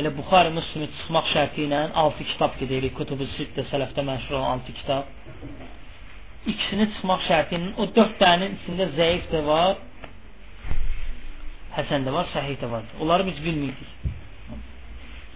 elə 0.00 0.10
Buxari 0.16 0.50
Müslimi 0.56 0.88
çıxmaq 0.96 1.28
şərti 1.32 1.64
ilə 1.66 1.80
6 2.04 2.26
kitab 2.32 2.56
gedirik. 2.60 2.94
Kutubu 2.98 3.26
Sittə 3.36 3.64
sələfdə 3.70 4.04
məşhur 4.10 4.38
olan 4.38 4.62
6 4.64 4.74
kitab. 4.80 5.10
İkisini 6.52 6.86
çıxmaq 6.94 7.26
şərti 7.28 7.58
ilə 7.58 7.72
o 7.82 7.88
4 7.98 8.16
dənənin 8.22 8.56
içində 8.60 8.88
zəif 8.98 9.28
də 9.32 9.42
var, 9.46 9.76
həsən 11.78 12.06
də 12.06 12.12
var, 12.18 12.28
səhih 12.34 12.58
də 12.62 12.70
var. 12.72 12.84
Onları 13.00 13.26
biz 13.30 13.42
bilmirdik. 13.44 13.94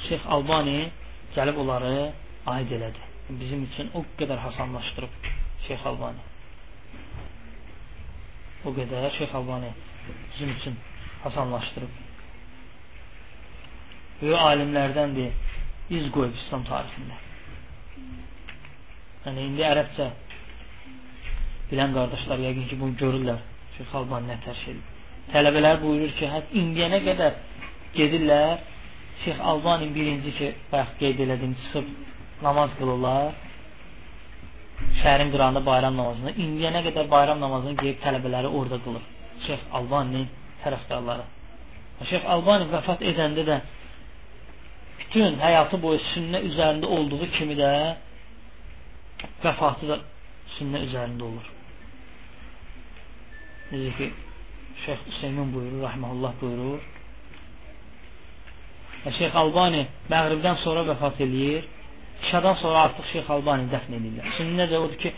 Şeyx 0.09 0.27
Albani 0.37 0.81
gəlib 1.37 1.59
onları 1.65 1.95
aid 2.57 2.71
elədi 2.79 3.11
bizim 3.39 3.63
üçün 3.65 3.91
o 3.95 4.03
qədər 4.19 4.39
hasanlaşdırıb 4.43 5.27
Şeyx 5.67 5.87
Albani. 5.87 6.23
o 8.65 8.71
qədər 8.77 9.11
Şeyx 9.19 9.35
Albani 9.35 9.71
bizim 10.33 10.51
üçün 10.51 10.77
asanlaşdırıb. 11.25 11.93
Böyük 14.21 14.37
alimlərdəndir, 14.37 15.31
iz 15.97 16.09
qoyub 16.15 16.35
İslam 16.43 16.65
tarixində. 16.69 17.17
Yəni, 19.25 19.47
indi 19.49 19.65
ərəbcə 19.65 20.09
bilən 21.71 21.95
qardaşlar 21.97 22.43
yəqin 22.45 22.69
ki, 22.71 22.81
bunu 22.81 22.99
görürlər. 23.01 23.41
Şeyx 23.77 23.95
Albani 24.01 24.33
nə 24.33 24.37
tərş 24.45 24.67
edir. 24.73 24.85
Tələbələr 25.33 25.81
buyurur 25.85 26.13
ki, 26.19 26.29
hə, 26.33 26.43
indiyənə 26.63 27.01
qədər 27.07 27.39
gedirlər, 27.97 28.61
Şeyx 29.25 29.41
Albani 29.53 29.91
birinci 29.95 30.33
ki, 30.39 30.53
bayaq 30.73 30.93
qeyd 31.01 31.25
elədim, 31.27 31.57
çıxıb 31.63 31.89
namaz 32.45 32.71
qılırlar. 32.79 33.33
Şəhərin 35.01 35.33
qırağında 35.33 35.61
bayram 35.67 35.97
namazını. 35.97 36.33
İndiyənə 36.45 36.81
qədər 36.87 37.11
bayram 37.11 37.41
namazını 37.41 37.77
qeyib 37.83 38.01
tələbələri 38.05 38.49
orada 38.59 38.79
qılır. 38.85 39.03
Şeyx 39.47 39.67
Albani 39.77 40.25
tərəfdarları. 40.65 41.27
Şeyx 42.11 42.25
Albani 42.35 42.69
vəfat 42.73 43.05
edəndə 43.13 43.45
də 43.49 43.61
bütün 45.01 45.39
həyatı 45.41 45.81
boyu 45.83 46.01
sünnə 46.13 46.43
üzərində 46.51 46.87
olduğu 46.97 47.27
kimi 47.37 47.57
də 47.59 47.71
vəfatı 49.45 49.89
da 49.91 49.99
sünnə 50.57 50.85
üzərində 50.87 51.27
olur. 51.27 51.51
Necə 53.73 53.91
ki, 53.99 54.09
Şeyx 54.85 55.03
Hüseymin 55.09 55.53
buyurur, 55.55 55.83
rəhməlullah 55.87 56.39
buyurur. 56.41 56.87
Və 59.05 59.13
Şeyx 59.19 59.37
Albani 59.43 59.83
məğribdən 60.13 60.63
sonra 60.65 60.87
vəfat 60.89 61.21
eləyir. 61.27 61.69
İşadan 62.27 62.55
sonra 62.63 62.87
artıq 62.87 63.13
Şeyx 63.13 63.31
Albani 63.37 63.69
dəfn 63.75 63.99
edirlər. 63.99 64.33
Sünnə 64.39 64.67
də 64.71 64.81
odur 64.81 64.99
ki, 65.05 65.13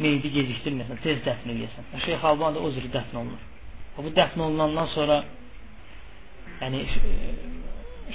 meyidi 0.00 0.32
gecikdirməsən, 0.38 1.00
tez 1.04 1.22
dəfn 1.26 1.54
edirsən. 1.54 1.92
Şeyx 2.06 2.24
Albani 2.32 2.58
də 2.58 2.66
o 2.66 2.72
cür 2.76 2.90
dəfn 2.96 3.22
olunur. 3.22 3.46
Bu 4.00 4.12
dəfn 4.16 4.40
olunandan 4.40 4.86
sonra 4.96 5.22
yəni 6.60 6.84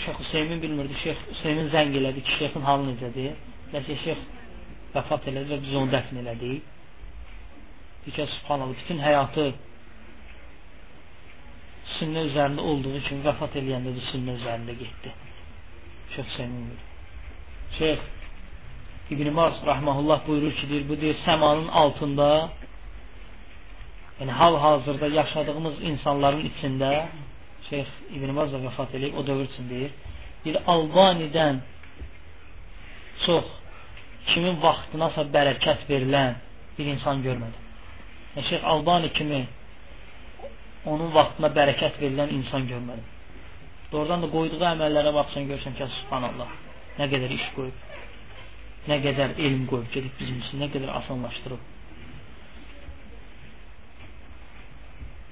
Şeyx 0.03 0.19
Hüseymin 0.19 0.61
bilmirdi, 0.61 0.93
Şeyx 1.03 1.17
Hüseymin 1.31 1.69
zəng 1.75 1.93
elədi 1.99 2.23
ki, 2.25 2.31
şeyxin 2.39 2.65
halı 2.69 2.89
necədir? 2.91 3.35
Nəsə 3.73 3.97
şeyx 4.05 4.23
vəfat 4.95 5.29
elədi 5.31 5.53
və 5.53 5.59
biz 5.65 5.77
onu 5.81 5.91
dəfn 5.93 6.19
elədik. 6.23 6.73
Deyir 8.05 8.33
subhanallah, 8.39 8.75
bütün 8.81 8.99
həyatı 9.01 9.45
sünnə 11.95 12.25
üzərində 12.29 12.65
olduğu 12.71 12.99
kimi 13.07 13.23
vəfat 13.29 13.55
eləyəndə 13.61 13.95
də 13.95 14.03
sünnə 14.11 14.35
üzərində 14.41 14.75
getdi. 14.83 15.15
Şeyx 16.15 16.27
Hüseymin 16.33 16.67
buyurur. 16.67 16.91
Şeyx 17.79 17.99
İbn 19.09 19.33
Mars 19.33 19.65
rahmehullah 19.65 20.27
buyurur 20.27 20.53
ki, 20.53 20.69
deyir, 20.69 20.89
bu 20.89 21.01
deyir 21.01 21.17
səmanın 21.25 21.67
altında 21.67 22.49
yəni 24.19 24.31
hal-hazırda 24.31 25.07
yaşadığımız 25.07 25.81
insanların 25.81 26.45
içində 26.49 26.91
Şeyx 27.69 27.87
İbn 28.13 28.31
Mars 28.37 28.51
da 28.53 28.59
vəfat 28.61 28.95
edib, 28.97 29.13
o 29.17 29.27
dövr 29.27 29.43
üçün 29.49 29.69
deyir. 29.69 29.91
Deyir, 30.45 30.57
Albanidən 30.67 31.59
çox 33.25 33.45
kimin 34.29 34.59
vaxtınasa 34.61 35.21
bərəkət 35.33 35.79
verilən 35.89 36.35
bir 36.77 36.85
insan 36.93 37.23
görmədim. 37.25 37.63
Yəni, 38.35 38.47
Şeyx 38.49 38.63
Albani 38.73 39.09
kimi 39.17 39.41
onun 40.85 41.13
vaxtına 41.13 41.49
bərəkət 41.57 41.93
verilən 42.01 42.29
insan 42.37 42.67
görmədim. 42.69 43.07
Doğrudan 43.91 44.19
da 44.25 44.27
qoyduğu 44.35 44.65
əməllərə 44.73 45.11
baxsan 45.15 45.43
görsən 45.49 45.73
ki, 45.77 45.87
subhanallah. 46.01 46.49
Nə 46.99 47.05
qədər 47.11 47.31
iş 47.33 47.45
qoyub, 47.55 47.77
nə 48.89 48.97
qədər 49.03 49.29
elm 49.47 49.65
qoyub 49.71 49.89
gedib 49.93 50.13
bizim 50.19 50.37
üçün, 50.43 50.61
nə 50.61 50.67
qədər 50.73 50.91
asanlaşdırıb. 50.99 51.61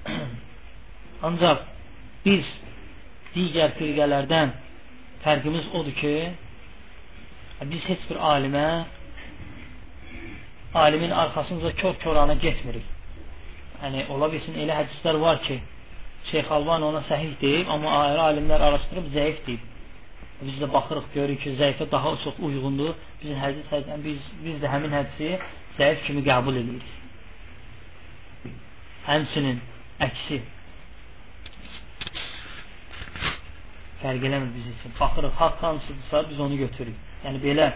Ancaq 1.30 1.73
biz 2.24 2.46
digər 3.34 3.74
firqələrdən 3.78 4.52
fərqimiz 5.24 5.70
odur 5.78 5.94
ki, 6.00 6.14
biz 7.70 7.84
heç 7.90 8.08
bir 8.10 8.18
alimə 8.32 8.66
alimin 10.74 11.10
arxasınca 11.10 11.72
kör-körana 11.80 12.34
getmirik. 12.44 12.86
Yəni, 13.82 14.06
ola 14.12 14.30
bilsin 14.32 14.56
elə 14.64 14.76
hədislər 14.80 15.20
var 15.20 15.40
ki, 15.46 15.60
Şeyx 16.30 16.50
Alban 16.56 16.82
ona 16.82 17.02
səhih 17.10 17.34
deyib, 17.40 17.68
amma 17.68 17.90
ayrı 18.02 18.20
alimlər 18.28 18.62
araşdırıb 18.68 19.10
zəif 19.16 19.42
deyib. 19.46 19.64
Biz 20.40 20.56
də 20.62 20.70
baxırıq, 20.72 21.10
görürük 21.14 21.42
ki, 21.44 21.52
zəifə 21.60 21.90
daha 21.92 22.14
çox 22.24 22.40
uyğundur. 22.46 22.94
Bizim 23.20 23.38
hədis 23.44 23.68
hədisdən 23.72 24.04
biz, 24.04 24.30
biz 24.44 24.56
də 24.62 24.70
həmin 24.72 24.92
hədisi 24.96 25.34
zəif 25.78 26.02
kimi 26.06 26.24
qəbul 26.26 26.56
edirik. 26.62 26.88
Həmçinin 29.04 29.60
əksi 30.08 30.40
fərq 34.04 34.22
eləmir 34.28 34.50
biz 34.54 34.66
üçün. 34.74 34.94
Baxırıq, 35.00 35.34
haqq 35.40 35.62
hansıdırsa 35.66 36.22
biz 36.30 36.40
onu 36.46 36.56
götürürük. 36.60 36.98
Yəni 37.24 37.40
belə 37.42 37.66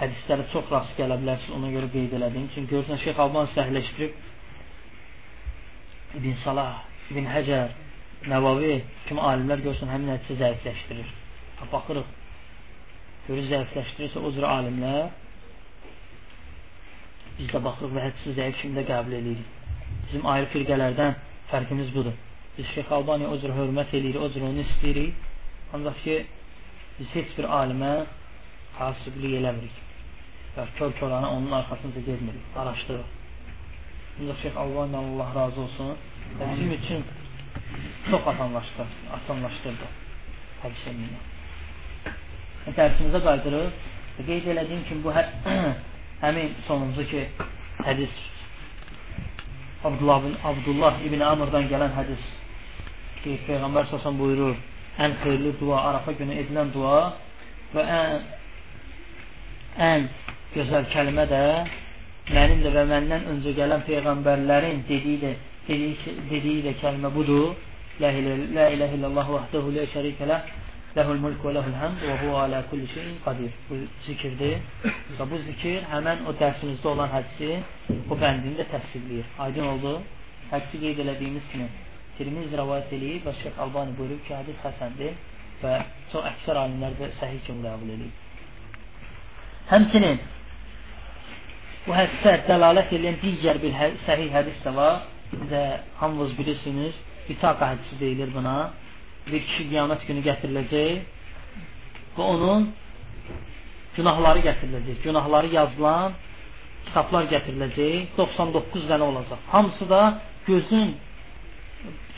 hədislərə 0.00 0.48
çox 0.52 0.70
rast 0.72 0.92
gələ 0.98 1.18
bilərsiniz, 1.22 1.54
ona 1.58 1.70
görə 1.74 1.88
qeyd 1.94 2.12
elədim. 2.18 2.48
Çünki 2.54 2.74
görürsən, 2.74 3.00
Şeyx 3.04 3.18
Alban 3.24 3.50
səhləşdirib 3.56 4.12
İbn 6.18 6.36
Salah, 6.44 6.82
İbn 7.10 7.26
Həcər, 7.34 7.68
Nəvavi 8.30 8.74
kimi 9.08 9.22
alimlər 9.30 9.62
görsən 9.64 9.90
həmin 9.90 10.12
hədisi 10.14 10.38
zəifləşdirir. 10.38 11.08
Baxırıq, 11.72 12.08
görür 13.26 13.48
zəifləşdirirsə 13.50 14.22
o 14.22 14.30
cür 14.34 14.46
alimlər 14.46 15.10
biz 17.38 17.48
də 17.50 17.60
baxırıq 17.64 17.94
və 17.96 18.04
hədisi 18.06 18.34
zəif 18.38 18.60
kimi 18.60 18.78
də 18.78 18.84
qəbul 18.90 19.16
edirik. 19.18 19.48
Bizim 20.06 20.26
ayrı 20.34 20.50
firqələrdən 20.52 21.16
fərqimiz 21.50 21.90
budur. 21.94 22.14
Biz 22.58 22.66
Şeyx 22.74 22.92
Albani 22.92 23.26
o 23.26 23.38
cür 23.40 23.54
hörmət 23.56 23.94
edirik, 23.96 24.20
o 24.20 24.28
cür 24.32 24.44
onu 24.48 24.64
istəyirik. 24.66 25.14
Ancaq 25.74 26.02
ki, 26.04 26.18
biz 26.98 27.14
heç 27.14 27.32
bir 27.38 27.48
alimə 27.60 27.92
xasiblik 28.76 29.38
eləmirik. 29.40 29.80
Və 30.56 30.66
kör-körana 30.78 31.30
onun 31.36 31.52
arxasınca 31.62 32.00
gezmirik, 32.10 32.44
araşdırırıq. 32.56 33.10
Ancaq 34.20 34.42
Şeyx 34.42 34.56
Albani 34.66 34.96
Allah 35.02 35.34
razı 35.40 35.60
olsun. 35.60 35.96
Və 36.38 36.52
bizim 36.52 36.72
üçün 36.78 37.04
çox 38.10 38.26
asanlaşdı, 38.34 38.86
asanlaşdırdı 39.16 39.88
hədis 40.62 40.84
elmini. 40.90 41.20
Dərsimizə 42.76 43.20
qaydırıb 43.24 43.80
və 44.18 44.26
qeyd 44.28 44.46
elədiyim 44.52 44.84
kimi 44.88 45.02
bu 45.06 45.14
hə 45.16 45.24
həmin 46.24 46.54
sonuncu 46.68 47.06
ki 47.10 47.24
hədis 47.82 48.20
Abdullah 49.82 50.20
ibn, 50.22 50.36
Abdullah 50.46 51.00
ibn 51.08 51.24
Amr'dan 51.26 51.66
gələn 51.72 51.90
hədis 51.96 52.28
ki, 53.24 53.38
Peyğəmbər 53.46 53.88
səsən 53.92 54.18
buyurur 54.18 54.56
ən 55.00 55.14
xeyirli 55.22 55.54
dua, 55.60 55.80
Arafa 55.90 56.12
günü 56.18 56.38
edilən 56.42 56.72
dua 56.74 56.96
və 57.74 57.84
ən, 57.98 58.24
ən 59.90 60.08
gözəl 60.54 60.88
kəlmə 60.92 61.26
də 61.30 61.42
mənim 62.30 62.64
də 62.64 62.72
və 62.76 62.86
məndən 62.90 63.28
öncə 63.34 63.54
gələn 63.58 63.84
Peyğəmbərlərin 63.88 64.82
dediyi 64.88 65.20
də, 65.22 65.34
dediyi, 65.68 66.16
dediyi 66.30 66.64
də 66.66 66.74
kəlmə 66.82 67.12
budur. 67.14 67.54
La 68.00 68.10
ilahe 68.10 68.96
illallah 68.96 69.28
vahdehu 69.36 69.72
la 69.76 69.86
şerike 69.92 70.26
leh 70.28 70.42
lehul 70.96 71.20
mulk 71.24 71.44
və 71.44 71.52
lehul 71.56 71.76
həmd 71.80 72.02
və 72.08 72.16
huve 72.22 72.38
ala 72.44 72.62
kulli 72.70 72.88
şeyin 72.94 73.18
qadir. 73.24 73.52
Bu 73.68 73.78
zikirdir. 74.06 74.58
Və 75.18 75.28
bu 75.30 75.40
zikir 75.46 75.86
həmən 75.92 76.26
o 76.28 76.34
dərsimizdə 76.40 76.88
olan 76.94 77.12
hədisi 77.12 77.60
o 78.10 78.18
bəndini 78.24 78.58
də 78.60 78.68
təsvirləyir. 78.74 79.32
Aydın 79.46 79.70
oldu. 79.76 79.94
Hədisi 80.52 80.82
qeyd 80.84 81.04
elədiyimiz 81.06 81.48
kimi 81.52 81.68
Tirmiz 82.18 82.52
rəvayət 82.58 82.92
eləyib 82.96 83.28
və 83.28 83.34
Şeyx 83.42 83.60
Albani 83.64 83.96
buyurub 83.98 84.20
ki, 84.26 84.34
hədis 84.34 84.58
həsəndir 84.66 85.14
və 85.62 85.78
çox 86.12 86.26
əksər 86.32 86.60
alimlər 86.64 86.98
də 86.98 87.12
səhih 87.20 87.40
kimi 87.46 87.64
qəbul 87.64 87.94
eləyib. 87.96 88.18
Həmçinin 89.70 90.20
bu 91.86 91.94
hədisə 91.96 92.34
dəlalət 92.48 92.92
edən 92.98 93.16
digər 93.22 93.62
bir 93.62 93.72
hə 93.78 93.88
səhih 94.06 94.30
hədis 94.34 94.60
də 94.66 94.74
var 94.76 95.06
və 95.50 95.64
hamınız 96.02 96.36
bilirsiniz 96.38 97.00
İtaqa 97.28 97.68
hədisi 97.72 98.00
deyilir 98.00 98.34
buna. 98.34 98.70
Bir 99.26 99.42
kişi 99.46 99.68
qiyamət 99.70 100.06
günü 100.08 100.22
gətiriləcək 100.26 100.88
və 102.16 102.24
onun 102.34 102.66
günahları 103.96 104.42
gətiriləcək. 104.48 104.98
Günahları 105.06 105.52
yazılan 105.54 106.16
kitablar 106.88 107.28
gətiriləcək. 107.30 108.10
99 108.18 108.88
dənə 108.90 109.06
olacaq. 109.10 109.40
Hamısı 109.54 109.88
da 109.90 110.02
gözün 110.46 110.96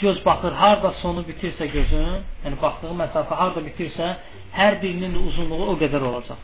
göz 0.01 0.25
baxır, 0.27 0.53
harda 0.53 0.91
sonu 1.03 1.25
bitirsə 1.29 1.67
gözün, 1.77 2.25
yəni 2.45 2.57
baxdığı 2.63 2.93
məsafə 3.03 3.39
harda 3.41 3.63
bitirsə, 3.69 4.11
hər 4.59 4.81
birinin 4.83 5.15
uzunluğu 5.27 5.71
o 5.73 5.79
qədər 5.83 6.03
olacaq. 6.11 6.41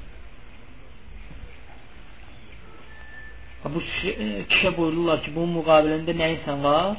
Bu 3.75 3.81
kişiyə 3.85 4.73
buyururlar 4.77 5.21
ki, 5.25 5.35
bunun 5.37 5.59
müqabilində 5.59 6.17
nə 6.17 6.35
insan 6.37 6.65
var? 6.65 6.97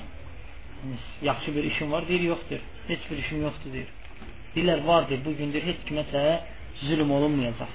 yaxşı 1.22 1.56
bir 1.56 1.64
işin 1.64 1.92
var? 1.92 2.08
Deyir, 2.08 2.22
yoxdur. 2.22 2.60
Heç 2.88 3.00
bir 3.12 3.18
işim 3.18 3.42
yoxdur, 3.42 3.74
deyir. 3.74 3.88
Deyirlər, 4.56 4.86
vardır, 4.88 5.20
bugündür, 5.26 5.64
heç 5.64 5.80
kiməsə 5.90 6.22
zülüm 6.86 7.12
olunmayacaq. 7.12 7.72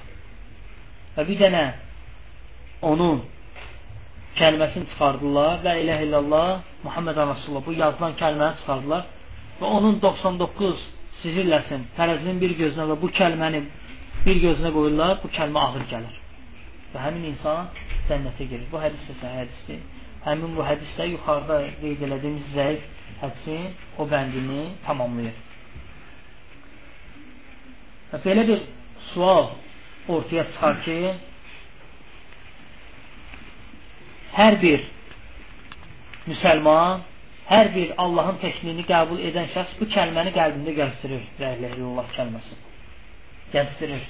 Və 1.17 1.27
bir 1.27 1.39
dənə 1.39 1.63
onun 2.81 3.23
kəlməsini 4.39 4.89
çıxardılar 4.91 5.63
və 5.65 5.73
ilə 5.83 5.97
illallah 6.05 6.47
Muhammed 6.83 7.17
Rasulullah 7.17 7.65
bu 7.65 7.73
yazılan 7.81 8.13
kəlməni 8.21 8.59
çıxardılar 8.61 9.03
və 9.59 9.73
onun 9.79 9.99
99 10.01 10.85
sizirləsin 11.23 11.87
tərəzinin 11.97 12.39
bir 12.43 12.53
gözünə 12.61 12.85
və 12.91 12.97
bu 13.01 13.09
kəlməni 13.19 13.63
bir 14.25 14.39
gözünə 14.43 14.71
qoyurlar, 14.75 15.17
bu 15.23 15.29
kəlmə 15.37 15.61
ağır 15.67 15.85
gəlir. 15.91 16.15
Və 16.93 17.03
həmin 17.05 17.29
insan 17.31 17.69
cənnətə 18.09 18.47
girir. 18.49 18.67
Bu 18.71 18.81
hədis 18.81 19.09
də 19.21 19.33
hədisdir. 19.37 19.81
Həmin 20.25 20.55
bu 20.57 20.65
hədisdə 20.67 21.07
yuxarıda 21.13 21.59
qeyd 21.81 22.03
elədiyimiz 22.07 22.49
zəif 22.55 22.87
hədisin 23.21 23.67
o 23.97 24.07
bəndini 24.11 24.63
tamamlayır. 24.85 25.37
Və 28.11 28.21
belə 28.25 28.45
bir 28.49 28.65
sual 29.11 29.49
ortaya 30.15 30.45
çıxar 30.51 30.81
ki, 30.85 30.97
hər 34.35 34.59
bir 34.61 34.83
müsəlman, 36.27 37.03
hər 37.47 37.71
bir 37.75 37.93
Allahın 38.03 38.39
təkliyini 38.43 38.83
qəbul 38.89 39.21
edən 39.29 39.51
şəxs 39.53 39.77
bu 39.79 39.87
kəlməni 39.93 40.33
qəlbində 40.35 40.73
gəzdirir. 40.75 41.23
La 41.39 41.53
ilə 41.55 41.73
illallah 41.75 42.09
kəlməsi. 42.17 42.57
Gəzdirir. 43.53 44.03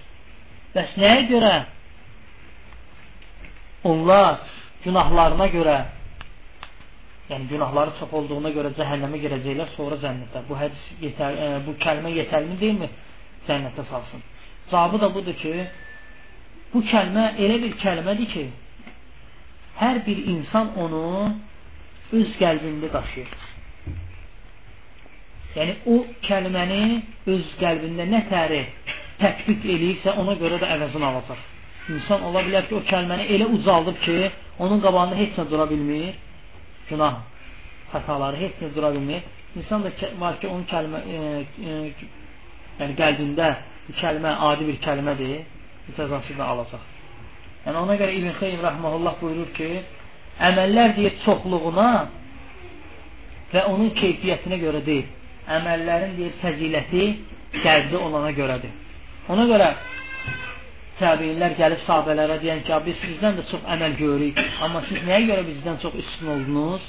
Bəs 0.74 0.95
nəyə 1.01 1.28
görə 1.30 1.53
onlar 3.88 4.41
günahlarına 4.84 5.47
görə 5.53 5.78
yəni 7.30 7.47
günahları 7.51 7.91
çox 7.99 8.13
olduğuna 8.13 8.51
görə 8.55 8.72
cəhənnəmə 8.78 9.20
girəcəklər, 9.24 9.74
sonra 9.76 9.97
cənnətə. 10.03 10.43
Bu 10.47 10.55
hədis 10.59 10.86
yetər, 11.03 11.36
ə, 11.36 11.47
e, 11.57 11.65
bu 11.65 11.76
kəlmə 11.84 12.13
yetərli 12.15 12.55
deyilmi? 12.61 12.88
Cənnətə 13.47 13.84
salsın. 13.89 14.24
Cavabı 14.72 15.01
da 15.01 15.09
budur 15.15 15.36
ki, 15.41 15.51
bu 16.74 16.84
kəlmə 16.91 17.34
elə 17.43 17.59
bir 17.63 17.76
kəlmədir 17.84 18.32
ki, 18.32 18.45
hər 19.82 20.01
bir 20.05 20.23
insan 20.34 20.73
onu 20.84 21.03
öz 22.17 22.30
qəlbində 22.39 22.89
daşıyır. 22.93 23.45
Yəni, 25.57 25.73
o 25.89 25.97
kəlməni 26.28 26.82
öz 27.34 27.53
qəlbində 27.61 28.05
nə 28.09 28.23
təri 28.30 28.61
tətbiq 29.21 29.65
eləyirsə, 29.65 30.13
ona 30.21 30.36
görə 30.41 30.59
də 30.61 30.69
əvəzini 30.75 31.07
alacaq. 31.07 31.39
İnsan 31.95 32.25
ola 32.28 32.43
bilər 32.45 32.67
ki, 32.67 32.75
o 32.78 32.84
kəlməni 32.89 33.30
elə 33.36 33.47
ucaldıb 33.55 33.97
ki, 34.03 34.17
onun 34.59 34.82
qabağında 34.84 35.17
heç 35.17 35.39
nə 35.39 35.47
dura 35.51 35.65
bilmir, 35.69 36.17
günah, 36.89 37.21
xətaları 37.93 38.41
heç 38.43 38.61
nə 38.63 38.73
dura 38.75 38.91
bilmir. 38.93 39.25
İnsan 39.55 39.84
da 39.86 39.91
var 40.19 40.39
ki, 40.41 40.47
onun 40.47 40.67
kəlmə, 40.69 41.01
e, 41.07 41.21
e, 41.69 41.78
yəni 42.82 42.99
qəlbində 42.99 43.49
bu 43.88 43.97
kəlmə 44.01 44.36
adi 44.51 44.67
bir 44.69 44.80
kəlmədir, 44.86 45.41
cəzasını 45.97 46.43
alacaq. 46.43 46.97
Yəni 47.68 47.80
ona 47.84 47.95
görə 47.99 48.13
İbn 48.15 48.30
Xeym 48.39 48.61
rəhməhullah 48.63 49.18
buyurur 49.20 49.49
ki, 49.57 49.65
əməllər 50.49 50.93
deyir 50.95 51.18
çoxluğuna 51.26 51.88
və 53.51 53.63
onun 53.74 53.89
keyfiyyətinə 53.97 54.59
görə 54.61 54.80
deyil. 54.86 55.09
Əməllərin 55.57 56.13
deyir 56.15 56.38
fəziləti 56.43 57.03
qəlbdə 57.57 57.99
olana 58.07 58.32
görədir. 58.38 58.72
Ona 59.36 59.49
görə 59.51 59.68
təbiinlər 61.01 61.57
gəlib 61.59 61.84
sahabələrə 61.89 62.39
deyən 62.45 62.63
ki, 62.70 62.80
biz 62.88 63.03
sizdən 63.03 63.36
də 63.41 63.45
çox 63.51 63.68
əməl 63.76 63.99
görürük, 63.99 64.39
amma 64.63 64.86
siz 64.88 65.03
nəyə 65.09 65.28
görə 65.34 65.43
bizdən 65.51 65.84
çox 65.84 65.99
üstün 66.05 66.32
oldunuz? 66.38 66.88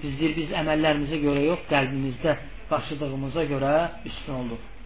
Biz 0.00 0.18
deyir, 0.22 0.36
biz 0.40 0.56
əməllərimizə 0.62 1.20
görə 1.20 1.44
yox, 1.50 1.68
qəlbimizdə 1.68 2.38
daşıdığımıza 2.72 3.44
görə 3.52 3.76
üstün 4.08 4.40
olduq. 4.40 4.77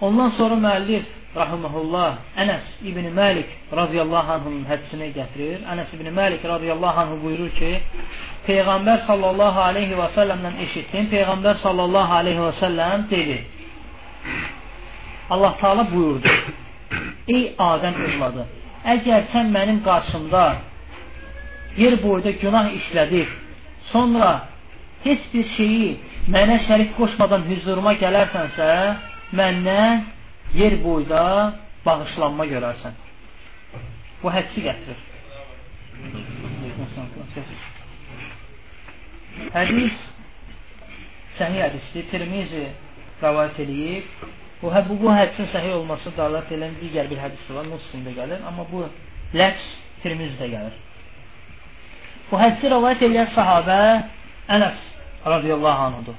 Ondan 0.00 0.30
sonra 0.38 0.56
müəllif 0.66 1.04
rahimehullah 1.36 2.10
Ənəs 2.42 2.64
ibn 2.90 3.04
Məlik 3.18 3.50
radiyallahu 3.80 4.32
anhunun 4.36 4.64
hədisini 4.70 5.10
gətirir. 5.18 5.58
Ənəs 5.72 5.92
ibn 5.96 6.08
Məlik 6.18 6.44
radiyallahu 6.54 7.00
anhu 7.02 7.18
buyurur 7.24 7.50
ki, 7.58 7.72
Peyğəmbər 8.46 9.04
sallallahu 9.08 9.60
aleyhi 9.68 9.98
və 10.00 10.08
səlləmdən 10.16 10.56
eşitdim. 10.66 11.10
Peyğəmbər 11.12 11.60
sallallahu 11.64 12.16
aleyhi 12.20 12.40
və 12.46 12.54
səlləm 12.62 13.04
dedi. 13.12 13.38
Allah 15.30 15.54
Taala 15.60 15.84
buyurdu. 15.92 16.32
Ey 17.34 17.44
Adəm 17.58 18.00
övladı, 18.06 18.46
əgər 18.94 19.28
sən 19.34 19.52
mənim 19.54 19.78
qarşımda 19.84 20.44
yer 21.78 21.94
boyda 22.02 22.32
günah 22.42 22.72
işlədib, 22.78 23.28
sonra 23.92 24.30
heç 25.04 25.28
bir 25.34 25.46
şeyi 25.56 25.90
mənə 26.34 26.56
şərik 26.66 26.96
qoşmadan 26.98 27.46
hüzuruma 27.50 27.94
gələrsənsə, 28.02 28.70
məndən 29.36 30.04
yer 30.58 30.76
boyda 30.84 31.22
bağışlanma 31.86 32.46
görərsən. 32.50 32.96
Bu 34.22 34.32
hədsi 34.34 34.64
gətirir. 34.66 35.00
Hədis 39.54 39.98
səhih 41.38 41.62
hədisdir. 41.64 42.06
Tirmizi 42.12 42.66
rəvayət 43.22 43.60
edib. 43.64 44.28
Bu, 44.60 44.68
hə, 44.74 44.82
bu, 44.88 44.98
bu 45.00 45.12
hədisin 45.14 45.48
səhih 45.54 45.78
olması 45.78 46.12
dalət 46.18 46.52
edən 46.56 46.76
digər 46.82 47.08
bir 47.08 47.20
hədis 47.22 47.46
var. 47.56 47.68
Muslimdə 47.70 48.14
gəlir. 48.18 48.42
Amma 48.48 48.66
bu 48.70 48.84
ləfs 49.36 49.68
Tirmizdə 50.04 50.48
gəlir. 50.52 50.76
Bu 52.30 52.38
hədisi 52.40 52.72
rəvayət 52.72 53.06
edən 53.08 53.30
sahabə 53.36 53.78
Ənəs 54.50 54.84
radiyallahu 55.26 55.86
anhudur. 55.88 56.18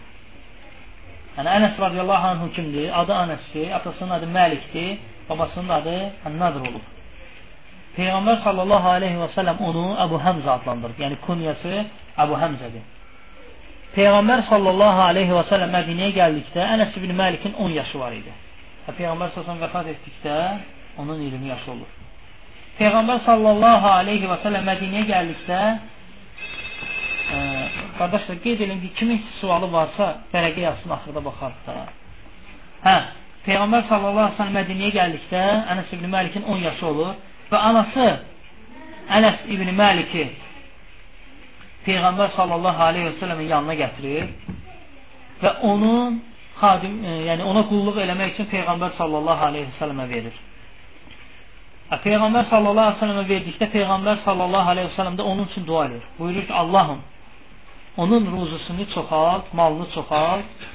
Yəni 1.37 1.49
Ənəs 1.57 1.77
radiyallahu 1.79 2.27
anhu 2.33 2.47
kimdir? 2.55 2.89
Adı 3.01 3.13
Ənəsdir, 3.15 3.69
atasının 3.77 4.17
adı 4.17 4.27
Məlikdir, 4.37 4.97
babasının 5.29 5.69
adı 5.79 5.95
Ənnadır 6.27 6.65
olub. 6.69 6.85
Peyğəmbər 7.95 8.41
sallallahu 8.43 8.89
aleyhi 8.97 9.19
və 9.19 9.29
səlləm 9.35 9.61
onu 9.67 9.85
Əbu 10.05 10.19
Həmzə 10.25 10.49
adlandırıb. 10.57 10.99
Yəni 11.03 11.19
kunyası 11.25 11.85
Əbu 12.23 12.39
Həmzədir. 12.43 12.83
Peyğəmbər 13.95 14.45
sallallahu 14.49 15.01
aleyhi 15.07 15.33
və 15.35 15.43
səlləm 15.49 15.73
Mədiniyə 15.75 16.11
gəldikdə 16.19 16.67
Ənəs 16.75 16.99
ibn 16.99 17.15
Məlikin 17.21 17.55
10 17.59 17.73
yaşı 17.79 17.99
var 17.99 18.15
idi. 18.15 18.35
Və 18.87 18.95
Peyğəmbər 18.99 19.33
sallallahu 19.35 19.65
vəfat 19.65 19.89
etdikdə 19.95 20.37
onun 21.03 21.19
20 21.19 21.51
yaşı 21.51 21.71
olur. 21.75 21.91
Peyğəmbər 22.79 23.23
sallallahu 23.25 23.91
aleyhi 23.95 24.31
və 24.31 24.39
səlləm 24.43 24.67
Mədiniyə 24.71 25.07
gəldikdə 25.11 25.59
Qardaşlar, 28.01 28.37
qeyd 28.45 28.59
edin 28.65 28.79
ki, 28.81 28.89
kimin 28.97 29.19
sualı 29.39 29.67
varsa, 29.71 30.05
vərəqə 30.33 30.61
yazsın, 30.67 30.89
axırda 30.95 31.21
baxarıq 31.25 31.59
da. 31.67 31.73
Hə, 32.85 32.95
Peyğəmbər 33.45 33.83
sallallahu 33.89 34.25
aleyhi 34.25 34.37
ve 34.37 34.39
sellem 34.39 34.57
Mədiniyə 34.59 34.89
gəldikdə 34.95 35.41
Ənəs 35.73 35.91
ibn 35.97 36.07
Məlikin 36.15 36.47
10 36.55 36.63
yaşı 36.67 36.87
olur 36.87 37.11
və 37.51 37.59
anası 37.69 38.07
Ənəs 39.17 39.45
ibn 39.53 39.69
Məliki 39.81 40.25
Peyğəmbər 41.85 42.33
sallallahu 42.39 42.83
aleyhi 42.89 43.07
ve 43.11 43.13
sellemin 43.19 43.47
yanına 43.53 43.77
gətirir 43.83 44.27
və 45.43 45.53
onun 45.69 46.19
xadim, 46.61 46.97
e, 47.05 47.15
yəni 47.29 47.45
ona 47.51 47.63
qulluq 47.69 48.01
eləmək 48.05 48.33
üçün 48.35 48.49
Peyğəmbər 48.55 48.97
sallallahu 48.97 49.47
aleyhi 49.49 49.69
ve 49.69 49.77
sellemə 49.79 50.09
verir. 50.09 50.41
Peyğəmbər 52.05 52.49
sallallahu 52.49 52.87
aleyhi 52.87 52.99
ve 52.99 53.05
sellemə 53.05 53.25
verdikdə 53.33 53.71
Peyğəmbər 53.77 54.21
sallallahu 54.25 54.75
aleyhi 54.75 54.89
ve 54.89 54.95
sellem 54.99 55.17
də 55.21 55.21
onun 55.21 55.49
üçün 55.49 55.65
dua 55.67 55.85
edir. 55.85 56.03
Buyurur 56.19 56.45
ki, 56.47 56.53
Allahım 56.53 57.01
onun 57.97 58.31
ruzusunu 58.31 58.85
çoxalt, 58.93 59.53
malını 59.53 59.87
çoxalt 59.93 60.67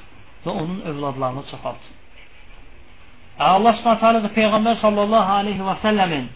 və 0.46 0.50
onun 0.50 0.80
övladlarını 0.80 1.44
çoxalt. 1.50 1.82
Allah 3.38 3.72
Subhanahu 3.76 4.24
da 4.24 4.32
Peyğəmbər 4.32 4.80
sallallahu 4.80 5.32
aleyhi 5.40 5.60
və 5.60 5.74
səlləmin 5.84 6.28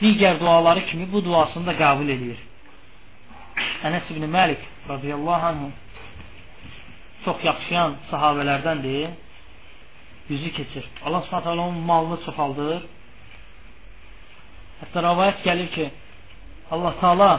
digər 0.00 0.40
duaları 0.40 0.84
kimi 0.86 1.06
bu 1.12 1.24
duasını 1.24 1.66
da 1.66 1.74
qəbul 1.82 2.10
edir. 2.16 2.38
Ənəs 3.86 4.10
ibn 4.12 4.26
Məlik 4.36 4.62
radiyallahu 4.88 5.46
anhu 5.52 5.70
çox 7.24 7.44
yaxşıyan 7.44 7.96
sahabələrdəndir. 8.10 9.08
Yüzü 10.28 10.52
keçir. 10.52 10.84
Allah 11.04 11.22
Subhanahu 11.22 11.50
onun 11.50 11.78
malını 11.90 12.18
çoxaldır. 12.24 12.82
Hətta 14.80 15.02
rəvayət 15.08 15.38
gəlir 15.46 15.70
ki, 15.74 15.86
Allah 16.70 16.94
Taala 17.00 17.30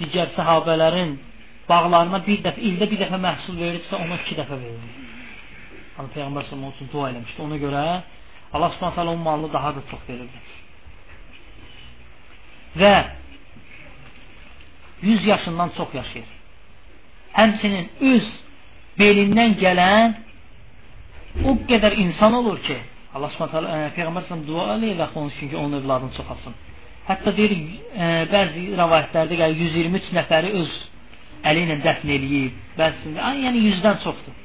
digər 0.00 0.32
səhabələrin 0.36 1.16
bağlarına 1.68 2.22
bir 2.26 2.42
dəfə, 2.46 2.60
ildə 2.68 2.88
bir 2.90 3.00
dəfə 3.04 3.18
məhsul 3.22 3.58
verirsə, 3.60 3.94
ona 3.98 4.18
iki 4.22 4.36
dəfə 4.38 4.58
verilir. 4.58 4.98
Allah 5.98 6.10
Peyğəmbər 6.16 6.48
sallallahu 6.48 6.76
üçün 6.76 6.90
dua 6.92 7.10
eləmişdi. 7.12 7.42
Ona 7.44 7.58
görə 7.60 7.82
Allah 8.52 8.72
taala 8.80 9.10
onun 9.10 9.22
malını 9.22 9.52
daha 9.52 9.74
da 9.76 9.82
çox 9.90 10.00
verirdi. 10.08 10.38
Və 12.76 12.94
100 15.02 15.26
yaşından 15.26 15.70
çox 15.76 15.94
yaşayır. 15.94 16.28
Həmçinin 17.36 17.88
öz 18.12 18.26
belindən 18.98 19.56
gələn 19.60 20.14
o 21.48 21.54
qədər 21.68 21.96
insan 21.96 22.34
olur 22.40 22.58
ki, 22.66 22.76
Allah 23.14 23.32
taala 23.38 23.78
e, 23.78 23.88
Peyğəmbər 23.96 24.28
sallallahu 24.28 24.46
dua 24.46 24.76
eləyir 24.76 25.00
onun 25.14 25.28
üçün 25.28 25.48
ki, 25.48 25.56
onun 25.56 25.80
övladını 25.80 26.12
çoxalsın. 26.16 26.54
Hətta 27.08 27.32
deyir, 27.34 27.52
e, 27.98 28.08
bəzi 28.30 28.68
rəvayətlərdə 28.78 29.38
gəlir 29.40 29.62
123 29.66 30.12
nəfəri 30.18 30.52
öz 30.60 30.74
əli 31.50 31.64
ilə 31.66 31.78
dəfn 31.82 32.12
eləyib. 32.16 32.58
Bəzisində, 32.78 33.32
yəni 33.42 33.62
100-dən 33.66 33.96
çoxdur. 34.04 34.36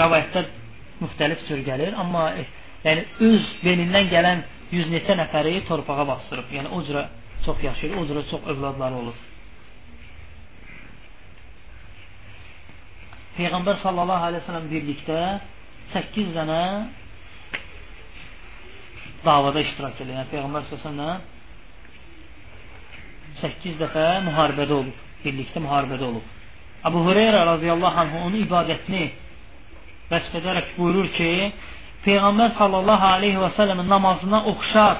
Rəvayətlər 0.00 0.48
müxtəlif 1.04 1.44
cür 1.48 1.62
gəlir, 1.66 1.94
amma 1.98 2.24
e, 2.40 2.46
yəni 2.86 3.04
öz 3.28 3.52
belindən 3.62 4.10
gələn 4.10 4.42
100 4.72 4.90
neçə 4.90 5.14
nəfəri 5.20 5.60
torpağa 5.68 6.06
bastırıb. 6.08 6.50
Yəni 6.56 6.72
o 6.74 6.80
cürə 6.88 7.04
çox 7.44 7.62
yaşayır, 7.62 7.94
o 8.00 8.06
cürə 8.08 8.24
çox 8.30 8.48
övladları 8.54 8.98
olur. 9.02 9.20
Peyğəmbər 13.38 13.80
sallallahu 13.82 14.28
aleyhi 14.30 14.42
ve 14.42 14.46
sellem 14.46 14.66
birlikdə 14.70 15.20
8 15.94 16.34
dənə 16.34 16.60
davada 19.24 19.62
iştirak 19.62 20.00
edir. 20.00 20.14
Yəni 20.18 20.30
Peyğəmbər 20.34 20.68
sallallahu 20.70 21.33
8 23.42 23.78
dəfə 23.80 24.06
müharibədə 24.28 24.72
olub. 24.80 25.02
Birlikdə 25.24 25.62
müharibədə 25.64 26.04
olub. 26.10 26.24
Abu 26.84 27.00
Hureyra 27.06 27.46
radiyallahu 27.46 28.00
anh 28.00 28.16
onun 28.20 28.36
ibadətini 28.44 29.04
vəsf 30.10 30.34
edərək 30.40 30.74
buyurur 30.78 31.08
ki, 31.16 31.30
Peyğəmbər 32.04 32.58
sallallahu 32.58 33.06
aleyhi 33.16 33.40
və 33.40 33.50
səlləmin 33.56 33.88
namazına 33.88 34.42
oxşar 34.52 34.98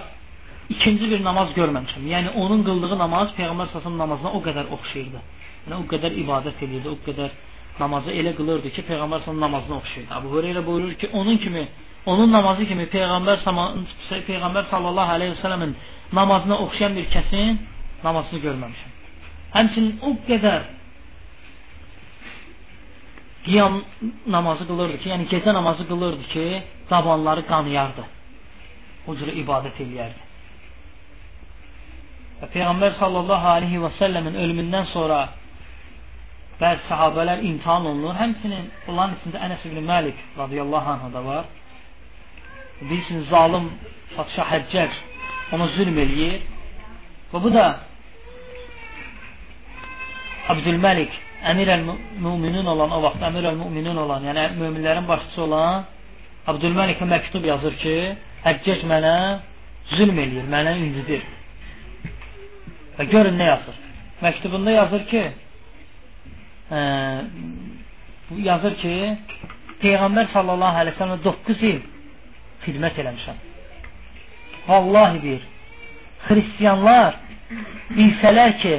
ikinci 0.73 1.11
bir 1.11 1.21
namaz 1.25 1.51
görməmişəm. 1.59 2.07
Yəni 2.15 2.31
onun 2.41 2.63
qıldığı 2.65 2.99
namaz 2.99 3.35
Peyğəmbər 3.39 3.69
sallallahu 3.73 3.99
namazına 3.99 4.33
o 4.39 4.41
qədər 4.47 4.71
oxşayırdı. 4.77 5.21
Yəni 5.67 5.77
o 5.81 5.85
qədər 5.93 6.17
ibadət 6.23 6.65
edirdi, 6.65 6.89
o 6.89 6.97
qədər 7.05 7.37
namazı 7.81 8.17
elə 8.21 8.33
qılırdı 8.39 8.73
ki, 8.77 8.87
Peyğəmbər 8.89 9.25
sallallahu 9.25 9.47
namazına 9.49 9.77
oxşayırdı. 9.83 10.15
Abu 10.15 10.33
Hureyra 10.33 10.67
buyurur 10.67 10.95
ki, 10.95 11.11
onun 11.13 11.37
kimi, 11.37 11.69
onun 12.07 12.33
namazı 12.33 12.67
kimi 12.71 12.89
Peyğəmbər 12.97 13.45
Peyğəmbər 14.31 14.71
sallallahu 14.73 15.17
aleyhi 15.19 15.37
və 15.37 15.41
səlləmin 15.45 15.77
namazına 16.13 16.59
oxşayan 16.65 16.97
bir 16.97 17.13
kəsin 17.13 17.61
namazını 18.05 18.41
görməmişəm. 18.47 18.93
Həmçinin 19.55 19.93
o 20.03 20.15
qədər 20.29 20.67
qiyam 23.45 23.81
namazı 24.27 24.67
qılırdı 24.69 24.99
ki, 25.03 25.09
yəni 25.13 25.29
gecə 25.33 25.55
namazı 25.55 25.87
qılırdı 25.89 26.29
ki, 26.35 26.45
dabanları 26.91 27.47
qanıyardı. 27.47 28.05
O 29.09 29.15
cürə 29.19 29.35
ibadət 29.43 29.81
eləyərdi. 29.85 30.23
Və 32.41 32.51
Peyğəmbər 32.55 32.97
sallallahu 32.99 33.51
aleyhi 33.57 33.81
və 33.85 33.91
səlləmin 33.99 34.39
ölümündən 34.43 34.89
sonra 34.93 35.19
bəzi 36.61 36.89
sahabələr 36.89 37.45
imtihan 37.51 37.87
olunur. 37.91 38.17
Həmçinin 38.21 38.71
onların 38.89 39.19
içində 39.19 39.43
Ənəs 39.47 39.67
ibn 39.69 39.85
Məlik 39.91 40.19
radiyallahu 40.39 40.91
anh 40.95 41.13
da 41.15 41.25
var. 41.25 41.45
Bilirsiniz, 42.81 43.29
zalim 43.29 43.71
Fatşah 44.17 44.51
Həccac 44.53 44.93
ona 45.53 45.69
zülm 45.77 45.99
eləyir. 46.05 46.41
Və 47.33 47.43
bu 47.45 47.53
da 47.55 47.67
Abdülməlik 50.53 51.15
əmir 51.51 51.71
əl-müminin 51.75 52.67
olan 52.69 52.93
o 52.93 53.01
vaxt 53.05 53.23
əmir 53.29 53.47
əl-müminin 53.53 53.97
olan, 54.01 54.27
yəni 54.29 54.45
möminlərin 54.61 55.07
başçısı 55.09 55.43
olan 55.47 55.87
Abdülməlikə 56.53 57.07
məktub 57.09 57.47
yazır 57.49 57.77
ki, 57.81 57.95
Həccac 58.45 58.83
mənə 58.85 59.15
zülm 59.95 60.19
eləyir, 60.21 60.45
mənə 60.53 60.75
incidir. 60.83 61.23
Və 62.99 63.07
görün 63.09 63.39
nə 63.41 63.47
yazır. 63.49 63.79
Məktubunda 64.21 64.75
yazır 64.75 65.07
ki, 65.09 65.23
ə, 66.69 66.83
yazır 68.45 68.77
ki, 68.83 68.95
Peyğəmbər 69.85 70.31
sallallahu 70.33 70.81
əleyhi 70.83 70.97
və 70.97 71.01
səlləm 71.01 71.25
9 71.25 71.65
il 71.71 71.81
xidmət 72.67 73.01
eləmişəm. 73.03 73.41
Vallahi 74.69 75.21
deyir, 75.25 75.43
xristianlar 76.29 77.17
bilsələr 77.97 78.55
ki, 78.63 78.75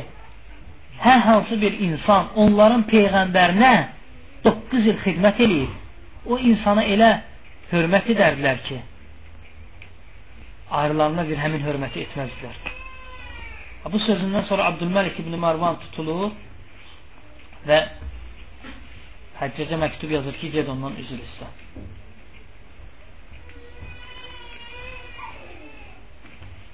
hər 1.03 1.19
hansı 1.27 1.57
bir 1.61 1.79
insan 1.87 2.31
onların 2.35 2.85
peyğəmbərinə 2.91 3.73
9 4.45 4.87
il 4.91 4.97
xidmət 5.03 5.41
eləyir, 5.45 5.71
o 6.25 6.37
insana 6.37 6.83
elə 6.95 7.11
hörmət 7.71 8.11
edərdilər 8.13 8.61
ki, 8.67 8.79
ayrılarına 10.81 11.27
bir 11.29 11.41
həmin 11.41 11.63
hörməti 11.65 12.05
etməzdilər. 12.05 12.57
Bu 13.91 13.99
sözündən 14.01 14.47
sonra 14.49 14.65
Abdülməlik 14.71 15.19
ibn 15.21 15.35
Marvan 15.37 15.77
tutulur 15.83 16.31
və 17.67 17.79
Həccəcə 19.35 19.75
məktub 19.75 20.13
yazır 20.15 20.37
ki, 20.39 20.49
ged 20.53 20.69
ondan 20.71 20.95
üzr 21.01 21.19
istə. 21.19 21.49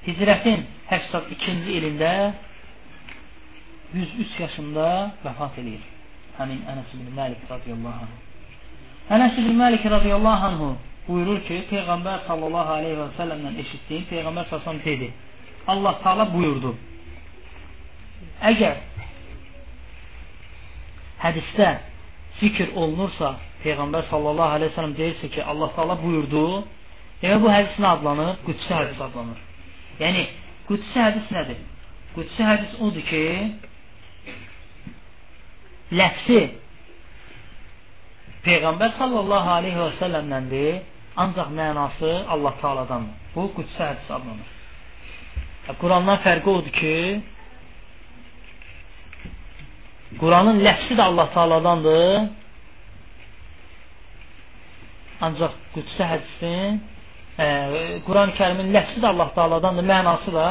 Hicrətin 0.05 0.63
82-ci 0.91 1.55
ilində 1.77 2.11
103 3.93 4.39
yaşında 4.39 4.85
vəfat 5.25 5.57
edir. 5.61 5.81
Həmin 6.37 6.61
Ənəs 6.71 6.93
ibn 6.95 7.11
Məlik 7.17 7.43
radiyallahu 7.49 8.05
anh. 8.05 8.13
Ənəs 9.15 9.39
ibn 9.41 9.57
Məlik 9.59 9.85
radiyallahu 9.95 10.47
anh 10.49 10.61
buyurur 11.07 11.41
ki, 11.47 11.57
Peyğəmbər 11.71 12.23
sallallahu 12.27 12.71
aleyhi 12.77 12.97
və 12.99 13.07
səlləmdən 13.17 13.59
eşitdiyim 13.63 14.05
Peyğəmbər 14.11 14.47
sallallahu 14.49 14.85
dedi. 14.85 15.09
Allah 15.67 15.97
Taala 16.03 16.25
buyurdu. 16.33 16.73
Əgər 18.51 18.77
hədisdə 21.23 21.71
zikr 22.39 22.71
olunursa, 22.75 23.35
Peyğəmbər 23.63 24.07
sallallahu 24.09 24.55
aleyhi 24.57 24.71
ve 24.71 24.75
sellem 24.75 24.95
deyirsə 25.01 25.31
ki, 25.35 25.43
Allah 25.43 25.73
Taala 25.75 25.97
buyurdu, 26.03 26.45
demək 27.21 27.43
bu 27.43 27.51
hədis 27.55 27.81
nə 27.83 27.91
adlanır? 27.97 28.39
Qudsi 28.47 28.71
hədis 28.73 29.03
adlanır. 29.07 29.43
Yəni, 29.99 30.23
qudsi 30.69 30.97
hədis 30.97 31.27
nədir? 31.35 31.59
Qudsi 32.15 32.47
hədis 32.47 32.79
odur 32.87 33.05
ki, 33.11 33.25
ləfsi 35.91 36.41
Peyğəmbər 38.45 38.95
sallallahu 38.97 39.49
aleyhi 39.53 39.77
və 39.77 39.89
səlləmdəndir, 39.99 40.79
ancaq 41.23 41.51
mənası 41.53 42.13
Allah 42.33 42.55
Taaladandır. 42.61 43.19
Bu 43.35 43.43
qudsi 43.53 43.77
hədis 43.77 44.07
adlanır. 44.09 44.49
Qurandan 45.81 46.17
fərqi 46.23 46.49
odur 46.49 46.73
ki, 46.73 46.95
Quranın 50.19 50.57
ləfsi 50.65 50.97
də 50.97 51.05
Allah 51.05 51.29
Taaladandır. 51.35 52.07
Ancaq 55.27 55.53
qüdsə 55.75 56.07
hədisin 56.09 56.81
e, 57.37 57.45
Quran-ı 58.07 58.33
Kərimin 58.39 58.73
ləfsi 58.75 59.03
də 59.03 59.11
Allah 59.13 59.29
Taaladandır, 59.37 59.85
mənası 59.93 60.33
da 60.35 60.47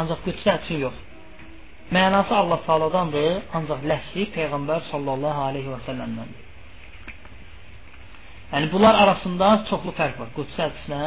ancaq 0.00 0.20
qüdsə 0.28 0.58
hədisi 0.58 0.82
yox. 0.84 1.00
Mənası 1.92 2.32
Allah 2.34 2.60
Taaladandır, 2.66 3.42
ancaq 3.52 3.84
ləfsi 3.90 4.24
Peyğəmbər 4.32 4.86
sallallahu 4.90 5.40
aleyhi 5.50 5.68
və 5.68 5.80
səlləmdəndir. 5.86 6.42
Yəni 8.52 8.70
bunlar 8.72 8.94
arasında 9.02 9.48
çoxlu 9.68 9.92
fərq 9.98 10.20
var. 10.20 10.30
Qudsi 10.36 10.56
hədislə 10.62 11.00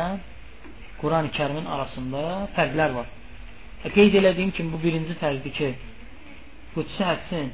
Quran-ı 1.01 1.32
Kərimin 1.38 1.65
arasında 1.75 2.21
fərqlər 2.57 2.93
var. 2.97 3.07
E, 3.86 3.89
qeyd 3.95 4.17
elədiyim 4.21 4.51
kimi 4.57 4.73
bu 4.75 4.82
birinci 4.84 5.17
fərqdir 5.21 5.53
ki, 5.59 5.69
Qudsi 6.75 7.01
hədisin 7.09 7.49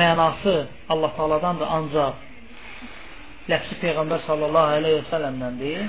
mənası 0.00 0.56
Allah 0.92 1.12
Taaladandır, 1.18 1.68
ancaq 1.78 2.14
ləfsi 3.52 3.78
Peyğəmbər 3.84 4.26
sallallahu 4.26 4.80
əleyhi 4.80 5.02
və 5.02 5.06
səlləmdəndir. 5.12 5.86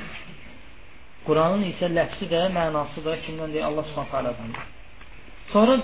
Quranın 1.26 1.66
isə 1.72 1.90
ləfsi 1.98 2.28
də, 2.30 2.46
mənası 2.54 3.02
da 3.06 3.18
kimdəndir? 3.26 3.64
Allah 3.64 3.86
Subhanahu 3.90 4.12
taaladandır. 4.12 4.73
Sonra 5.54 5.78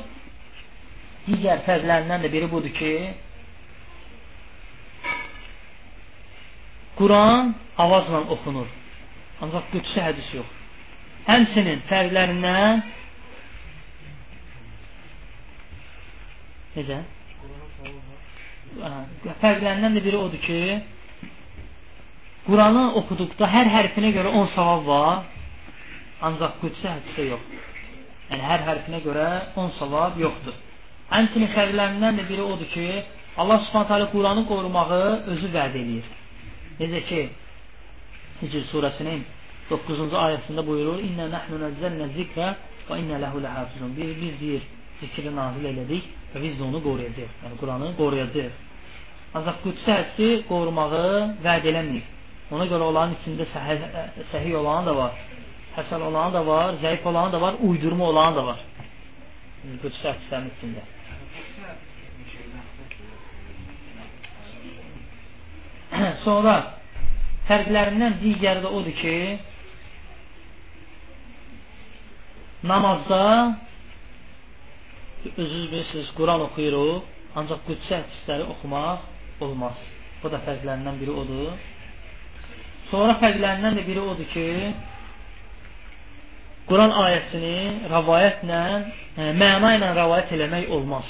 digər 1.27 1.59
fərqlərindən 1.67 2.23
də 2.25 2.31
biri 2.33 2.47
budur 2.51 2.73
ki, 2.73 2.93
Quran 6.99 7.53
avazla 7.79 8.23
oxunur. 8.35 8.67
Ancaq 9.45 9.69
qüdsi 9.73 10.01
hədis 10.03 10.31
yox. 10.35 10.55
Həmsinin 11.29 11.85
fərqlərindən 11.91 12.81
necə? 16.75 16.99
fərqlərindən 19.43 19.95
də 19.97 20.03
biri 20.05 20.17
odur 20.17 20.41
ki, 20.43 20.59
Quranı 22.49 22.83
oxuduqda 22.99 23.47
hər 23.53 23.69
hərfinə 23.69 24.09
görə 24.15 24.31
10 24.33 24.53
savab 24.55 24.85
var, 24.89 25.25
ancaq 26.25 26.55
qüdsə 26.63 26.95
hədisdə 26.95 27.25
yox. 27.29 27.68
Yəni, 28.29 28.43
hər 28.45 28.65
hərfinə 28.67 29.01
görə 29.05 29.25
10 29.55 29.71
savab 29.79 30.19
yoxdur. 30.21 30.55
Həmçinin 31.09 31.49
fərqlərindən 31.55 32.19
də 32.21 32.27
biri 32.29 32.45
odur 32.45 32.69
ki, 32.73 32.87
Allah 33.41 33.63
subhanət 33.65 33.93
hələ 33.95 34.07
Quranı 34.13 34.45
qorumağı 34.49 35.01
özü 35.33 35.49
vəd 35.53 35.77
edir. 35.79 36.09
Necə 36.79 37.01
ki, 37.09 37.21
Hicr 38.41 38.67
surəsinin 38.69 39.23
9-cu 39.69 40.15
ayəsində 40.25 40.63
buyurur, 40.65 41.01
İnnə 41.03 41.27
nəhnu 41.33 41.57
nəzzəlnə 41.63 42.09
zikrə 42.15 42.53
və 42.89 42.99
innə 43.01 43.19
ləhu 43.23 43.41
ləhafizun. 43.43 43.95
Biz, 43.97 44.13
biz 44.21 44.37
deyir, 44.41 44.67
zikri 45.01 45.33
nazil 45.33 45.65
elədik 45.71 46.07
və 46.33 46.43
biz 46.45 46.55
də 46.59 46.65
onu 46.67 46.81
qoruyacaq. 46.85 47.35
Yəni 47.43 47.59
Quranı 47.61 47.91
qoruyacaq. 47.97 48.63
Ancaq 49.37 49.59
qüdsə 49.65 49.97
hədsi 49.97 50.29
qorumağı 50.49 51.03
vəd 51.45 51.67
eləmir. 51.73 52.05
Ona 52.49 52.65
görə 52.69 52.87
onların 52.89 53.17
içində 53.19 53.45
səhih, 53.53 53.83
səhih 54.31 54.55
olanı 54.57 54.89
da 54.89 54.95
var. 54.97 55.17
Həsən 55.75 56.01
olanı 56.01 56.33
da 56.33 56.45
var, 56.47 56.73
zəif 56.83 57.05
olanı 57.07 57.33
da 57.33 57.41
var, 57.41 57.59
uydurma 57.61 58.05
olanı 58.11 58.35
da 58.35 58.45
var. 58.45 58.63
Qüdsə 59.83 60.13
hədislərin 60.13 60.49
içində. 60.55 60.83
Sonra 66.23 66.55
fərqlərindən 67.49 68.19
digəri 68.23 68.63
də 68.65 68.71
odur 68.79 68.95
ki, 69.01 69.15
namazda 72.71 73.21
özünüz 75.37 75.71
bilirsiniz, 75.71 76.11
Quran 76.17 76.45
oxuyuruq, 76.47 77.07
ancaq 77.39 77.65
qüdsə 77.67 78.01
hədisləri 78.01 78.47
oxumaq 78.53 79.43
olmaz. 79.45 79.81
Bu 80.21 80.31
da 80.31 80.39
fərqlərindən 80.47 80.99
biri 81.01 81.13
odur. 81.23 81.51
Sonra 82.91 83.17
fərqlərindən 83.21 83.77
də 83.79 83.85
biri 83.87 84.01
odur 84.11 84.27
ki, 84.33 84.47
Quran 86.69 86.91
ayəsini 86.93 87.89
rəvayətlə, 87.89 88.59
yəni, 89.17 89.31
məna 89.41 89.71
ilə 89.77 89.87
rəvayət 89.97 90.35
eləmək 90.35 90.69
olmaz. 90.75 91.07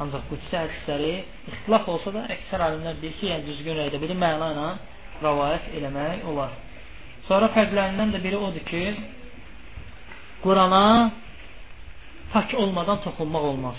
Ancaq 0.00 0.24
qüdsə 0.30 0.62
hədisləri 0.62 1.12
ixtilaf 1.52 1.90
olsa 1.92 2.14
da 2.14 2.22
əksər 2.32 2.64
alimlər 2.64 2.96
deyir 3.02 3.18
ki, 3.18 3.28
yəni 3.28 3.44
düzgün 3.50 3.76
rəydə 3.82 4.00
biri 4.00 4.16
məna 4.16 4.48
ilə 4.54 4.66
rəvayət 5.26 5.70
eləmək 5.80 6.24
olar. 6.32 6.56
Sonra 7.28 7.52
fərqlərindən 7.52 8.16
də 8.16 8.22
biri 8.24 8.40
odur 8.40 8.64
ki, 8.70 8.82
Qurana 10.40 11.10
pak 12.32 12.54
olmadan 12.54 13.02
toxunmaq 13.04 13.44
olmaz. 13.52 13.78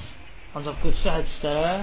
Ancaq 0.59 0.81
qüdsə 0.83 1.13
hədislərə 1.15 1.75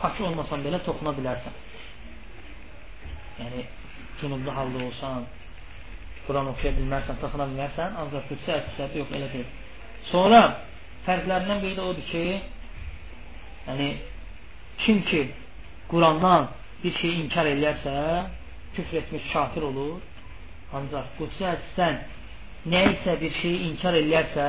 pak 0.00 0.18
olmasan 0.26 0.64
belə 0.66 0.80
toxuna 0.86 1.12
bilərsən. 1.14 1.58
Yəni, 3.40 3.68
cünublu 4.20 4.54
halda 4.56 4.88
olsan, 4.88 5.28
Quran 6.26 6.50
oxuya 6.52 6.72
bilmərsən, 6.76 7.18
toxuna 7.22 7.46
bilmərsən, 7.50 7.96
ancaq 8.02 8.26
qüdsə 8.30 8.56
hədislərdə 8.56 9.00
yox, 9.00 9.12
elə 9.18 9.28
deyil. 9.32 9.48
Sonra 10.10 10.40
fərqlərindən 11.06 11.62
biri 11.64 11.76
də 11.78 11.86
odur 11.90 12.06
ki, 12.10 12.24
yəni, 13.68 13.88
kim 14.84 15.02
ki, 15.10 15.22
Qurandan 15.90 16.46
bir 16.84 16.94
şey 17.00 17.16
inkar 17.24 17.48
eləyərsə, 17.50 17.94
küfr 18.76 19.00
etmiş 19.02 19.26
kafir 19.32 19.66
olur. 19.70 19.98
Ancaq 20.78 21.16
qudsi 21.18 21.42
hədisdən 21.42 21.98
nə 22.70 22.84
isə 22.92 23.16
bir 23.20 23.34
şeyi 23.40 23.64
inkar 23.70 23.98
eləyərsə, 23.98 24.46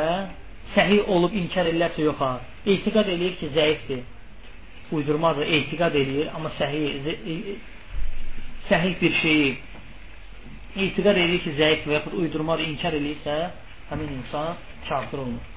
səhih 0.75 1.09
olub 1.15 1.33
inkar 1.33 1.69
eləyərsə 1.71 2.05
yox 2.05 2.21
ha. 2.21 2.31
Etiqad 2.65 3.09
eləyir 3.15 3.39
ki, 3.39 3.49
zəifdir. 3.57 4.03
Uydurmadır, 4.91 5.47
etiqad 5.57 5.95
eləyir, 5.97 6.29
amma 6.35 6.51
səhih 6.59 7.57
səhih 8.69 8.95
bir 9.01 9.13
şeyi 9.21 9.51
etiqad 10.75 11.17
eləyir 11.17 11.43
ki, 11.43 11.53
zəifdir 11.59 11.91
və 11.91 11.97
yaxud 11.99 12.17
uydurmadır, 12.21 12.67
inkar 12.71 12.95
eləyirsə, 12.95 13.37
həmin 13.91 14.15
insan 14.19 14.55
kafir 14.87 15.23
olunur. 15.23 15.47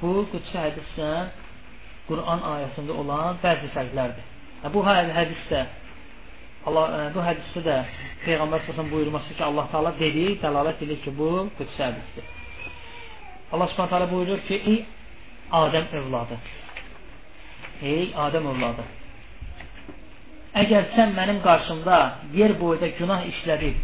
Bu 0.00 0.26
qudsi 0.32 0.58
hədisdən 0.58 1.32
Quran 2.08 2.44
ayəsində 2.54 2.98
olan 3.00 3.40
bəzi 3.44 3.70
fərqlərdir. 3.76 4.30
Bu 4.74 4.82
hədisdə 4.88 5.64
Allah 6.64 6.94
ə, 6.96 7.00
bu 7.12 7.20
hədisdə 7.20 7.60
də 7.64 7.76
Peyğəmbər 8.24 8.62
sallallahu 8.64 8.96
buyurması 8.96 9.34
ki, 9.36 9.42
Allah 9.44 9.68
Taala 9.72 9.92
dedi, 9.98 10.26
dəlalət 10.40 10.80
edir 10.86 11.00
ki, 11.04 11.12
bu 11.18 11.30
qudsi 11.58 11.82
hədisdir. 11.82 12.28
Allah 13.52 13.68
Subhanahu 13.68 13.90
taala 13.90 14.10
buyurur 14.10 14.40
ki, 14.48 14.56
ey 14.66 14.84
Adəm 15.52 15.86
övladı. 15.98 16.36
Ey 17.82 18.12
Adəm 18.16 18.46
övladı. 18.52 18.84
Əgər 20.54 20.84
sən 20.94 21.14
mənim 21.16 21.40
qarşımda 21.42 21.96
yer 22.38 22.52
boyda 22.60 22.88
günah 22.98 23.24
işlədib, 23.30 23.78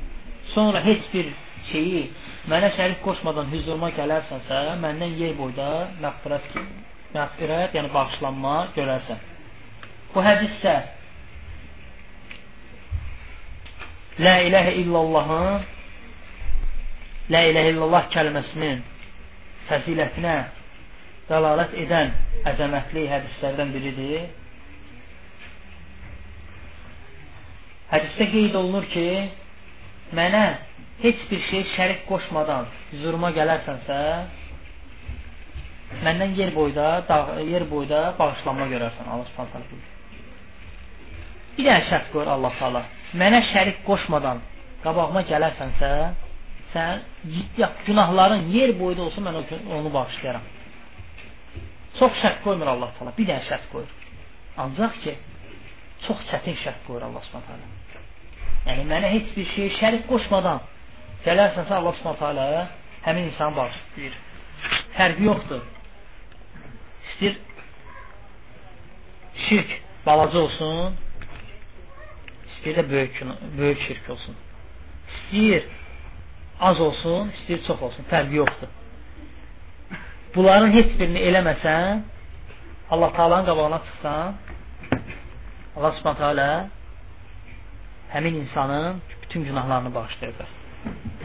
sonra 0.54 0.82
heç 0.84 1.08
bir 1.14 1.32
şeyi 1.72 2.04
mənə 2.50 2.70
şərik 2.76 3.00
qoşmadan 3.06 3.50
hüzuruma 3.52 3.90
gələrsənsə, 3.96 4.60
məndən 4.84 5.16
yer 5.18 5.34
boyda 5.38 5.66
məğfirət, 6.04 6.54
məğfirət, 7.16 7.74
yəni 7.78 7.90
bağışlanma 7.94 8.54
görərsən. 8.78 9.20
Bu 10.14 10.24
hədisdə 10.26 10.78
La 14.20 14.36
iləhə 14.44 14.72
illallahın 14.82 15.62
La 17.34 17.40
iləhə 17.50 17.70
illallah 17.74 18.08
kəlməsinin 18.14 18.82
fəzilətinə 19.68 20.34
dəlalət 21.30 21.76
edən 21.84 22.10
əzəmətli 22.50 23.06
hədislərdən 23.10 23.70
biridir. 23.74 24.26
Hədisdə 27.90 28.26
qeyd 28.30 28.54
olunur 28.54 28.84
ki, 28.92 29.06
mənə 30.14 30.42
heç 31.02 31.22
bir 31.30 31.40
şey 31.48 31.64
şərik 31.74 32.04
qoşmadan 32.10 32.68
hüzuruma 32.92 33.32
gələrsənsə, 33.34 33.96
məndən 36.04 36.36
yer 36.38 36.52
boyda, 36.54 36.90
dağ, 37.08 37.40
yer 37.50 37.64
boyda 37.70 38.02
bağışlanma 38.18 38.68
görərsən. 38.70 39.08
Allah 39.10 39.26
Subhanahu 39.32 39.64
buyurur. 39.72 39.88
Bir 41.56 41.66
dənə 41.66 41.82
şərt 41.90 42.12
qoyur 42.12 42.30
Allah 42.36 42.54
Taala. 42.60 42.84
Mənə 43.20 43.42
şərik 43.50 43.82
qoşmadan 43.88 44.38
qabağıma 44.84 45.24
gələrsənsə, 45.32 45.90
sən 46.74 47.02
günahların 47.88 48.46
yer 48.54 48.76
boyda 48.78 49.08
olsa 49.08 49.24
mən 49.26 49.42
onu 49.80 49.92
bağışlayaram. 49.98 50.46
Çox 51.98 52.22
şərt 52.22 52.42
qoymur 52.46 52.70
Allah 52.76 52.94
Taala. 52.98 53.16
Bir 53.18 53.26
dənə 53.32 53.42
şərt 53.50 53.66
qoyur. 53.74 53.90
Ancaq 54.62 54.96
ki, 55.02 55.18
çox 56.06 56.26
çətin 56.30 56.56
şərt 56.64 56.86
qoyur 56.86 57.02
Allah 57.10 57.26
Subhanahu 57.28 57.79
Yəni 58.66 58.84
mənə 58.90 59.12
heç 59.16 59.30
bir 59.36 59.46
şey 59.54 59.70
şərik 59.80 60.06
qoşmadan 60.10 60.60
gələrsənsə 61.24 61.72
Allah 61.78 61.94
Subhanahu 62.00 62.66
həmin 63.04 63.30
insanı 63.30 63.56
bağışlayır. 63.56 64.14
Fərqi 64.96 65.24
yoxdur. 65.24 65.62
İstir 67.08 67.38
şirk 69.48 69.70
balaca 70.06 70.38
olsun, 70.38 70.96
istəyir 72.50 72.76
də 72.80 72.84
böyük, 72.90 73.22
böyük 73.58 73.80
şirk 73.86 74.10
olsun. 74.10 74.36
İstəyir 75.14 75.62
az 76.60 76.80
olsun, 76.80 77.32
istəyir 77.36 77.64
çox 77.66 77.82
olsun, 77.82 78.04
fərqi 78.12 78.36
yoxdur. 78.42 78.70
Bunların 80.34 80.70
heç 80.76 80.92
birini 80.98 81.24
eləməsən, 81.30 82.02
Allah 82.90 83.12
Taala'nın 83.16 83.46
qabağına 83.46 83.80
çıxsan, 83.86 84.34
Allah 85.76 85.92
Subhanahu 85.92 86.18
taala 86.18 86.68
həmin 88.14 88.34
insanın 88.42 89.02
bütün 89.22 89.44
günahlarını 89.44 89.94
bağışlayacaq. 89.94 90.50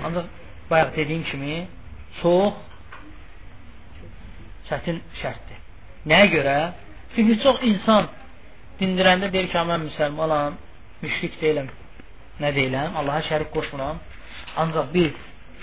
Ancaq 0.06 0.26
bayaq 0.72 0.96
dediyim 0.96 1.24
kimi 1.32 1.68
çox 2.22 2.54
çətin 4.70 5.00
şərtdir. 5.22 5.60
Nəyə 6.10 6.28
görə? 6.36 6.58
Çünki 7.16 7.38
çox 7.44 7.62
insan 7.64 8.10
dindirəndə 8.80 9.32
deyir 9.34 9.48
ki, 9.52 9.58
mən 9.72 9.86
müsəlmanam, 9.88 10.58
müşrik 11.02 11.40
deyiləm. 11.42 11.70
Nə 12.42 12.52
deyiləm? 12.58 12.98
Allaha 13.00 13.22
şərik 13.30 13.52
qoşmuram. 13.56 14.02
Ancaq 14.62 14.92
biz 14.94 15.12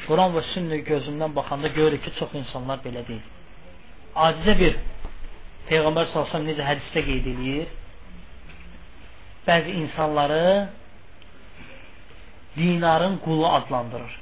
Quran 0.07 0.35
və 0.37 0.43
sünnə 0.53 0.81
gözündən 0.89 1.35
baxanda 1.37 1.69
görürük 1.79 2.05
ki, 2.05 2.15
çox 2.19 2.35
insanlar 2.43 2.81
belə 2.87 3.05
deyil. 3.09 3.25
Acizə 4.27 4.55
bir 4.59 4.79
Peyğəmbər 5.69 6.11
sallallahu 6.13 6.47
necə 6.49 6.65
hədisdə 6.67 7.05
qeyd 7.07 7.29
edir? 7.33 7.69
Bəzi 9.47 9.75
insanları 9.83 10.47
dinarın 12.57 13.19
qulu 13.25 13.47
adlandırır. 13.49 14.21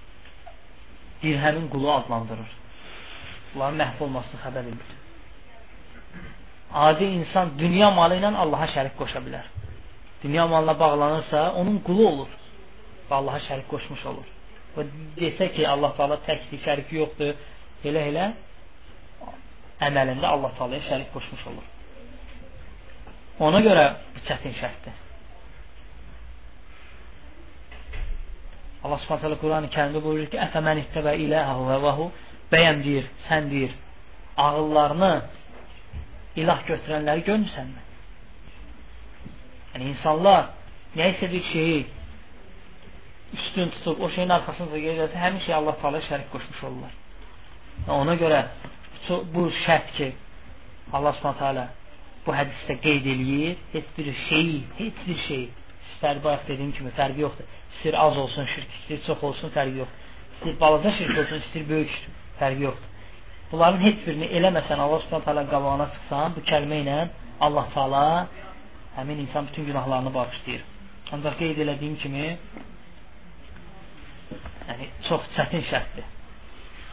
Dirhəmin 1.23 1.69
qulu 1.69 1.93
adlandırır. 1.93 2.51
Bunların 3.55 3.79
məhv 3.83 4.05
olmasını 4.05 4.41
xəbər 4.45 4.67
edir. 4.73 4.91
Adi 6.75 7.05
insan 7.05 7.59
dünya 7.59 7.91
malı 7.91 8.21
ilə 8.21 8.37
Allaha 8.45 8.67
şərik 8.75 8.95
qoşa 9.01 9.21
bilər 9.27 9.47
dünya 10.23 10.47
malına 10.47 10.79
bağlanırsa, 10.81 11.53
onun 11.53 11.79
qulu 11.79 12.09
olur 12.09 12.31
və 13.11 13.15
Allaha 13.15 13.41
şərik 13.49 13.67
qoşmuş 13.71 14.07
olur. 14.07 14.29
Və 14.77 14.87
desə 15.17 15.51
ki, 15.55 15.67
Allah 15.69 15.95
Taala 15.97 16.21
təkdir, 16.27 16.61
şəriki 16.65 16.99
yoxdur, 17.01 17.35
elə-elə 17.85 18.31
əməlində 19.89 20.27
Allah 20.35 20.53
Taalaya 20.59 20.85
şərik 20.89 21.11
qoşmuş 21.15 21.47
olur. 21.53 21.67
Ona 23.49 23.63
görə 23.65 23.87
bu 24.15 24.27
çətin 24.29 24.55
şərtdir. 24.61 24.99
Allah 28.85 28.99
Subhanahu 29.03 29.23
taala 29.25 29.39
Qurani 29.43 29.69
Kərimdə 29.75 30.01
buyurur 30.05 30.31
ki: 30.33 30.39
"Əfəmən 30.47 30.83
ittəbə 30.85 31.13
iləhəhu 31.25 31.67
və 31.71 31.79
vəhu" 31.85 32.07
bəyəm 32.53 32.83
deyir, 32.87 33.07
sən 33.29 33.51
deyir, 33.53 33.75
ağıllarını 34.37 35.13
ilah 36.43 36.65
götürənləri 36.71 37.25
görmüsənmi? 37.29 37.83
Yəni 39.75 39.91
insanlar 39.95 40.49
nəyisə 40.97 41.31
bir 41.35 41.45
şeyi 41.53 41.81
üstün 43.37 43.69
tutub 43.77 44.01
o 44.01 44.11
şeyin 44.11 44.33
arxasınca 44.37 44.79
gedirsə, 44.87 45.17
həmin 45.25 45.45
şey 45.47 45.55
Allah 45.55 45.77
Taala 45.83 46.01
şərik 46.09 46.33
qoşmuş 46.33 46.65
olurlar. 46.69 46.97
Və 47.87 47.93
ona 48.03 48.17
görə 48.23 48.41
bu 49.35 49.47
şərt 49.65 49.93
ki, 49.97 50.13
Allah 50.93 51.13
Subhanahu 51.19 51.39
taala 51.39 51.69
bu 52.27 52.35
hədisdə 52.35 52.77
qeyd 52.85 53.07
eləyir, 53.15 53.57
heç 53.73 53.93
bir 53.97 54.09
şeyi, 54.29 54.59
heç 54.79 54.99
bir 55.07 55.19
şey 55.29 55.49
istər 56.01 56.23
bayaq 56.25 56.47
dediyim 56.49 56.73
kimi 56.73 56.91
fərqi 56.97 57.21
yoxdur. 57.21 57.47
İstir 57.75 57.95
az 58.05 58.17
olsun 58.19 58.47
şirk, 58.55 58.71
istir 58.79 59.01
çox 59.07 59.25
olsun 59.29 59.51
fərqi 59.57 59.77
yoxdur. 59.83 59.99
İstir 60.35 60.61
balaca 60.61 60.93
şirk 60.99 61.19
olsun, 61.19 61.43
istir 61.47 61.69
böyük 61.69 61.91
fərqi 62.41 62.63
yoxdur. 62.69 62.89
Bunların 63.53 63.81
heç 63.85 63.99
birini 64.07 64.29
eləməsən, 64.39 64.79
Allah 64.85 65.01
Subhanahu 65.05 65.25
taala 65.25 65.45
qabağına 65.51 65.87
çıxsan, 65.95 66.37
bu 66.37 66.41
kəlmə 66.51 66.77
ilə 66.85 66.99
Allah 67.41 67.67
Taala 67.75 68.05
həmin 68.97 69.19
insan 69.25 69.47
bütün 69.49 69.67
günahlarını 69.67 70.15
bağışlayır. 70.15 70.63
Ancaq 71.13 71.35
qeyd 71.43 71.59
elədiyim 71.65 71.97
kimi 72.03 72.25
Yəni, 74.71 74.87
çox 75.09 75.27
çətin 75.37 75.65
şərtdir. 75.67 76.07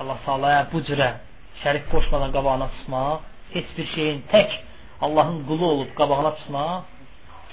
Allah 0.01 0.17
Taalaya 0.25 0.65
bu 0.71 0.81
cürə 0.87 1.11
şərik 1.61 1.85
qoşmadan 1.93 2.33
qabağına 2.35 2.67
çıxmaq, 2.75 3.21
heç 3.53 3.71
bir 3.77 3.87
şeyin 3.95 4.23
tək 4.33 4.59
Allahın 5.01 5.39
qulu 5.49 5.65
olub 5.73 5.95
qabağına 5.99 6.35
çıxmaq 6.39 6.83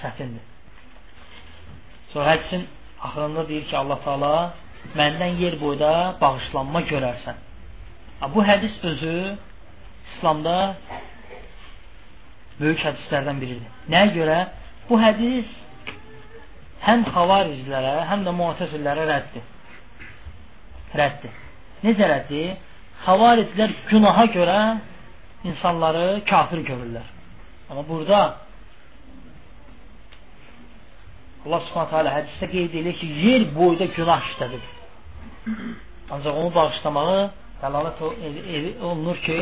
çətindir. 0.01 0.54
Sonra 2.15 2.31
hədisin 2.31 2.61
axırında 3.01 3.47
deyir 3.49 3.65
ki, 3.69 3.77
Allah 3.77 3.99
Taala 4.03 4.53
məndən 4.95 5.33
yer 5.43 5.55
boyda 5.59 5.89
bağışlanma 6.21 6.81
görərsən. 6.91 7.41
Bu 8.35 8.43
hədis 8.49 8.77
özü 8.91 9.15
İslamda 10.13 10.53
böyük 12.59 12.79
hədislərdən 12.85 13.41
biridir. 13.43 13.73
Nəyə 13.91 14.13
görə? 14.15 14.37
Bu 14.87 15.01
hədis 15.01 15.51
həm 16.87 17.03
xavariclərə, 17.17 17.93
həm 18.13 18.23
də 18.29 18.35
muətəzillərə 18.39 19.09
rəddir. 19.11 19.45
Rəddir. 21.01 21.35
Necə 21.83 22.11
rəddir? 22.13 22.55
Xavariclər 23.09 23.75
günaha 23.91 24.29
görə 24.39 24.59
insanları 25.51 26.07
kafir 26.31 26.63
görürlər. 26.71 27.11
Amma 27.69 27.83
burada 27.89 28.23
Allah 31.45 31.61
subhanətə 31.67 31.97
alə 32.01 32.11
hədisdə 32.15 32.47
qeyd 32.49 32.75
edir 32.81 32.95
ki, 32.97 33.07
yer 33.25 33.43
boyda 33.53 33.85
günah 33.93 34.23
işlədir. 34.31 34.63
Ancaq 36.15 36.39
onu 36.41 36.49
bağışlamağı 36.55 37.19
dəlalət 37.61 38.01
olunur 38.81 39.19
ki, 39.27 39.39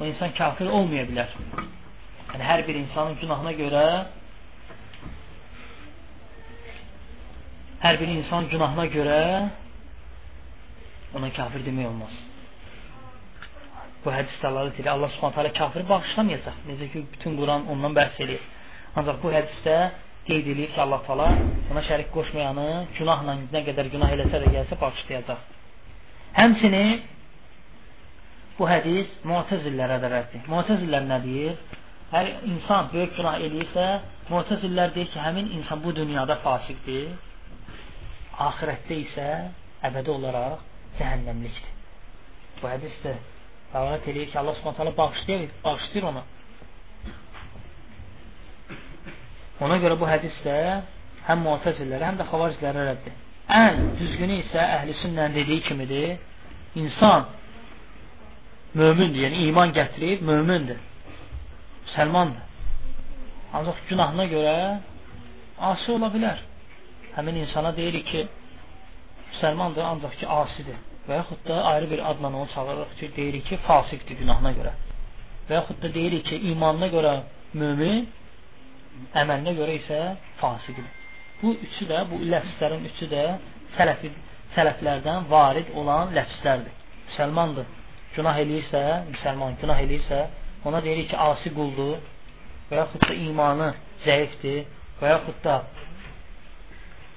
o 0.00 0.06
insan 0.08 0.32
kafir 0.38 0.70
olmaya 0.72 1.04
bilər. 1.10 1.34
Yəni, 2.32 2.44
hər 2.48 2.64
bir 2.68 2.78
insanın 2.80 3.18
günahına 3.20 3.52
görə 3.58 3.84
hər 7.82 7.98
bir 8.00 8.12
insan 8.14 8.48
günahına 8.48 8.86
görə 8.94 9.18
ona 11.18 11.28
kafir 11.36 11.64
demək 11.66 11.90
olmaz. 11.90 12.14
Bu 14.04 14.10
hədis 14.14 14.38
dəlalət 14.42 14.80
edir. 14.80 14.88
Allah 14.94 15.10
Subhanahu 15.14 15.36
taala 15.36 15.52
kafiri 15.58 15.84
bağışlamayacaq. 15.88 16.56
Necə 16.70 16.88
ki 16.94 17.04
bütün 17.12 17.36
Quran 17.38 17.68
ondan 17.74 17.92
bəhs 17.98 18.16
edir. 18.24 18.40
Ancaq 18.96 19.20
bu 19.22 19.30
hədisdə 19.34 19.76
qeyd 20.26 20.46
edir 20.52 20.68
ki, 20.74 20.80
Allah 20.80 21.00
Taala 21.06 21.28
ona 21.72 21.82
şərik 21.88 22.12
qoşmayanı 22.14 22.68
günahla 22.98 23.34
nə 23.54 23.64
qədər 23.68 23.90
günah 23.94 24.14
eləsə 24.16 24.42
də 24.44 24.52
gəlsə 24.56 24.78
bağışlayacaq. 24.82 25.40
Həmçinin 26.38 27.02
bu 28.58 28.68
hədis 28.70 29.10
Mu'təzillərə 29.28 29.98
də 30.02 30.10
rəddir. 30.14 30.46
Mu'təzillər 30.52 31.08
nə 31.10 31.18
deyir? 31.26 31.56
Hər 32.12 32.28
insan 32.52 32.90
böyük 32.92 33.16
günah 33.18 33.40
eləyirsə, 33.46 33.86
Mu'təzillər 34.30 34.94
deyir 34.94 35.10
ki, 35.12 35.18
həmin 35.26 35.50
insan 35.58 35.82
bu 35.84 35.94
dünyada 35.96 36.38
fasiqdir, 36.44 37.12
axirətdə 38.48 38.98
isə 39.06 39.28
əbədi 39.88 40.12
olaraq 40.12 40.60
cəhənnəmlikdir. 40.98 41.72
Bu 42.60 42.70
hədis 42.70 42.98
də 43.04 43.16
dəlalət 43.72 44.08
edir 44.12 44.28
ki, 44.30 44.38
Allah 44.38 44.54
Subhanahu 44.60 44.96
bağışlayır, 44.96 45.50
bağışlayır 45.64 46.08
ona. 46.12 46.22
Ona 49.62 49.78
görə 49.82 49.98
bu 50.00 50.08
hədis 50.10 50.38
də 50.44 50.56
həm 51.28 51.44
Mu'təzillərə, 51.46 52.08
həm 52.10 52.18
də 52.18 52.26
Xavariclərə 52.30 52.86
rəddir. 52.88 53.18
Ən 53.52 53.82
düzgünü 53.98 54.38
isə 54.42 54.62
əhl-i 54.78 54.94
sünnənin 55.02 55.36
dediyi 55.36 55.62
kimidir. 55.66 56.16
İnsan 56.82 57.26
mömindir, 58.74 59.26
yəni 59.26 59.42
iman 59.48 59.74
gətirib 59.76 60.22
mömindir. 60.26 60.78
Müsəlmandır. 61.86 62.48
Ancaq 63.52 63.82
günahına 63.88 64.24
görə 64.30 64.54
asi 65.70 65.92
ola 65.92 66.08
bilər. 66.14 66.38
Həmin 67.16 67.42
insana 67.42 67.74
deyirik 67.76 68.06
ki, 68.08 68.22
müsəlmandır, 69.32 69.84
ancaq 69.92 70.16
ki, 70.20 70.28
asidir. 70.28 70.78
Və 71.08 71.18
yaxud 71.20 71.44
da 71.48 71.60
ayrı 71.72 71.90
bir 71.90 72.10
adla 72.10 72.28
onu 72.28 72.48
çağırırıq 72.54 72.96
ki, 72.98 73.10
deyirik 73.16 73.46
ki, 73.46 73.58
fasiqdir 73.66 74.18
günahına 74.22 74.52
görə. 74.58 74.72
Və 75.48 75.58
yaxud 75.60 75.82
da 75.82 75.94
deyirik 75.94 76.24
ki, 76.30 76.40
imanına 76.52 76.88
görə 76.96 77.14
mömin, 77.54 78.08
əməlinə 79.22 79.54
görə 79.58 79.76
isə 79.80 80.00
fasiqdir. 80.40 80.86
Bu 81.42 81.54
üçü 81.66 81.88
də, 81.90 82.04
bu 82.10 82.20
ləfslərin 82.32 82.84
üçü 82.90 83.08
də 83.10 83.24
sələfi, 83.76 84.12
sələflərdən 84.56 85.28
varid 85.30 85.72
olan 85.78 86.12
ləfslərdir. 86.16 86.74
Müsəlmandır, 87.08 87.66
günah 88.16 88.40
eləyirsə, 88.44 88.82
müsəlman 89.10 89.58
günah 89.60 89.82
eləyirsə, 89.84 90.20
ona 90.68 90.82
deyirik 90.84 91.10
ki, 91.10 91.16
asi 91.18 91.52
quldur 91.56 91.98
və 92.70 92.78
yaxud 92.82 93.06
da 93.08 93.16
imanı 93.26 93.68
zəifdir 94.04 94.62
və 95.00 95.14
yaxud 95.16 95.40
da 95.44 95.56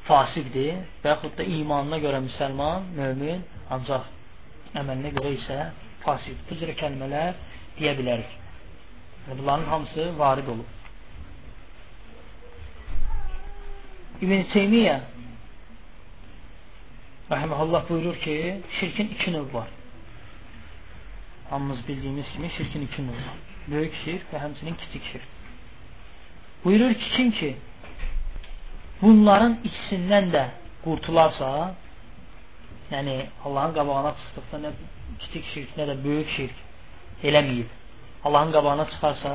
fasiqdir 0.08 0.82
və 1.04 1.14
yaxud 1.14 1.38
da 1.38 1.46
imanına 1.60 2.02
görə 2.06 2.24
müsəlman, 2.28 2.90
mömin, 2.98 3.44
ancaq 3.78 4.10
əməlinə 4.82 5.14
görə 5.20 5.36
isə 5.38 5.60
fasiq. 6.06 6.42
Bu 6.50 6.58
cürə 6.60 6.76
kəlmələr 6.82 7.38
deyə 7.80 7.94
bilərik. 8.00 8.34
Bunların 9.30 9.66
hamısı 9.70 10.12
varid 10.20 10.48
olub. 10.54 10.75
İbn 14.22 14.46
Teymiyyə 14.54 15.00
Rahiməhullah 17.32 17.90
buyurur 17.90 18.16
ki, 18.16 18.62
şirkin 18.80 19.08
iki 19.08 19.34
növ 19.34 19.54
var. 19.54 19.68
Hamımız 21.50 21.88
bildiyimiz 21.88 22.26
kimi 22.34 22.50
şirkin 22.58 22.82
iki 22.82 23.02
növü 23.08 23.12
var. 23.30 23.40
Böyük 23.68 23.94
şirk 24.06 24.34
və 24.34 24.40
həmçinin 24.44 24.78
kiçik 24.78 25.04
şirk. 25.12 25.28
Buyurur 26.66 26.94
ki, 26.94 27.10
kim 27.16 27.32
ki 27.32 27.56
bunların 29.02 29.58
ikisindən 29.68 30.32
də 30.36 30.46
qurtularsa, 30.84 31.74
yəni 32.92 33.18
Allahın 33.46 33.74
qabağına 33.74 34.16
çıxdıqda 34.20 34.64
nə 34.66 34.72
kiçik 35.20 35.46
şirk, 35.54 35.78
nə 35.78 35.90
də 35.92 36.04
böyük 36.04 36.30
şirk 36.38 36.56
eləməyib, 37.24 37.70
Allahın 38.24 38.52
qabağına 38.52 38.86
çıxarsa, 38.92 39.32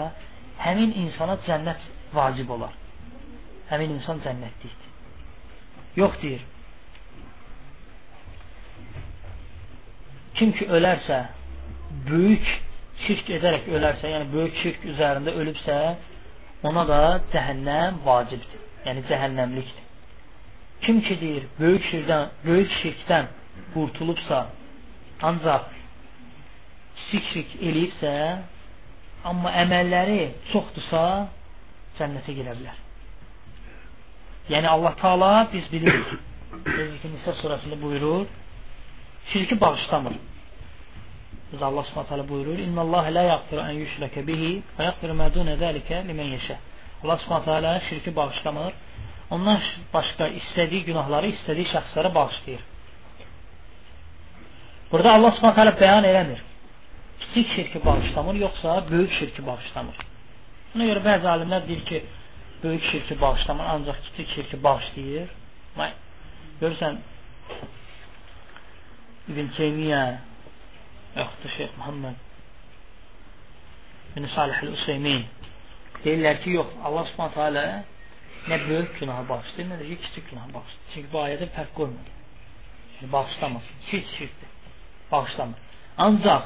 həmin 0.66 0.94
insana 1.04 1.36
cənnət 1.48 1.90
vacib 2.14 2.48
olar. 2.48 2.79
Həmin 3.70 3.96
insan 3.98 4.22
cənnətlikdir. 4.24 4.88
Yox 5.98 6.16
deyir. 6.22 6.42
Kim 10.38 10.52
ki 10.56 10.66
ölərsə, 10.76 11.18
böyük 12.08 12.46
şirk 13.04 13.30
edərək 13.36 13.68
ölərsə, 13.76 14.10
yəni 14.14 14.30
böyük 14.32 14.58
şirk 14.62 14.86
üzərində 14.94 15.34
ölübsə, 15.42 15.76
ona 16.70 16.84
da 16.88 17.00
cəhənnəm 17.34 18.02
vacibdir. 18.06 18.66
Yəni 18.86 19.04
cəhənnəmlikdir. 19.10 19.86
Kim 20.84 21.02
ki 21.04 21.18
deyir, 21.20 21.46
böyük 21.58 21.84
şirkdən, 21.90 22.28
böyük 22.46 22.70
şirkdən 22.80 23.28
qurtulubsa, 23.74 24.46
ancaq 25.28 25.66
şirk 27.10 27.56
eləyibsə, 27.60 28.14
amma 29.28 29.52
əməlləri 29.64 30.20
çoxdursa, 30.52 31.02
cənnətə 31.98 32.36
girə 32.38 32.56
bilər. 32.56 32.78
Yəni 34.48 34.68
Allah 34.68 34.94
Taala 35.02 35.48
biz 35.52 35.66
bilirik. 35.72 36.08
Necə 36.66 36.98
ki 37.02 37.08
Nisa 37.12 37.36
surəsində 37.42 37.76
buyurur, 37.82 38.26
şirki 39.32 39.60
bağışlamır. 39.60 40.14
Biz 41.52 41.62
Allah 41.62 41.84
Subhanahu 41.84 42.28
buyurur: 42.28 42.58
"İnnallah 42.58 43.10
la 43.16 43.22
yaghfiru 43.22 43.60
an 43.60 43.74
yushraka 43.82 44.26
bihi 44.26 44.62
və 44.78 44.82
yaghfiru 44.84 45.14
ma 45.14 45.34
dun 45.34 45.56
zalika 45.56 45.94
limen 46.08 46.28
yasha." 46.36 46.56
Allah 47.04 47.16
Subhanahu 47.16 47.80
şirki 47.88 48.16
bağışlamır. 48.16 48.72
Ondan 49.30 49.60
başqa 49.94 50.26
istədiyi 50.40 50.84
günahları 50.84 51.26
istədiyi 51.34 51.66
şəxslərə 51.74 52.14
bağışlayır. 52.14 52.62
Burada 54.92 55.12
Allah 55.12 55.32
Subhanahu 55.36 55.80
bəyan 55.80 56.04
eləmir. 56.10 56.40
Kiçik 57.20 57.52
şirki 57.56 57.84
bağışlamır, 57.84 58.34
yoxsa 58.34 58.84
böyük 58.90 59.12
şirki 59.12 59.46
bağışlamır. 59.46 59.96
Buna 60.74 60.84
görə 60.90 61.02
bəzi 61.04 61.26
alimlər 61.34 61.68
deyir 61.68 61.84
ki, 61.90 62.02
böyük 62.62 62.84
şirki 62.90 63.20
bağışlamır, 63.20 63.64
ancaq 63.64 63.96
kiçik 64.04 64.34
şirki 64.34 64.62
bağışlayır. 64.64 65.28
Görürsən, 66.60 66.98
İbn 69.28 69.46
Teymiyyə 69.56 70.02
yaxud 71.16 71.44
da 71.44 71.48
Şeyx 71.56 71.70
Muhammed 71.78 72.18
bin 74.16 74.26
Salih 74.34 74.62
el-Useymin 74.62 75.24
deyirlər 76.04 76.42
ki, 76.42 76.54
yox, 76.58 76.70
Allah 76.84 77.08
subhanətə 77.12 77.42
alə 77.46 77.64
nə 78.50 78.58
böyük 78.68 78.96
günahı 79.00 79.24
bağışlayır, 79.28 79.68
nə 79.70 79.80
də 79.80 79.88
ki, 79.88 79.98
kiçik 80.04 80.30
günahı 80.30 80.54
bağışlayır. 80.54 80.86
Çünki 80.94 81.12
bu 81.12 81.20
ayədə 81.24 81.48
fərq 81.56 81.74
qoymur. 81.78 82.08
Yəni, 82.96 83.12
bağışlamaz. 83.12 83.68
Şirk 83.90 84.06
şirkdir. 84.18 84.50
Bağışlamır. 85.12 85.58
Ancaq 86.06 86.42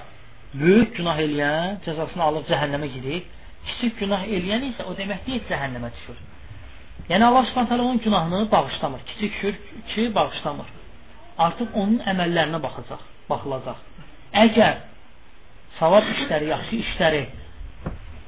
böyük 0.54 0.96
günah 0.96 1.18
eləyən 1.26 1.80
cəzasını 1.86 2.22
alıb 2.28 2.46
cəhənnəmə 2.50 2.88
gidir. 2.96 3.22
Kiçik 3.68 3.98
günah 4.00 4.24
eləyən 4.36 4.64
isə 4.70 4.86
o 4.88 4.94
demək 4.98 5.26
deyil 5.26 5.44
cəhənnəmə 5.50 5.90
düşür. 5.96 6.18
Yəni 7.10 7.24
Allah 7.28 7.44
Subhanahu 7.50 7.84
onun 7.86 7.98
günahını 8.06 8.50
bağışlamır. 8.50 9.00
Kiçik 9.10 9.32
şirki 9.40 10.14
bağışlamır. 10.14 10.68
Artıq 11.38 11.68
onun 11.74 11.98
əməllərinə 12.12 12.60
baxacaq, 12.62 13.00
baxılacaq. 13.30 13.80
Əgər 14.44 14.76
savab 15.78 16.06
işləri, 16.14 16.48
yaxşı 16.54 16.76
işləri 16.84 17.22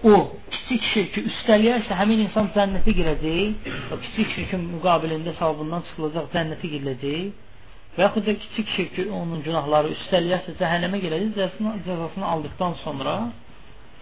o 0.05 0.15
kiçik 0.53 0.83
şirki 0.93 1.23
üstələyərsə, 1.31 1.97
həmin 2.01 2.25
insan 2.27 2.51
cənnətə 2.57 2.93
girəcək. 2.99 3.73
O 3.95 4.01
kiçik 4.05 4.35
şirkin 4.35 4.67
müqabilində 4.75 5.37
savabından 5.41 5.87
çıxılacaq, 5.89 6.31
cənnətə 6.37 6.73
giriləcək. 6.75 7.35
və 7.97 8.05
yaxud 8.05 8.27
da 8.29 8.33
kiçik 8.43 8.69
şirk 8.77 8.99
onun 9.19 9.41
günahları 9.47 9.89
üstəliyəsə 9.95 10.53
cəhənnəmə 10.61 10.99
gələcək, 11.05 11.31
cəzasını, 11.37 11.71
cəzasını 11.87 12.27
aldıqdan 12.33 12.75
sonra 12.85 13.15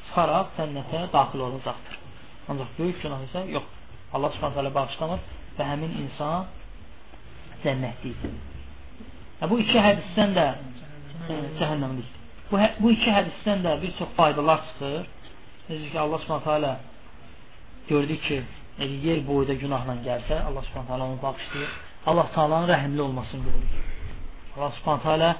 çıxaraq 0.07 0.53
cənnətə 0.59 1.01
daxil 1.13 1.41
olacaqdır. 1.49 1.97
Ancaq 2.49 2.71
böyük 2.79 3.03
günah 3.03 3.23
isə 3.29 3.45
yox. 3.57 3.67
Allah 4.15 4.31
Subhanahu 4.35 4.57
taala 4.59 4.75
bağışlamır 4.75 5.21
və 5.59 5.69
həmin 5.71 5.95
insan 6.03 6.47
cənnətlikdir. 7.65 8.35
Və 9.41 9.51
bu 9.51 9.61
iki 9.65 9.79
hədisdən 9.87 10.37
də 10.39 10.47
e, 10.55 11.39
cəhənnəmlikdir. 11.61 12.21
Bu, 12.51 12.61
bu 12.83 12.93
iki 12.97 13.11
hədisdən 13.17 13.65
də 13.67 13.79
bir 13.83 13.97
çox 13.99 14.13
faydalar 14.19 14.61
çıxır. 14.69 15.09
Necə 15.69 15.91
ki 15.93 15.99
Allah 16.01 16.19
Subhanahu 16.19 16.45
taala 16.45 16.77
gördü 17.89 18.17
ki, 18.27 18.43
yer 19.09 19.27
boyda 19.29 19.55
günahla 19.55 19.95
gəlsə, 20.07 20.43
Allah 20.49 20.63
Subhanahu 20.69 20.89
taala 20.89 21.05
onu 21.05 21.23
bağışlayır. 21.23 21.73
Allah 22.07 22.27
Taala'nın 22.35 22.69
rəhimli 22.69 23.01
olmasını 23.01 23.45
görür. 23.45 23.71
Allah 24.57 24.71
Subhanahu 24.71 25.03
taala 25.03 25.37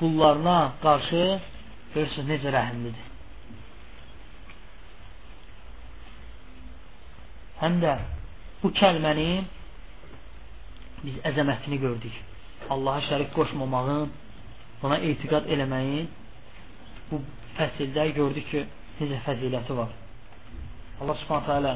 qullarına 0.00 0.72
qarşı 0.82 1.40
görürsünüz 1.94 2.28
necə 2.30 2.50
rəhimlidir. 2.58 3.06
Həm 7.62 7.80
də 7.82 7.94
bu 8.62 8.70
kəlmənin 8.80 9.46
biz 11.02 11.18
əzəmətini 11.30 11.78
gördük. 11.82 12.14
Allaha 12.70 13.02
şərik 13.08 13.30
qoşmamağın, 13.34 14.10
buna 14.82 14.98
etiqad 15.10 15.46
eləməyin 15.54 16.08
bu 17.10 17.20
fəsildə 17.58 18.08
gördük 18.18 18.50
ki, 18.50 18.64
necə 19.00 19.20
fəziləti 19.26 19.76
var. 19.78 19.94
Allah 21.00 21.16
Subhanahu 21.22 21.46
taala 21.46 21.74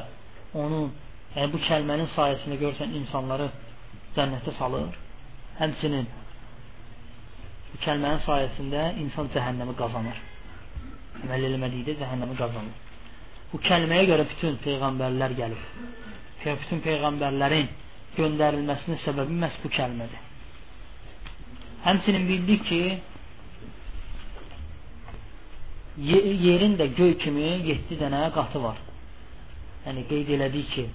onun 0.53 0.91
yəni 1.35 1.51
bu 1.53 1.61
kəlmənin 1.67 2.09
sayəsində 2.15 2.59
görsən 2.63 2.95
insanları 2.99 3.49
cənnətə 4.17 4.55
salır. 4.59 4.99
Həmçinin 5.59 6.07
bu 7.71 7.81
kəlmənin 7.85 8.23
sayəsində 8.27 8.87
insan 9.03 9.31
cəhənnəmi 9.35 9.75
qazanır. 9.79 10.23
Əməl 11.23 11.47
eləmədikdə 11.49 11.99
cəhənnəmi 12.03 12.39
qazanır. 12.39 12.82
Bu 13.53 13.59
kəlməyə 13.61 14.05
görə 14.09 14.23
bütün 14.29 14.55
peyğəmbərlər 14.65 15.33
gəlib. 15.37 15.65
Bütün 16.43 16.79
peyğəmbərlərin 16.83 17.67
göndərilməsinin 18.17 19.01
səbəbi 19.05 19.37
məhz 19.43 19.59
bu 19.63 19.69
kəlmədir. 19.77 20.23
Həmçinin 21.83 22.25
bildik 22.27 22.65
ki, 22.69 22.81
yerin 26.47 26.77
də 26.79 26.89
göy 26.97 27.13
kimi 27.21 27.45
7 27.69 27.99
dənə 28.01 28.25
qatı 28.33 28.61
var. 28.63 28.81
Yəni 29.85 30.07
qeyd 30.09 30.33
elədik 30.37 30.69
ki, 30.73 30.85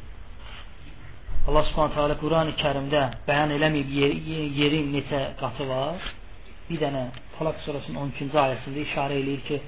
Allah 1.48 1.64
Subhanahu 1.70 1.94
taala 1.94 2.16
Qurani 2.20 2.52
Kərimdə 2.60 3.02
bəyan 3.28 3.54
eləməyib 3.56 3.92
yer, 4.00 4.14
yerin 4.60 4.90
neçə 4.92 5.20
qatı 5.40 5.68
var. 5.68 6.02
Bir 6.68 6.82
dənə 6.82 7.06
Talaq 7.38 7.62
surəsinin 7.64 8.00
12-ci 8.02 8.40
ayəsində 8.42 8.82
işarə 8.84 9.20
eləyir 9.22 9.44
ki, 9.46 9.60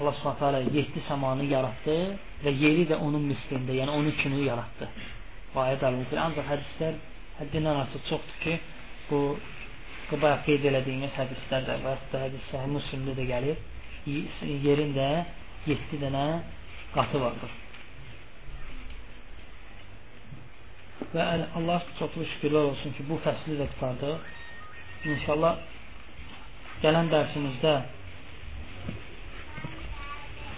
Allah 0.00 0.34
taala 0.38 0.60
7 0.60 1.02
səmanı 1.08 1.44
yaratdı 1.50 1.96
və 2.44 2.52
yeri 2.58 2.86
də 2.90 2.96
onun 2.98 3.28
mislində, 3.30 3.74
yəni 3.78 3.90
onun 3.90 4.16
kimi 4.22 4.42
yaratdı. 4.44 4.88
Bu 5.54 5.60
ayə 5.62 5.76
dəlildir. 5.82 6.18
Ancaq 6.18 6.48
hədislər 6.50 6.96
həddindən 7.38 7.80
artıq 7.84 8.08
çoxdur 8.08 8.40
ki, 8.42 8.58
bu 9.10 9.20
bayaq 10.22 10.42
qeyd 10.48 10.66
elədiyimiz 10.70 11.14
hədislər 11.18 11.68
də 11.68 11.78
var. 11.84 12.02
Da 12.12 12.24
hədis 12.26 12.50
səhih 12.50 12.72
Müslimdə 12.74 13.14
də 13.20 13.28
gəlir. 13.30 13.62
Yerin 14.66 14.94
də 14.98 15.08
7 15.70 16.02
dənə 16.02 16.24
qatı 16.96 17.20
vardır. 17.22 17.54
Və 21.14 21.24
Allah 21.58 21.86
çoxlu 21.98 22.26
şükürlər 22.34 22.72
olsun 22.72 22.94
ki, 22.98 23.06
bu 23.08 23.22
fəsli 23.22 23.60
də 23.60 23.70
qutardıq. 23.74 24.32
İnşallah 25.14 25.58
gələn 26.82 27.10
dərsimizdə 27.12 27.74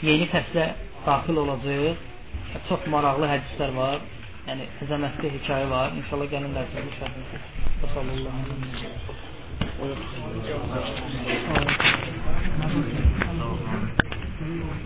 yeni 0.03 0.27
fəslə 0.33 0.65
daxil 1.07 1.37
olacağıq. 1.45 1.97
E, 2.55 2.57
çox 2.69 2.81
maraqlı 2.93 3.27
hədislər 3.33 3.71
var. 3.77 3.99
Yəni 4.47 4.65
əzəmətli 4.85 5.27
hekayə 5.37 5.67
var. 5.71 5.89
İnşallah 6.01 6.27
gəlin 6.35 6.53
dərsimizin 6.57 6.95
şərhini. 7.01 7.27
Sallallahu 7.95 8.39
əleyhi 8.43 8.61
və 8.63 9.97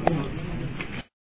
səlləm. 0.04 0.39